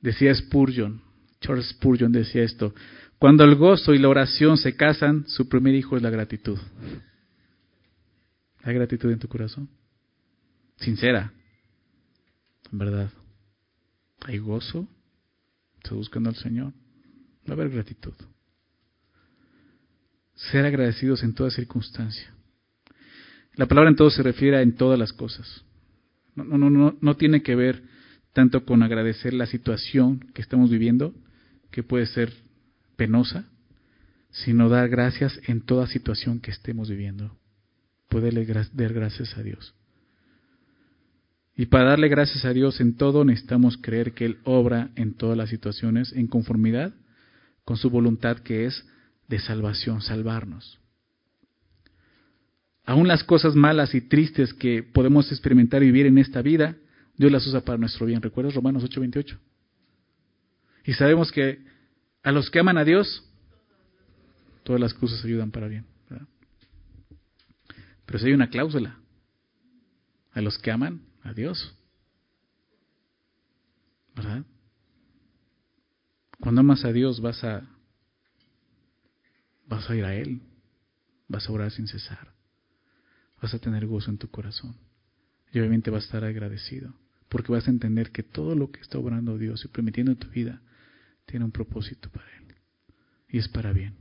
Decía 0.00 0.34
Spurgeon, 0.34 1.00
Charles 1.40 1.68
Spurgeon 1.68 2.12
decía 2.12 2.42
esto, 2.42 2.74
cuando 3.24 3.42
el 3.44 3.54
gozo 3.54 3.94
y 3.94 3.98
la 3.98 4.10
oración 4.10 4.58
se 4.58 4.76
casan, 4.76 5.26
su 5.28 5.48
primer 5.48 5.74
hijo 5.74 5.96
es 5.96 6.02
la 6.02 6.10
gratitud. 6.10 6.58
¿Hay 8.62 8.74
gratitud 8.74 9.10
en 9.10 9.18
tu 9.18 9.28
corazón? 9.28 9.66
Sincera, 10.76 11.32
en 12.70 12.78
verdad. 12.78 13.10
¿Hay 14.26 14.36
gozo? 14.36 14.86
¿Estás 15.78 15.94
buscando 15.94 16.28
al 16.28 16.36
Señor? 16.36 16.74
Va 17.48 17.52
a 17.52 17.52
haber 17.52 17.70
gratitud. 17.70 18.12
Ser 20.34 20.66
agradecidos 20.66 21.22
en 21.22 21.32
toda 21.32 21.48
circunstancia. 21.48 22.30
La 23.54 23.64
palabra 23.64 23.88
en 23.88 23.96
todo 23.96 24.10
se 24.10 24.22
refiere 24.22 24.58
a 24.58 24.60
en 24.60 24.74
todas 24.74 24.98
las 24.98 25.14
cosas. 25.14 25.64
No, 26.34 26.44
no, 26.44 26.68
no, 26.68 26.98
no 27.00 27.16
tiene 27.16 27.42
que 27.42 27.54
ver 27.54 27.84
tanto 28.34 28.66
con 28.66 28.82
agradecer 28.82 29.32
la 29.32 29.46
situación 29.46 30.30
que 30.34 30.42
estamos 30.42 30.68
viviendo, 30.68 31.14
que 31.70 31.82
puede 31.82 32.04
ser 32.04 32.43
penosa, 32.96 33.44
sino 34.30 34.68
dar 34.68 34.88
gracias 34.88 35.40
en 35.46 35.60
toda 35.60 35.86
situación 35.86 36.40
que 36.40 36.50
estemos 36.50 36.88
viviendo. 36.90 37.36
poderle 38.08 38.46
dar 38.46 38.92
gracias 38.92 39.36
a 39.36 39.42
Dios. 39.42 39.74
Y 41.56 41.66
para 41.66 41.90
darle 41.90 42.08
gracias 42.08 42.44
a 42.44 42.52
Dios 42.52 42.80
en 42.80 42.96
todo 42.96 43.24
necesitamos 43.24 43.76
creer 43.76 44.12
que 44.12 44.24
Él 44.24 44.38
obra 44.44 44.90
en 44.96 45.14
todas 45.14 45.36
las 45.36 45.50
situaciones 45.50 46.12
en 46.12 46.26
conformidad 46.26 46.92
con 47.64 47.76
su 47.76 47.90
voluntad 47.90 48.38
que 48.38 48.66
es 48.66 48.86
de 49.28 49.38
salvación, 49.38 50.00
salvarnos. 50.02 50.78
Aún 52.84 53.08
las 53.08 53.24
cosas 53.24 53.54
malas 53.54 53.94
y 53.94 54.02
tristes 54.02 54.52
que 54.52 54.82
podemos 54.82 55.30
experimentar 55.32 55.82
y 55.82 55.86
vivir 55.86 56.06
en 56.06 56.18
esta 56.18 56.42
vida, 56.42 56.76
Dios 57.16 57.32
las 57.32 57.46
usa 57.46 57.62
para 57.62 57.78
nuestro 57.78 58.04
bien. 58.04 58.20
¿Recuerdas 58.20 58.54
Romanos 58.54 58.84
8:28? 58.84 59.38
Y 60.84 60.92
sabemos 60.92 61.32
que 61.32 61.64
a 62.24 62.32
los 62.32 62.50
que 62.50 62.58
aman 62.58 62.78
a 62.78 62.84
Dios, 62.84 63.22
todas 64.64 64.80
las 64.80 64.94
cosas 64.94 65.22
ayudan 65.24 65.50
para 65.50 65.68
bien. 65.68 65.86
Pero 68.06 68.18
si 68.18 68.26
hay 68.26 68.32
una 68.32 68.48
cláusula, 68.48 68.98
a 70.32 70.40
los 70.40 70.58
que 70.58 70.70
aman 70.70 71.02
a 71.22 71.32
Dios, 71.32 71.76
¿verdad? 74.16 74.44
Cuando 76.40 76.60
amas 76.60 76.84
a 76.84 76.92
Dios 76.92 77.20
vas 77.20 77.44
a 77.44 77.68
vas 79.66 79.88
a 79.88 79.96
ir 79.96 80.04
a 80.04 80.14
Él, 80.14 80.40
vas 81.28 81.48
a 81.48 81.52
orar 81.52 81.70
sin 81.70 81.86
cesar, 81.86 82.32
vas 83.40 83.54
a 83.54 83.58
tener 83.58 83.86
gozo 83.86 84.10
en 84.10 84.18
tu 84.18 84.28
corazón 84.28 84.76
y 85.52 85.58
obviamente 85.58 85.90
vas 85.90 86.04
a 86.04 86.06
estar 86.06 86.24
agradecido 86.24 86.94
porque 87.28 87.52
vas 87.52 87.66
a 87.66 87.70
entender 87.70 88.12
que 88.12 88.22
todo 88.22 88.54
lo 88.54 88.70
que 88.70 88.80
está 88.80 88.98
obrando 88.98 89.38
Dios 89.38 89.64
y 89.64 89.68
permitiendo 89.68 90.12
en 90.12 90.18
tu 90.18 90.28
vida 90.28 90.60
tiene 91.26 91.44
un 91.44 91.52
propósito 91.52 92.08
para 92.10 92.26
Él 92.38 92.54
y 93.28 93.38
es 93.38 93.48
para 93.48 93.72
bien, 93.72 93.94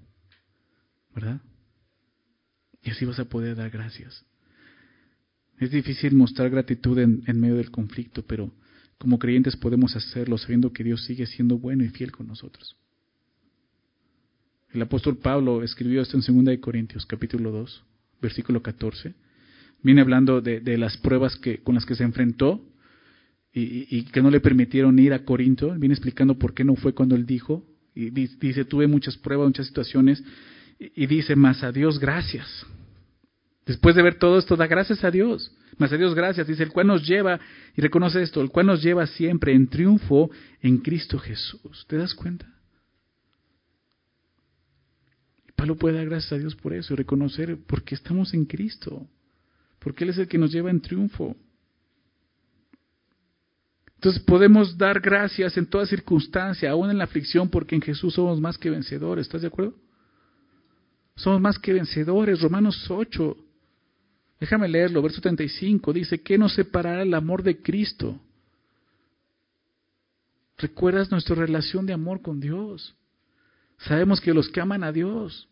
¿verdad? 1.15 1.41
Y 2.83 2.91
así 2.91 3.05
vas 3.05 3.19
a 3.19 3.25
poder 3.25 3.55
dar 3.55 3.71
gracias. 3.71 4.25
Es 5.59 5.71
difícil 5.71 6.13
mostrar 6.13 6.49
gratitud 6.49 6.99
en, 6.99 7.23
en 7.25 7.39
medio 7.39 7.55
del 7.55 7.71
conflicto, 7.71 8.23
pero 8.23 8.51
como 8.97 9.19
creyentes 9.19 9.55
podemos 9.55 9.95
hacerlo 9.95 10.37
sabiendo 10.37 10.71
que 10.71 10.83
Dios 10.83 11.03
sigue 11.05 11.25
siendo 11.25 11.57
bueno 11.57 11.83
y 11.83 11.89
fiel 11.89 12.11
con 12.11 12.27
nosotros. 12.27 12.77
El 14.71 14.81
apóstol 14.81 15.17
Pablo 15.17 15.63
escribió 15.63 16.01
esto 16.01 16.17
en 16.17 16.45
2 16.45 16.57
Corintios 16.59 17.05
capítulo 17.05 17.51
2, 17.51 17.83
versículo 18.21 18.61
14. 18.61 19.13
Viene 19.83 20.01
hablando 20.01 20.41
de, 20.41 20.59
de 20.61 20.77
las 20.77 20.97
pruebas 20.97 21.35
que, 21.37 21.59
con 21.59 21.75
las 21.75 21.85
que 21.85 21.95
se 21.95 22.03
enfrentó 22.03 22.63
y, 23.53 24.03
que 24.05 24.21
no 24.21 24.31
le 24.31 24.39
permitieron 24.39 24.97
ir 24.97 25.13
a 25.13 25.23
Corinto. 25.23 25.73
Viene 25.77 25.93
explicando 25.93 26.37
por 26.37 26.53
qué 26.53 26.63
no 26.63 26.75
fue 26.75 26.93
cuando 26.93 27.15
él 27.15 27.25
dijo. 27.25 27.63
Y 27.95 28.09
dice, 28.09 28.65
tuve 28.65 28.87
muchas 28.87 29.17
pruebas, 29.17 29.47
muchas 29.47 29.67
situaciones. 29.67 30.23
Y, 30.79 31.03
y 31.03 31.07
dice, 31.07 31.35
más 31.35 31.63
a 31.63 31.71
Dios 31.71 31.99
gracias. 31.99 32.65
Después 33.65 33.95
de 33.95 34.01
ver 34.01 34.15
todo 34.15 34.39
esto, 34.39 34.55
da 34.55 34.67
gracias 34.67 35.03
a 35.03 35.11
Dios. 35.11 35.55
Más 35.77 35.93
a 35.93 35.97
Dios 35.97 36.15
gracias. 36.15 36.47
Dice, 36.47 36.63
el 36.63 36.71
cual 36.71 36.87
nos 36.87 37.07
lleva, 37.07 37.39
y 37.75 37.81
reconoce 37.81 38.21
esto, 38.21 38.41
el 38.41 38.49
cual 38.49 38.65
nos 38.65 38.81
lleva 38.81 39.05
siempre 39.05 39.53
en 39.53 39.67
triunfo 39.67 40.31
en 40.61 40.79
Cristo 40.79 41.19
Jesús. 41.19 41.85
¿Te 41.87 41.97
das 41.97 42.13
cuenta? 42.15 42.47
Pablo 45.55 45.75
puede 45.75 45.97
dar 45.97 46.05
gracias 46.05 46.33
a 46.33 46.37
Dios 46.37 46.55
por 46.55 46.73
eso 46.73 46.93
y 46.93 46.97
reconocer 46.97 47.57
porque 47.67 47.95
estamos 47.95 48.33
en 48.33 48.45
Cristo. 48.45 49.07
Porque 49.79 50.03
Él 50.03 50.09
es 50.09 50.17
el 50.17 50.27
que 50.27 50.37
nos 50.37 50.51
lleva 50.51 50.71
en 50.71 50.81
triunfo. 50.81 51.37
Entonces 54.03 54.21
podemos 54.23 54.77
dar 54.77 54.99
gracias 54.99 55.55
en 55.55 55.65
toda 55.65 55.85
circunstancia, 55.85 56.69
aún 56.69 56.89
en 56.89 56.97
la 56.97 57.05
aflicción, 57.05 57.47
porque 57.47 57.73
en 57.73 57.81
Jesús 57.81 58.15
somos 58.15 58.41
más 58.41 58.57
que 58.57 58.69
vencedores. 58.69 59.27
¿Estás 59.27 59.43
de 59.43 59.47
acuerdo? 59.47 59.75
Somos 61.15 61.39
más 61.39 61.57
que 61.57 61.71
vencedores. 61.71 62.41
Romanos 62.41 62.85
8. 62.91 63.37
Déjame 64.41 64.67
leerlo, 64.67 65.01
verso 65.01 65.21
35. 65.21 65.93
Dice, 65.93 66.21
¿qué 66.21 66.37
nos 66.37 66.53
separará 66.53 67.03
el 67.03 67.13
amor 67.13 67.43
de 67.43 67.61
Cristo? 67.61 68.19
¿Recuerdas 70.57 71.09
nuestra 71.09 71.37
relación 71.37 71.85
de 71.85 71.93
amor 71.93 72.21
con 72.21 72.41
Dios? 72.41 72.93
Sabemos 73.77 74.19
que 74.19 74.33
los 74.33 74.49
que 74.49 74.59
aman 74.59 74.83
a 74.83 74.91
Dios. 74.91 75.47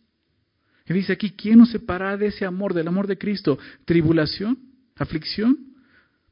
Y 0.85 0.93
dice 0.93 1.13
aquí, 1.13 1.31
¿quién 1.31 1.59
nos 1.59 1.71
separará 1.71 2.17
de 2.17 2.27
ese 2.27 2.43
amor, 2.43 2.73
del 2.73 2.89
amor 2.89 3.07
de 3.07 3.17
Cristo? 3.17 3.57
¿Tribulación? 3.85 4.59
¿Aflicción? 4.97 5.57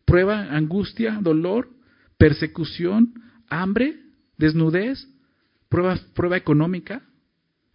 ¿Prueba? 0.03 0.53
¿Angustia? 0.53 1.17
¿Dolor? 1.22 1.78
¿Persecución? 2.20 3.15
¿Hambre? 3.49 3.99
¿Desnudez? 4.38 5.07
¿Prueba, 5.70 5.97
prueba 6.13 6.38
económica? 6.38 7.01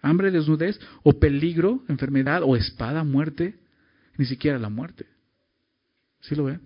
¿Hambre? 0.00 0.30
¿Desnudez? 0.30 0.78
¿O 1.02 1.18
peligro? 1.18 1.82
¿Enfermedad? 1.88 2.42
¿O 2.44 2.54
espada? 2.54 3.02
¿Muerte? 3.02 3.58
ni 4.16 4.24
siquiera 4.24 4.58
la 4.58 4.68
muerte. 4.68 5.06
¿Sí 6.20 6.34
lo 6.34 6.44
ven? 6.44 6.60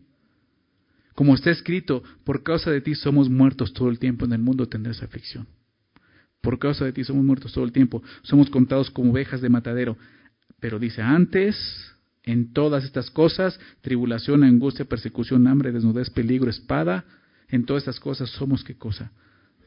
Como 1.15 1.35
está 1.35 1.51
escrito, 1.51 2.03
por 2.25 2.43
causa 2.43 2.71
de 2.71 2.81
ti 2.81 2.95
somos 2.95 3.29
muertos 3.29 3.73
todo 3.73 3.89
el 3.89 3.99
tiempo, 3.99 4.25
en 4.25 4.33
el 4.33 4.39
mundo 4.39 4.69
tendrás 4.69 5.03
aflicción. 5.03 5.47
Por 6.41 6.59
causa 6.59 6.85
de 6.85 6.93
ti 6.93 7.03
somos 7.03 7.25
muertos 7.25 7.53
todo 7.53 7.65
el 7.65 7.73
tiempo, 7.73 8.03
somos 8.23 8.49
contados 8.51 8.91
como 8.91 9.11
ovejas 9.11 9.41
de 9.41 9.49
matadero. 9.49 9.97
Pero 10.61 10.79
dice, 10.79 11.03
antes, 11.03 11.57
en 12.23 12.53
todas 12.53 12.85
estas 12.85 13.11
cosas, 13.11 13.59
tribulación, 13.81 14.45
angustia, 14.45 14.85
persecución, 14.85 15.47
hambre, 15.49 15.73
desnudez, 15.73 16.11
peligro, 16.11 16.51
espada, 16.51 17.05
en 17.49 17.65
todas 17.65 17.83
estas 17.83 18.01
cosas 18.01 18.31
somos 18.31 18.63
qué 18.63 18.77
cosa? 18.77 19.11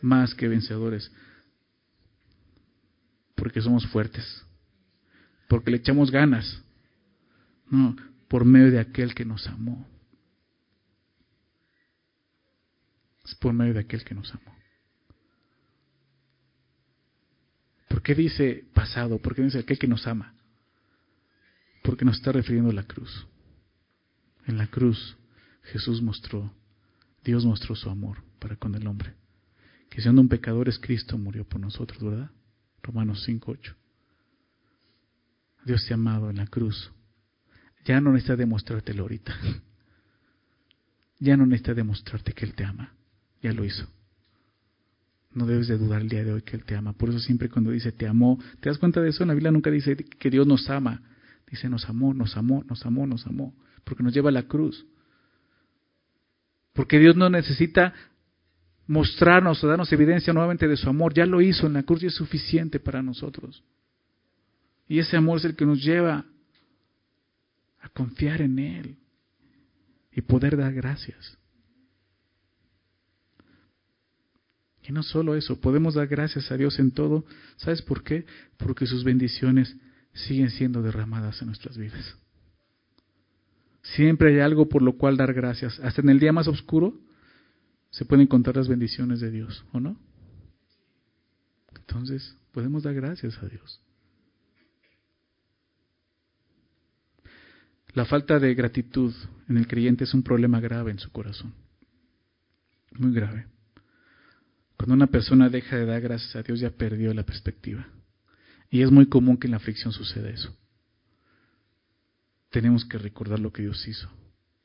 Más 0.02 0.34
que 0.36 0.48
vencedores. 0.48 1.12
Porque 3.36 3.62
somos 3.62 3.86
fuertes. 3.88 4.46
Porque 5.48 5.72
le 5.72 5.78
echamos 5.78 6.12
ganas. 6.12 6.62
No, 7.70 7.96
por 8.28 8.46
medio 8.46 8.72
de 8.72 8.80
aquel 8.80 9.16
que 9.16 9.26
nos 9.26 9.48
amó. 9.48 9.88
Es 13.26 13.36
por 13.36 13.54
medio 13.54 13.74
de 13.74 13.80
aquel 13.80 14.04
que 14.04 14.14
nos 14.14 14.34
amó. 14.34 14.56
¿Por 17.88 18.02
qué 18.02 18.16
dice 18.16 18.66
pasado? 18.74 19.20
¿Por 19.20 19.36
qué 19.36 19.42
dice 19.42 19.60
aquel 19.60 19.78
que 19.78 19.88
nos 19.88 20.08
ama? 20.08 20.34
Porque 21.84 22.06
nos 22.06 22.18
está 22.18 22.32
refiriendo 22.32 22.70
a 22.70 22.74
la 22.74 22.84
cruz. 22.84 23.28
En 24.46 24.58
la 24.58 24.68
cruz 24.68 25.18
Jesús 25.64 26.02
mostró, 26.02 26.54
Dios 27.24 27.46
mostró 27.46 27.76
su 27.76 27.90
amor 27.90 28.24
para 28.40 28.56
con 28.56 28.76
el 28.76 28.88
hombre. 28.88 29.14
Que 29.90 30.02
siendo 30.02 30.22
un 30.22 30.30
pecador 30.30 30.70
es 30.70 30.80
Cristo 30.80 31.18
murió 31.18 31.44
por 31.46 31.60
nosotros, 31.60 32.02
¿verdad? 32.02 32.32
Romanos 32.82 33.28
5.8. 33.28 33.76
Dios 35.66 35.86
te 35.86 35.94
ha 35.94 35.96
amado 35.96 36.30
en 36.30 36.38
la 36.38 36.48
cruz 36.48 36.92
ya 37.86 38.00
no 38.00 38.12
necesita 38.12 38.36
demostrártelo 38.36 39.04
ahorita. 39.04 39.36
Ya 41.24 41.38
no 41.38 41.46
necesita 41.46 41.76
demostrarte 41.76 42.34
que 42.34 42.46
Él 42.46 42.56
te 42.56 42.66
ama. 42.66 42.96
Ya 43.44 43.54
lo 43.54 43.64
hizo. 43.64 43.88
No 45.36 45.46
debes 45.46 45.68
de 45.68 45.78
dudar 45.78 46.02
el 46.02 46.10
día 46.10 46.24
de 46.24 46.34
hoy 46.34 46.42
que 46.42 46.56
Él 46.56 46.66
te 46.66 46.76
ama. 46.76 46.94
Por 46.94 47.10
eso 47.10 47.20
siempre 47.20 47.48
cuando 47.48 47.70
dice 47.70 47.92
te 47.92 48.08
amó, 48.08 48.40
¿te 48.60 48.70
das 48.70 48.80
cuenta 48.80 49.02
de 49.02 49.10
eso? 49.10 49.24
En 49.24 49.28
la 49.28 49.36
Biblia 49.36 49.52
nunca 49.52 49.70
dice 49.70 49.96
que 49.96 50.32
Dios 50.32 50.48
nos 50.48 50.68
ama. 50.72 51.04
Dice 51.48 51.70
nos 51.70 51.88
amó, 51.88 52.16
nos 52.16 52.36
amó, 52.38 52.64
nos 52.68 52.84
amó, 52.88 53.06
nos 53.06 53.28
amó. 53.28 53.54
Porque 53.84 54.02
nos 54.02 54.16
lleva 54.16 54.30
a 54.30 54.32
la 54.32 54.48
cruz. 54.48 54.88
Porque 56.82 56.98
Dios 56.98 57.16
no 57.16 57.30
necesita 57.30 57.94
mostrarnos 58.88 59.64
o 59.64 59.68
darnos 59.68 59.94
evidencia 59.94 60.34
nuevamente 60.34 60.68
de 60.68 60.76
su 60.76 60.90
amor. 60.90 61.14
Ya 61.14 61.28
lo 61.28 61.40
hizo 61.40 61.68
en 61.68 61.74
la 61.74 61.84
cruz 61.84 62.02
y 62.02 62.08
es 62.08 62.16
suficiente 62.16 62.80
para 62.80 63.04
nosotros. 63.04 63.64
Y 64.88 64.98
ese 64.98 65.16
amor 65.16 65.38
es 65.38 65.46
el 65.46 65.56
que 65.56 65.64
nos 65.64 65.80
lleva 65.84 66.26
a 67.82 67.90
confiar 67.90 68.42
en 68.42 68.58
Él 68.58 68.98
y 70.12 70.22
poder 70.22 70.58
dar 70.58 70.74
gracias. 70.74 71.38
Y 74.82 74.92
no 74.92 75.04
solo 75.04 75.36
eso, 75.36 75.62
podemos 75.62 75.94
dar 75.94 76.08
gracias 76.08 76.52
a 76.52 76.58
Dios 76.58 76.80
en 76.80 76.90
todo. 76.90 77.26
¿Sabes 77.58 77.84
por 77.84 78.02
qué? 78.02 78.26
Porque 78.58 78.88
sus 78.88 79.04
bendiciones 79.04 79.78
siguen 80.14 80.50
siendo 80.50 80.82
derramadas 80.82 81.44
en 81.44 81.50
nuestras 81.50 81.78
vidas. 81.78 82.18
Siempre 83.82 84.34
hay 84.34 84.40
algo 84.40 84.70
por 84.70 84.82
lo 84.82 84.98
cual 84.98 85.18
dar 85.18 85.34
gracias. 85.34 85.80
Hasta 85.80 86.02
en 86.02 86.10
el 86.10 86.20
día 86.20 86.34
más 86.34 86.48
oscuro 86.48 87.00
se 87.90 88.06
pueden 88.06 88.24
encontrar 88.24 88.56
las 88.56 88.68
bendiciones 88.68 89.20
de 89.20 89.32
Dios, 89.32 89.66
¿o 89.74 89.80
no? 89.80 89.98
Entonces, 91.76 92.38
podemos 92.52 92.84
dar 92.84 92.94
gracias 92.94 93.38
a 93.42 93.48
Dios. 93.48 93.82
La 97.94 98.06
falta 98.06 98.40
de 98.40 98.54
gratitud 98.54 99.14
en 99.50 99.58
el 99.58 99.68
creyente 99.68 100.06
es 100.06 100.14
un 100.14 100.24
problema 100.24 100.62
grave 100.62 100.92
en 100.92 101.00
su 101.00 101.12
corazón. 101.12 101.54
Muy 102.94 103.14
grave. 103.14 103.48
Cuando 104.78 104.96
una 104.96 105.08
persona 105.08 105.50
deja 105.50 105.76
de 105.76 105.86
dar 105.86 106.02
gracias 106.02 106.36
a 106.36 106.44
Dios 106.44 106.60
ya 106.60 106.72
perdió 106.72 107.14
la 107.14 107.24
perspectiva. 107.24 107.88
Y 108.70 108.82
es 108.82 108.92
muy 108.92 109.08
común 109.08 109.38
que 109.38 109.48
en 109.48 109.52
la 109.52 109.58
aflicción 109.58 109.92
suceda 109.92 110.30
eso. 110.30 110.56
Tenemos 112.52 112.86
que 112.86 112.98
recordar 112.98 113.40
lo 113.40 113.52
que 113.52 113.64
Dios 113.64 113.88
hizo. 113.88 114.10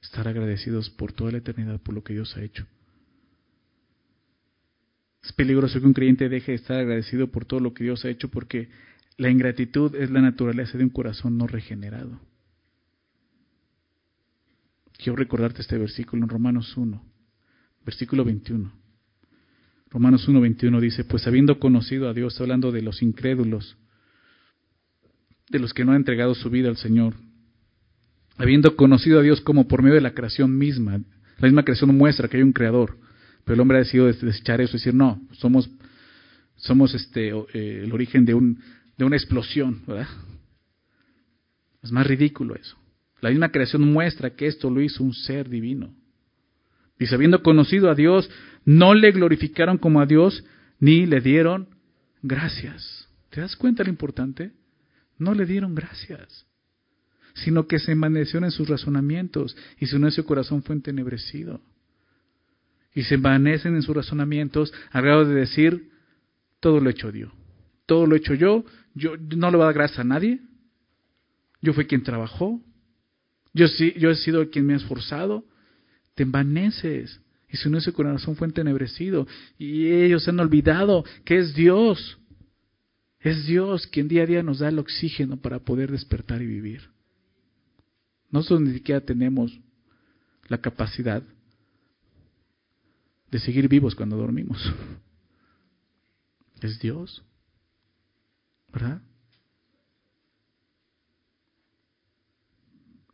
Estar 0.03 0.28
agradecidos 0.28 0.91
por 0.91 1.12
toda 1.12 1.32
la 1.32 1.39
eternidad 1.39 1.80
por 1.80 1.95
lo 1.95 2.05
que 2.05 2.12
Dios 2.12 2.37
ha 2.37 2.43
hecho. 2.43 2.66
Es 5.22 5.32
peligroso 5.32 5.80
que 5.80 5.87
un 5.87 5.95
creyente 5.95 6.28
deje 6.28 6.53
de 6.53 6.57
estar 6.57 6.78
agradecido 6.78 7.28
por 7.28 7.45
todo 7.45 7.61
lo 7.61 7.74
que 7.74 7.84
Dios 7.84 8.05
ha 8.05 8.11
hecho 8.11 8.28
porque 8.28 8.68
la 9.16 9.30
ingratitud 9.30 9.95
es 9.97 10.11
la 10.11 10.20
naturaleza 10.20 10.76
de 10.78 10.84
un 10.84 10.91
corazón 10.91 11.39
no 11.39 11.47
regenerado. 11.47 12.20
Quiero 14.99 15.16
recordarte 15.16 15.62
este 15.62 15.78
versículo 15.78 16.22
en 16.22 16.28
Romanos 16.28 16.76
1, 16.76 17.03
versículo 17.84 18.24
21. 18.24 18.72
Romanos 19.91 20.26
1, 20.28 20.41
21 20.41 20.80
dice, 20.80 21.05
pues 21.05 21.26
habiendo 21.26 21.59
conocido 21.59 22.09
a 22.09 22.14
Dios, 22.14 22.41
hablando 22.41 22.72
de 22.72 22.82
los 22.82 23.03
incrédulos, 23.03 23.76
de 25.49 25.59
los 25.59 25.72
que 25.72 25.84
no 25.84 25.93
han 25.93 25.99
entregado 25.99 26.34
su 26.34 26.51
vida 26.51 26.68
al 26.68 26.76
Señor, 26.76 27.14
habiendo 28.39 28.76
conocido 28.76 29.20
a 29.20 29.22
Dios 29.22 29.41
como 29.41 29.68
por 29.68 29.82
medio 29.82 29.95
de 29.95 30.01
la 30.01 30.14
creación 30.14 30.57
misma, 30.57 31.01
la 31.39 31.49
misma 31.49 31.64
creación 31.64 31.97
muestra 31.97 32.28
que 32.28 32.39
hay 32.39 32.43
un 32.43 32.53
creador, 32.53 32.99
pero 33.45 33.55
el 33.55 33.61
hombre 33.61 33.78
ha 33.78 33.80
decidido 33.80 34.07
desechar 34.07 34.61
eso 34.61 34.76
y 34.76 34.80
decir, 34.80 34.95
no, 34.95 35.20
somos, 35.32 35.70
somos 36.57 36.95
este, 36.95 37.28
eh, 37.28 37.82
el 37.84 37.93
origen 37.93 38.24
de, 38.24 38.34
un, 38.34 38.61
de 38.97 39.05
una 39.05 39.16
explosión, 39.16 39.82
¿verdad? 39.87 40.09
Es 41.82 41.93
más 41.93 42.07
ridículo 42.07 42.55
eso. 42.57 42.76
La 43.20 43.30
misma 43.30 43.51
creación 43.51 43.82
muestra 43.82 44.34
que 44.34 44.47
esto 44.47 44.70
lo 44.70 44.80
hizo 44.80 45.05
un 45.05 45.14
ser 45.14 45.49
divino. 45.49 45.95
Dice, 46.99 47.14
habiendo 47.14 47.43
conocido 47.43 47.91
a 47.91 47.95
Dios, 47.95 48.30
no 48.64 48.95
le 48.95 49.12
glorificaron 49.12 49.78
como 49.78 50.01
a 50.01 50.07
Dios, 50.07 50.45
ni 50.80 51.07
le 51.07 51.20
dieron 51.20 51.68
gracias. 52.22 53.09
¿Te 53.30 53.41
das 53.41 53.57
cuenta 53.57 53.84
lo 53.84 53.91
importante? 53.91 54.53
No 55.18 55.34
le 55.34 55.47
dieron 55.47 55.74
gracias, 55.74 56.45
sino 57.37 57.66
que 57.66 57.78
se 57.78 57.93
envanecieron 57.93 58.45
en 58.45 58.51
sus 58.51 58.68
razonamientos 58.68 59.57
y 59.78 59.87
su 59.87 59.99
necio 59.99 60.24
corazón 60.24 60.62
fue 60.62 60.74
entenebrecido. 60.74 61.61
Y 62.95 63.03
se 63.03 63.16
envanecen 63.16 63.74
en 63.74 63.82
sus 63.82 63.95
razonamientos 63.95 64.72
al 64.91 65.03
grado 65.03 65.24
de 65.26 65.34
decir, 65.34 65.91
todo 66.61 66.80
lo 66.80 66.89
he 66.89 66.93
hecho 66.93 67.12
Dios, 67.12 67.32
todo 67.84 68.07
lo 68.07 68.14
he 68.14 68.18
hecho 68.18 68.34
yo, 68.34 68.64
yo 68.95 69.16
no 69.37 69.51
le 69.51 69.57
voy 69.59 69.64
a 69.64 69.66
dar 69.66 69.74
gracias 69.74 69.99
a 70.01 70.05
nadie, 70.05 70.41
yo 71.61 71.74
fui 71.74 71.84
quien 71.84 72.03
trabajó, 72.03 72.61
yo, 73.53 73.66
yo 73.97 74.11
he 74.11 74.14
sido 74.16 74.49
quien 74.51 74.66
me 74.66 74.72
ha 74.72 74.76
esforzado, 74.76 75.45
te 76.14 76.22
envaneces 76.22 77.20
y 77.51 77.59
su 77.59 77.70
necio 77.70 77.93
corazón 77.93 78.37
fue 78.37 78.47
entenebrecido. 78.47 79.26
Y 79.59 79.89
ellos 79.89 80.26
han 80.28 80.41
olvidado 80.41 81.05
que 81.24 81.39
es 81.39 81.55
Dios. 81.55 82.18
Es 83.20 83.47
Dios 83.47 83.87
quien 83.87 84.09
día 84.09 84.22
a 84.22 84.26
día 84.26 84.43
nos 84.43 84.61
da 84.61 84.68
el 84.68 84.78
oxígeno 84.78 85.37
para 85.37 85.59
poder 85.59 85.91
despertar 85.91 86.41
y 86.43 86.47
vivir. 86.47 86.95
Nosotros 88.37 88.61
ni 88.61 88.74
siquiera 88.74 89.01
tenemos 89.01 89.59
la 90.49 90.61
capacidad 90.61 91.22
de 93.30 93.39
seguir 93.39 93.66
vivos 93.66 93.95
cuando 93.95 94.18
dormimos. 94.18 94.62
Es 96.61 96.78
Dios. 96.78 97.24
¿Verdad? 98.70 99.01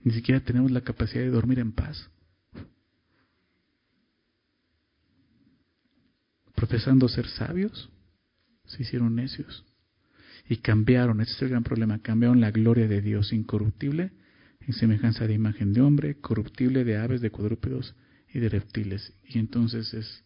Ni 0.01 0.13
siquiera 0.13 0.41
tenemos 0.41 0.73
la 0.73 0.81
capacidad 0.81 1.23
de 1.23 1.31
dormir 1.31 1.61
en 1.61 1.71
paz. 1.71 2.11
Profesando 6.57 7.09
ser 7.09 7.29
sabios, 7.29 7.89
se 8.65 8.83
hicieron 8.83 9.15
necios 9.15 9.65
y 10.49 10.57
cambiaron, 10.57 11.21
este 11.21 11.35
es 11.35 11.43
el 11.43 11.51
gran 11.51 11.63
problema, 11.63 12.03
cambiaron 12.03 12.41
la 12.41 12.51
gloria 12.51 12.89
de 12.89 13.01
Dios 13.01 13.33
incorruptible 13.33 14.11
en 14.67 14.75
semejanza 14.75 15.27
de 15.27 15.35
imagen 15.35 15.73
de 15.73 15.81
hombre, 15.81 16.21
corruptible 16.21 16.85
de 16.85 16.97
aves, 16.97 17.21
de 17.21 17.31
cuadrúpedos 17.31 17.95
y 18.33 18.39
de 18.39 18.49
reptiles. 18.49 19.13
Y 19.27 19.39
entonces 19.39 19.93
es, 19.95 20.25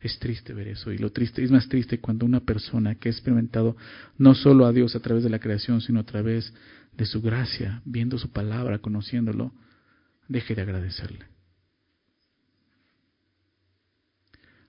es 0.00 0.18
triste 0.18 0.52
ver 0.54 0.68
eso. 0.68 0.92
Y 0.92 0.98
lo 0.98 1.12
triste, 1.12 1.42
es 1.42 1.50
más 1.50 1.68
triste 1.68 2.00
cuando 2.00 2.26
una 2.26 2.40
persona 2.40 2.94
que 2.96 3.08
ha 3.08 3.12
experimentado 3.12 3.76
no 4.16 4.34
solo 4.34 4.66
a 4.66 4.72
Dios 4.72 4.94
a 4.96 5.00
través 5.00 5.24
de 5.24 5.30
la 5.30 5.38
creación, 5.38 5.80
sino 5.80 6.00
a 6.00 6.06
través 6.06 6.52
de 6.96 7.06
su 7.06 7.22
gracia, 7.22 7.82
viendo 7.84 8.18
su 8.18 8.30
palabra, 8.30 8.78
conociéndolo, 8.78 9.52
deje 10.28 10.54
de 10.54 10.62
agradecerle. 10.62 11.26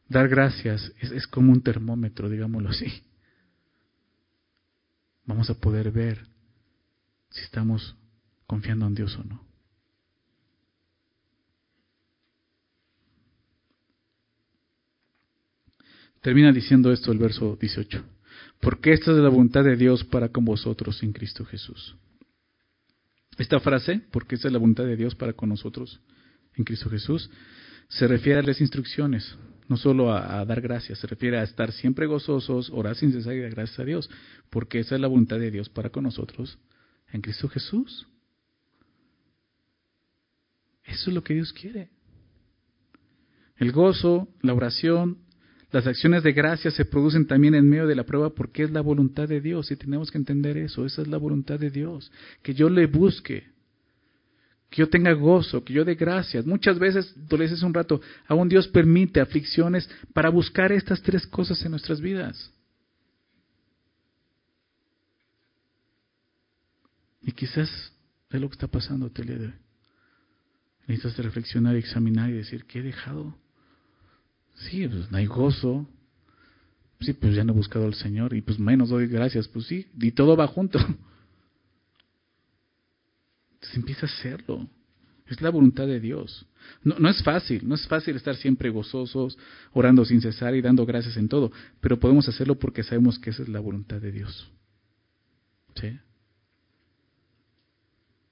Dar 0.07 0.28
gracias 0.28 0.91
es, 0.99 1.12
es 1.12 1.28
como 1.28 1.51
un 1.51 1.62
termómetro, 1.62 2.30
digámoslo 2.30 2.70
así 2.70 3.03
vamos 5.30 5.47
a 5.51 5.53
poder 5.53 5.91
ver 5.91 6.26
si 7.30 7.43
estamos 7.43 7.95
confiando 8.50 8.88
en 8.88 8.95
Dios 8.95 9.16
o 9.16 9.24
no. 9.24 9.45
Termina 16.20 16.52
diciendo 16.52 16.91
esto 16.91 17.12
el 17.12 17.20
verso 17.20 17.56
18. 17.62 18.04
Porque 18.60 18.91
esta 18.91 19.12
es 19.12 19.18
la 19.18 19.30
voluntad 19.30 19.64
de 19.64 19.76
Dios 19.76 20.04
para 20.04 20.30
con 20.30 20.45
vosotros 20.45 21.04
en 21.04 21.14
Cristo 21.14 21.45
Jesús. 21.45 21.95
Esta 23.38 23.60
frase, 23.60 24.02
porque 24.12 24.34
esta 24.34 24.47
es 24.47 24.52
la 24.52 24.60
voluntad 24.60 24.86
de 24.86 24.97
Dios 24.97 25.14
para 25.14 25.34
con 25.34 25.50
nosotros 25.50 26.02
en 26.56 26.64
Cristo 26.64 26.89
Jesús, 26.89 27.30
se 27.88 28.08
refiere 28.08 28.39
a 28.39 28.43
las 28.43 28.60
instrucciones, 28.62 29.38
no 29.68 29.78
solo 29.78 30.12
a, 30.12 30.43
dar 30.43 30.60
gracias, 30.60 30.97
se 30.97 31.06
refiere 31.06 31.38
a 31.38 31.43
estar 31.43 31.72
siempre 31.72 32.08
gozosos, 32.08 32.72
orar 32.72 32.95
sin 32.95 33.14
cesar 33.14 33.36
y 33.36 33.41
dar 33.41 33.52
gracias 33.52 33.80
a 33.80 33.86
Dios, 33.86 34.10
porque 34.50 34.80
esa 34.80 34.95
es 34.95 35.02
la 35.02 35.08
voluntad 35.08 35.38
de 35.38 35.52
Dios 35.52 35.70
para 35.70 35.91
con 35.91 36.04
nosotros 36.04 36.58
en 37.12 37.22
Cristo 37.22 37.47
Jesús. 37.47 38.08
Eso 40.90 41.10
es 41.10 41.16
lo 41.16 41.24
que 41.24 41.36
Dios 41.36 41.54
quiere. 41.54 41.90
El 43.58 43.72
gozo, 43.72 44.28
la 44.42 44.54
oración, 44.54 45.20
las 45.72 45.86
acciones 45.86 46.24
de 46.24 46.32
gracia 46.32 46.72
se 46.72 46.86
producen 46.86 47.28
también 47.28 47.54
en 47.54 47.70
medio 47.70 47.86
de 47.86 47.96
la 47.96 48.06
prueba 48.06 48.32
porque 48.32 48.64
es 48.64 48.72
la 48.72 48.82
voluntad 48.82 49.28
de 49.28 49.42
Dios 49.42 49.70
y 49.72 49.76
tenemos 49.76 50.10
que 50.10 50.18
entender 50.18 50.58
eso, 50.58 50.86
esa 50.86 51.02
es 51.02 51.08
la 51.08 51.18
voluntad 51.18 51.60
de 51.60 51.70
Dios, 51.70 52.12
que 52.42 52.54
yo 52.54 52.70
le 52.70 52.88
busque, 52.88 53.44
que 54.70 54.80
yo 54.80 54.90
tenga 54.90 55.14
gozo, 55.14 55.64
que 55.64 55.74
yo 55.74 55.86
dé 55.86 55.96
gracias. 55.96 56.46
Muchas 56.46 56.80
veces, 56.80 57.14
tú 57.28 57.38
le 57.38 57.44
dices 57.44 57.62
un 57.62 57.74
rato, 57.74 58.02
aún 58.28 58.50
Dios 58.50 58.68
permite 58.68 59.20
aflicciones 59.20 59.90
para 60.14 60.30
buscar 60.30 60.72
estas 60.72 61.02
tres 61.02 61.28
cosas 61.28 61.64
en 61.64 61.72
nuestras 61.72 62.02
vidas. 62.02 62.52
Y 67.22 67.32
quizás 67.32 67.70
es 68.32 68.42
lo 68.42 68.48
que 68.48 68.54
está 68.54 68.68
pasando 68.68 69.12
el 69.14 69.28
día. 69.28 69.60
Necesitas 70.90 71.24
reflexionar 71.24 71.76
y 71.76 71.80
examinar 71.80 72.32
y 72.32 72.34
decir, 72.34 72.66
¿qué 72.66 72.80
he 72.80 72.82
dejado? 72.82 73.38
Sí, 74.56 74.88
pues 74.88 75.12
no 75.12 75.18
hay 75.20 75.28
gozo. 75.28 75.88
Sí, 77.00 77.14
pues 77.14 77.36
ya 77.36 77.44
no 77.44 77.54
he 77.54 77.56
buscado 77.56 77.86
al 77.86 77.94
Señor 77.94 78.34
y 78.34 78.42
pues 78.42 78.58
menos 78.58 78.90
doy 78.90 79.06
gracias. 79.06 79.48
Pues 79.48 79.68
sí, 79.68 79.86
y 80.02 80.12
todo 80.12 80.36
va 80.36 80.48
junto. 80.48 80.80
Entonces 83.54 83.78
empieza 83.78 84.08
a 84.08 84.10
hacerlo. 84.10 84.68
Es 85.28 85.40
la 85.42 85.52
voluntad 85.52 85.86
de 85.86 86.00
Dios. 86.00 86.48
No, 86.84 86.98
no, 86.98 87.08
es 87.08 87.22
fácil, 87.22 87.68
no 87.68 87.76
es 87.76 87.86
fácil 87.88 88.16
estar 88.16 88.36
siempre 88.36 88.72
gozosos, 88.72 89.38
orando 89.74 90.04
sin 90.06 90.22
cesar 90.22 90.56
y 90.56 90.62
dando 90.62 90.88
gracias 90.88 91.18
en 91.18 91.30
todo, 91.30 91.52
pero 91.82 92.00
podemos 92.00 92.28
hacerlo 92.28 92.58
porque 92.58 92.82
sabemos 92.82 93.20
que 93.20 93.30
esa 93.30 93.44
es 93.44 93.50
la 93.50 93.60
voluntad 93.60 94.02
de 94.02 94.12
Dios. 94.12 94.52
¿Sí? 95.76 96.00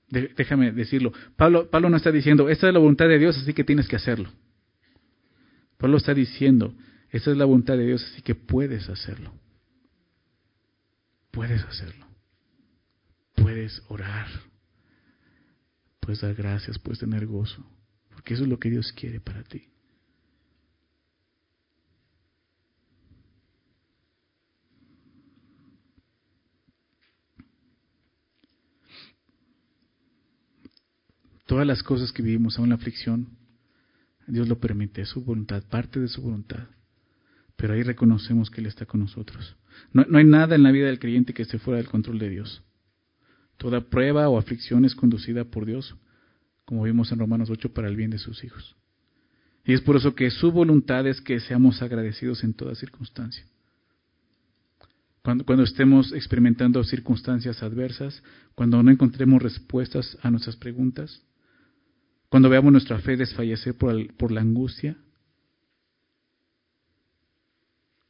Déjame 0.10 0.72
decirlo. 0.72 1.12
Pablo, 1.36 1.70
Pablo 1.70 1.90
no 1.90 1.98
está 1.98 2.12
diciendo, 2.12 2.50
esta 2.50 2.68
es 2.68 2.74
la 2.74 2.80
voluntad 2.80 3.08
de 3.08 3.20
Dios, 3.20 3.38
así 3.38 3.54
que 3.54 3.64
tienes 3.64 3.88
que 3.88 3.96
hacerlo. 3.96 4.32
Pablo 5.78 5.98
está 5.98 6.14
diciendo, 6.14 6.74
esta 7.10 7.32
es 7.32 7.38
la 7.38 7.46
voluntad 7.46 7.78
de 7.78 7.86
Dios, 7.86 8.04
así 8.12 8.22
que 8.22 8.36
puedes 8.36 8.90
hacerlo. 8.90 9.34
Puedes 11.32 11.64
hacerlo. 11.64 12.08
Puedes 13.36 13.84
orar 13.90 14.28
puedes 16.08 16.22
dar 16.22 16.34
gracias, 16.36 16.80
puedes 16.80 17.00
tener 17.00 17.28
gozo, 17.28 17.70
porque 18.12 18.34
eso 18.34 18.44
es 18.44 18.50
lo 18.50 18.60
que 18.60 18.70
Dios 18.70 18.94
quiere 18.94 19.20
para 19.20 19.44
ti. 19.44 19.68
Todas 31.48 31.66
las 31.66 31.82
cosas 31.82 32.12
que 32.12 32.22
vivimos, 32.22 32.60
aún 32.60 32.70
la 32.70 32.76
aflicción, 32.76 33.30
Dios 34.28 34.50
lo 34.50 34.60
permite, 34.60 35.02
es 35.02 35.10
su 35.10 35.24
voluntad, 35.24 35.64
parte 35.64 36.00
de 36.00 36.10
su 36.10 36.22
voluntad. 36.22 36.68
Pero 37.56 37.74
ahí 37.74 37.84
reconocemos 37.84 38.52
que 38.52 38.60
Él 38.60 38.68
está 38.68 38.86
con 38.86 39.00
nosotros. 39.00 39.56
No, 39.94 40.06
no 40.08 40.18
hay 40.18 40.26
nada 40.26 40.56
en 40.56 40.64
la 40.64 40.72
vida 40.72 40.88
del 40.88 41.00
creyente 41.00 41.34
que 41.34 41.44
esté 41.44 41.58
fuera 41.58 41.78
del 41.78 41.90
control 41.90 42.20
de 42.20 42.30
Dios. 42.30 42.62
Toda 43.56 43.82
prueba 43.90 44.28
o 44.28 44.38
aflicción 44.38 44.84
es 44.84 44.94
conducida 44.94 45.46
por 45.46 45.66
Dios, 45.66 45.96
como 46.66 46.84
vimos 46.84 47.14
en 47.14 47.20
Romanos 47.20 47.50
8, 47.50 47.74
para 47.74 47.88
el 47.88 47.96
bien 47.96 48.12
de 48.12 48.18
sus 48.18 48.44
hijos. 48.44 48.76
Y 49.64 49.74
es 49.74 49.82
por 49.82 49.96
eso 49.96 50.16
que 50.16 50.30
su 50.30 50.52
voluntad 50.52 51.08
es 51.08 51.22
que 51.22 51.40
seamos 51.40 51.82
agradecidos 51.82 52.44
en 52.44 52.54
toda 52.54 52.76
circunstancia. 52.76 53.46
Cuando, 55.24 55.46
cuando, 55.46 55.64
estemos 55.64 56.12
experimentando 56.12 56.84
circunstancias 56.84 57.64
adversas, 57.64 58.22
cuando 58.54 58.84
no 58.84 58.92
encontremos 58.92 59.42
respuestas 59.42 60.18
a 60.22 60.30
nuestras 60.30 60.56
preguntas, 60.56 61.22
cuando 62.30 62.50
veamos 62.50 62.72
nuestra 62.72 63.00
fe 63.00 63.18
desfallecer 63.18 63.76
por, 63.76 64.14
por 64.16 64.32
la 64.32 64.42
angustia, 64.42 64.98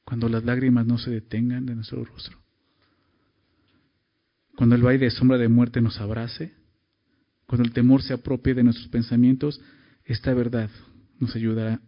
cuando 0.03 0.29
las 0.29 0.43
lágrimas 0.43 0.85
no 0.85 0.97
se 0.97 1.11
detengan 1.11 1.65
de 1.65 1.75
nuestro 1.75 2.03
rostro, 2.03 2.37
cuando 4.55 4.75
el 4.75 4.85
valle 4.85 4.99
de 4.99 5.11
sombra 5.11 5.37
de 5.37 5.49
muerte 5.49 5.81
nos 5.81 5.99
abrace, 5.99 6.55
Cuando 7.47 7.63
el 7.63 7.73
temor 7.73 8.01
se 8.01 8.13
apropie 8.13 8.53
de 8.53 8.63
nuestros 8.63 8.89
pensamientos, 8.89 9.61
esta 10.03 10.33
verdad 10.33 10.69
nos 11.17 11.33
ayudará 11.35 11.79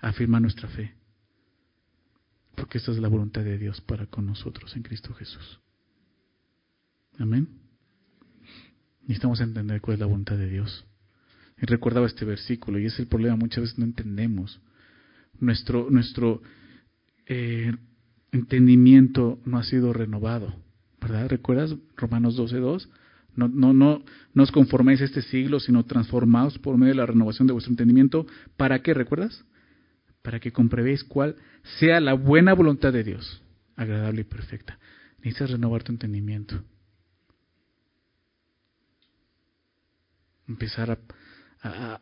a 0.00 0.08
afirmar 0.08 0.42
nuestra 0.42 0.68
fe. 0.68 0.94
Porque 2.56 2.78
esta 2.78 2.90
es 2.90 2.98
la 2.98 3.08
voluntad 3.08 3.42
de 3.42 3.56
Dios 3.56 3.80
para 3.80 4.06
con 4.06 4.26
nosotros 4.26 4.74
en 4.76 4.82
Cristo 4.82 5.14
Jesús. 5.14 5.60
Amén. 7.18 7.48
Necesitamos 9.02 9.40
entender 9.40 9.80
cuál 9.80 9.94
es 9.94 10.00
la 10.00 10.06
voluntad 10.06 10.36
de 10.36 10.50
Dios. 10.50 10.84
Recordaba 11.56 12.06
este 12.06 12.24
versículo, 12.24 12.78
y 12.78 12.86
es 12.86 12.98
el 12.98 13.06
problema, 13.06 13.36
muchas 13.36 13.62
veces 13.62 13.78
no 13.78 13.84
entendemos. 13.84 14.60
Nuestro, 15.40 15.88
nuestro 15.90 16.42
eh, 17.26 17.72
entendimiento 18.32 19.40
no 19.44 19.58
ha 19.58 19.64
sido 19.64 19.92
renovado. 19.92 20.54
¿Verdad? 21.00 21.28
¿Recuerdas 21.28 21.74
Romanos 21.96 22.38
12.2? 22.38 22.88
No, 23.36 23.48
no, 23.48 23.72
no, 23.72 24.04
no 24.32 24.42
os 24.42 24.52
conforméis 24.52 25.00
a 25.00 25.04
este 25.04 25.22
siglo, 25.22 25.60
sino 25.60 25.84
transformaos 25.84 26.58
por 26.58 26.78
medio 26.78 26.92
de 26.92 26.98
la 26.98 27.06
renovación 27.06 27.46
de 27.46 27.52
vuestro 27.52 27.72
entendimiento. 27.72 28.26
¿Para 28.56 28.80
qué? 28.80 28.94
¿Recuerdas? 28.94 29.44
Para 30.22 30.40
que 30.40 30.52
comprobéis 30.52 31.04
cuál 31.04 31.36
sea 31.78 32.00
la 32.00 32.14
buena 32.14 32.54
voluntad 32.54 32.92
de 32.92 33.04
Dios, 33.04 33.42
agradable 33.76 34.22
y 34.22 34.24
perfecta. 34.24 34.78
Necesitas 35.18 35.50
renovar 35.50 35.82
tu 35.82 35.92
entendimiento. 35.92 36.62
Empezar 40.46 40.90
a, 40.90 40.98
a 41.64 42.00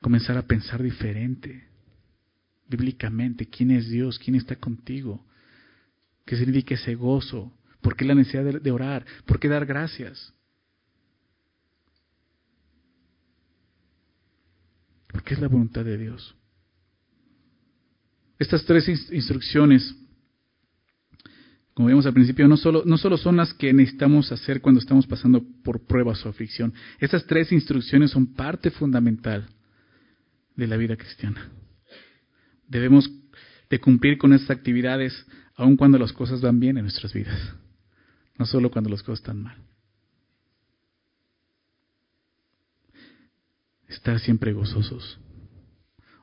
comenzar 0.00 0.36
a 0.36 0.46
pensar 0.46 0.82
diferente, 0.82 1.68
bíblicamente. 2.66 3.46
¿Quién 3.46 3.70
es 3.70 3.88
Dios? 3.88 4.18
¿Quién 4.18 4.36
está 4.36 4.56
contigo? 4.56 5.24
¿Qué 6.24 6.36
significa 6.36 6.74
ese 6.74 6.94
gozo? 6.94 7.52
¿Por 7.80 7.96
qué 7.96 8.04
la 8.04 8.14
necesidad 8.14 8.60
de, 8.60 8.70
orar? 8.70 9.04
¿Por 9.26 9.38
qué 9.38 9.48
dar 9.48 9.66
gracias? 9.66 10.32
Porque 15.08 15.34
es 15.34 15.40
la 15.40 15.48
voluntad 15.48 15.84
de 15.84 15.98
Dios. 15.98 16.34
Estas 18.38 18.64
tres 18.64 18.88
instrucciones, 18.88 19.94
como 21.74 21.88
vimos 21.88 22.04
al 22.04 22.12
principio, 22.12 22.46
no 22.48 22.56
solo, 22.56 22.82
no 22.84 22.98
solo 22.98 23.16
son 23.16 23.36
las 23.36 23.54
que 23.54 23.72
necesitamos 23.72 24.30
hacer 24.30 24.60
cuando 24.60 24.80
estamos 24.80 25.06
pasando 25.06 25.42
por 25.64 25.86
pruebas 25.86 26.24
o 26.26 26.28
aflicción. 26.28 26.74
Estas 26.98 27.26
tres 27.26 27.50
instrucciones 27.50 28.10
son 28.10 28.34
parte 28.34 28.70
fundamental 28.70 29.48
de 30.54 30.66
la 30.66 30.76
vida 30.76 30.96
cristiana. 30.96 31.48
Debemos 32.68 33.10
de 33.70 33.80
cumplir 33.80 34.18
con 34.18 34.34
estas 34.34 34.50
actividades 34.50 35.26
aun 35.56 35.76
cuando 35.76 35.98
las 35.98 36.12
cosas 36.12 36.42
van 36.42 36.60
bien 36.60 36.76
en 36.76 36.84
nuestras 36.84 37.12
vidas, 37.14 37.54
no 38.38 38.44
solo 38.44 38.70
cuando 38.70 38.90
las 38.90 39.02
cosas 39.02 39.20
están 39.20 39.42
mal. 39.42 39.56
Estar 43.88 44.18
siempre 44.20 44.52
gozosos, 44.52 45.18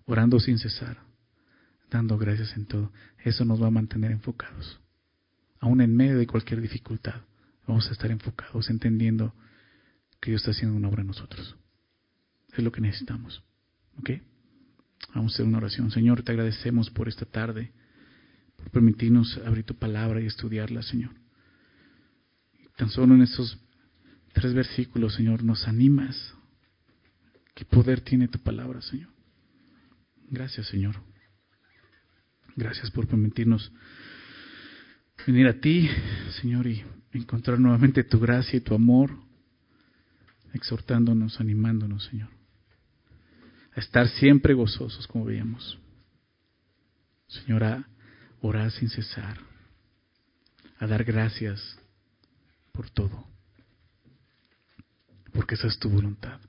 orando 0.06 0.40
sin 0.40 0.60
cesar, 0.60 0.98
dando 1.90 2.18
gracias 2.18 2.56
en 2.56 2.66
todo, 2.66 2.92
eso 3.24 3.46
nos 3.46 3.62
va 3.62 3.68
a 3.68 3.72
mantener 3.72 4.12
enfocados. 4.12 4.80
Aún 5.60 5.82
en 5.82 5.96
medio 5.96 6.18
de 6.18 6.28
cualquier 6.28 6.62
dificultad, 6.62 7.22
vamos 7.68 7.88
a 7.90 7.92
estar 7.92 8.10
enfocados, 8.12 8.70
entendiendo 8.70 9.34
que 10.22 10.32
Dios 10.32 10.42
está 10.42 10.52
haciendo 10.52 10.76
una 10.76 10.90
obra 10.90 11.02
en 11.02 11.08
nosotros. 11.08 11.56
Es 12.54 12.64
lo 12.64 12.72
que 12.72 12.82
necesitamos. 12.82 13.44
¿Ok? 13.98 14.12
Vamos 15.14 15.34
a 15.34 15.36
hacer 15.36 15.46
una 15.46 15.58
oración. 15.58 15.92
Señor, 15.92 16.24
te 16.24 16.32
agradecemos 16.32 16.90
por 16.90 17.08
esta 17.08 17.26
tarde 17.26 17.72
por 18.58 18.72
permitirnos 18.72 19.38
abrir 19.46 19.64
tu 19.64 19.76
palabra 19.76 20.22
y 20.22 20.26
estudiarla, 20.26 20.82
Señor. 20.82 21.12
tan 22.78 22.90
solo 22.90 23.14
en 23.14 23.24
estos 23.24 23.58
tres 24.34 24.54
versículos, 24.54 25.16
Señor, 25.16 25.44
nos 25.44 25.68
animas. 25.68 26.34
¿Qué 27.54 27.66
poder 27.66 28.02
tiene 28.02 28.30
tu 28.30 28.40
palabra, 28.40 28.82
Señor? 28.82 29.10
Gracias, 30.30 30.68
Señor. 30.68 30.96
Gracias 32.56 32.92
por 32.92 33.08
permitirnos 33.08 33.72
venir 35.26 35.48
a 35.48 35.60
ti, 35.60 35.90
Señor, 36.42 36.68
y 36.68 36.84
encontrar 37.12 37.60
nuevamente 37.60 38.04
tu 38.04 38.20
gracia 38.20 38.58
y 38.58 38.62
tu 38.62 38.74
amor, 38.74 39.12
exhortándonos, 40.54 41.40
animándonos, 41.40 42.06
Señor, 42.06 42.30
a 43.76 43.80
estar 43.80 44.08
siempre 44.08 44.54
gozosos, 44.54 45.08
como 45.08 45.26
veíamos. 45.26 45.80
Señora, 47.28 47.88
orar 48.42 48.72
sin 48.72 48.90
cesar, 48.90 49.40
a 50.80 50.88
dar 50.88 51.04
gracias 51.04 51.80
por 52.72 52.90
todo, 52.90 53.28
porque 55.34 55.56
esa 55.56 55.68
es 55.68 55.78
tu 55.78 55.90
voluntad. 55.90 56.40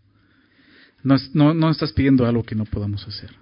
No, 1.03 1.17
no, 1.35 1.55
no 1.55 1.71
estás 1.71 1.93
pidiendo 1.93 2.27
algo 2.27 2.45
que 2.45 2.55
no 2.55 2.65
podamos 2.65 3.07
hacer. 3.07 3.35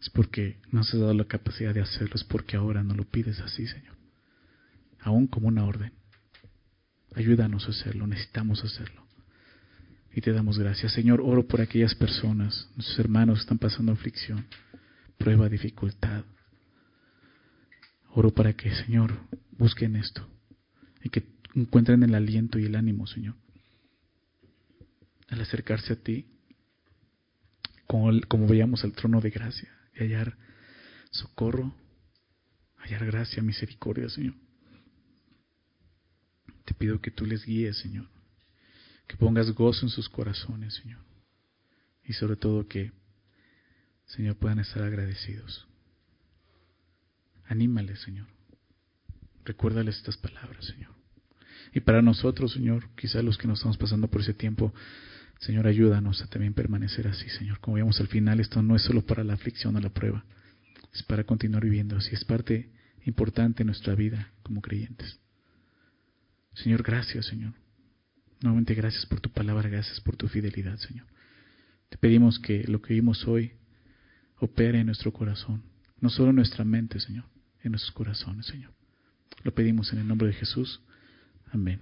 Es 0.00 0.10
porque 0.10 0.58
no 0.70 0.80
has 0.80 0.92
dado 0.92 1.14
la 1.14 1.24
capacidad 1.24 1.74
de 1.74 1.80
hacerlo, 1.80 2.14
es 2.14 2.24
porque 2.24 2.56
ahora 2.56 2.82
no 2.82 2.94
lo 2.94 3.04
pides 3.04 3.40
así, 3.40 3.66
Señor. 3.66 3.95
Aún 5.06 5.28
como 5.28 5.46
una 5.46 5.64
orden. 5.64 5.92
Ayúdanos 7.14 7.64
a 7.66 7.70
hacerlo, 7.70 8.08
necesitamos 8.08 8.64
hacerlo. 8.64 9.06
Y 10.12 10.20
te 10.20 10.32
damos 10.32 10.58
gracias. 10.58 10.94
Señor, 10.94 11.20
oro 11.20 11.46
por 11.46 11.60
aquellas 11.60 11.94
personas, 11.94 12.68
nuestros 12.74 12.98
hermanos 12.98 13.38
están 13.38 13.56
pasando 13.58 13.92
aflicción, 13.92 14.44
prueba, 15.16 15.48
dificultad. 15.48 16.24
Oro 18.14 18.32
para 18.32 18.54
que, 18.54 18.74
Señor, 18.74 19.16
busquen 19.52 19.94
esto 19.94 20.28
y 21.04 21.10
que 21.10 21.22
encuentren 21.54 22.02
el 22.02 22.16
aliento 22.16 22.58
y 22.58 22.64
el 22.64 22.74
ánimo, 22.74 23.06
Señor, 23.06 23.36
al 25.28 25.40
acercarse 25.40 25.92
a 25.92 26.02
ti, 26.02 26.26
como, 27.86 28.10
como 28.26 28.48
veíamos 28.48 28.82
al 28.82 28.90
trono 28.90 29.20
de 29.20 29.30
gracia, 29.30 29.70
y 29.94 30.00
hallar 30.00 30.36
socorro, 31.12 31.76
hallar 32.78 33.06
gracia, 33.06 33.40
misericordia, 33.40 34.08
Señor. 34.08 34.34
Te 36.66 36.74
pido 36.74 37.00
que 37.00 37.12
tú 37.12 37.24
les 37.24 37.46
guíes, 37.46 37.78
Señor, 37.78 38.08
que 39.06 39.16
pongas 39.16 39.52
gozo 39.52 39.86
en 39.86 39.90
sus 39.90 40.08
corazones, 40.08 40.74
Señor, 40.74 41.00
y 42.04 42.12
sobre 42.12 42.36
todo 42.36 42.66
que, 42.66 42.92
Señor, 44.06 44.36
puedan 44.36 44.58
estar 44.58 44.82
agradecidos. 44.82 45.66
Anímales, 47.46 48.00
Señor. 48.00 48.26
Recuérdales 49.44 49.96
estas 49.96 50.16
palabras, 50.16 50.64
Señor. 50.66 50.90
Y 51.72 51.80
para 51.80 52.02
nosotros, 52.02 52.52
Señor, 52.52 52.88
quizá 52.96 53.22
los 53.22 53.38
que 53.38 53.46
nos 53.46 53.60
estamos 53.60 53.78
pasando 53.78 54.08
por 54.08 54.22
ese 54.22 54.34
tiempo, 54.34 54.74
Señor, 55.38 55.68
ayúdanos 55.68 56.20
a 56.22 56.26
también 56.26 56.52
permanecer 56.52 57.06
así, 57.06 57.28
Señor. 57.28 57.60
Como 57.60 57.76
vemos 57.76 58.00
al 58.00 58.08
final, 58.08 58.40
esto 58.40 58.60
no 58.60 58.74
es 58.74 58.82
solo 58.82 59.06
para 59.06 59.22
la 59.22 59.34
aflicción 59.34 59.76
o 59.76 59.80
la 59.80 59.90
prueba, 59.90 60.24
es 60.92 61.04
para 61.04 61.22
continuar 61.22 61.62
viviendo 61.62 61.96
así. 61.96 62.12
Es 62.12 62.24
parte 62.24 62.72
importante 63.04 63.58
de 63.58 63.66
nuestra 63.66 63.94
vida 63.94 64.32
como 64.42 64.60
creyentes. 64.60 65.20
Señor, 66.56 66.82
gracias, 66.82 67.26
Señor. 67.26 67.54
Nuevamente 68.42 68.74
gracias 68.74 69.06
por 69.06 69.20
tu 69.20 69.30
palabra, 69.30 69.68
gracias 69.68 70.00
por 70.00 70.16
tu 70.16 70.28
fidelidad, 70.28 70.76
Señor. 70.76 71.06
Te 71.88 71.96
pedimos 71.96 72.38
que 72.38 72.64
lo 72.64 72.82
que 72.82 72.94
vimos 72.94 73.26
hoy 73.26 73.52
opere 74.38 74.80
en 74.80 74.86
nuestro 74.86 75.12
corazón, 75.12 75.62
no 76.00 76.10
solo 76.10 76.30
en 76.30 76.36
nuestra 76.36 76.64
mente, 76.64 77.00
Señor 77.00 77.24
en 77.66 77.72
nuestros 77.72 77.92
corazones, 77.92 78.46
Señor. 78.46 78.72
Lo 79.42 79.52
pedimos 79.52 79.92
en 79.92 79.98
el 79.98 80.08
nombre 80.08 80.28
de 80.28 80.34
Jesús. 80.34 80.80
Amén. 81.52 81.80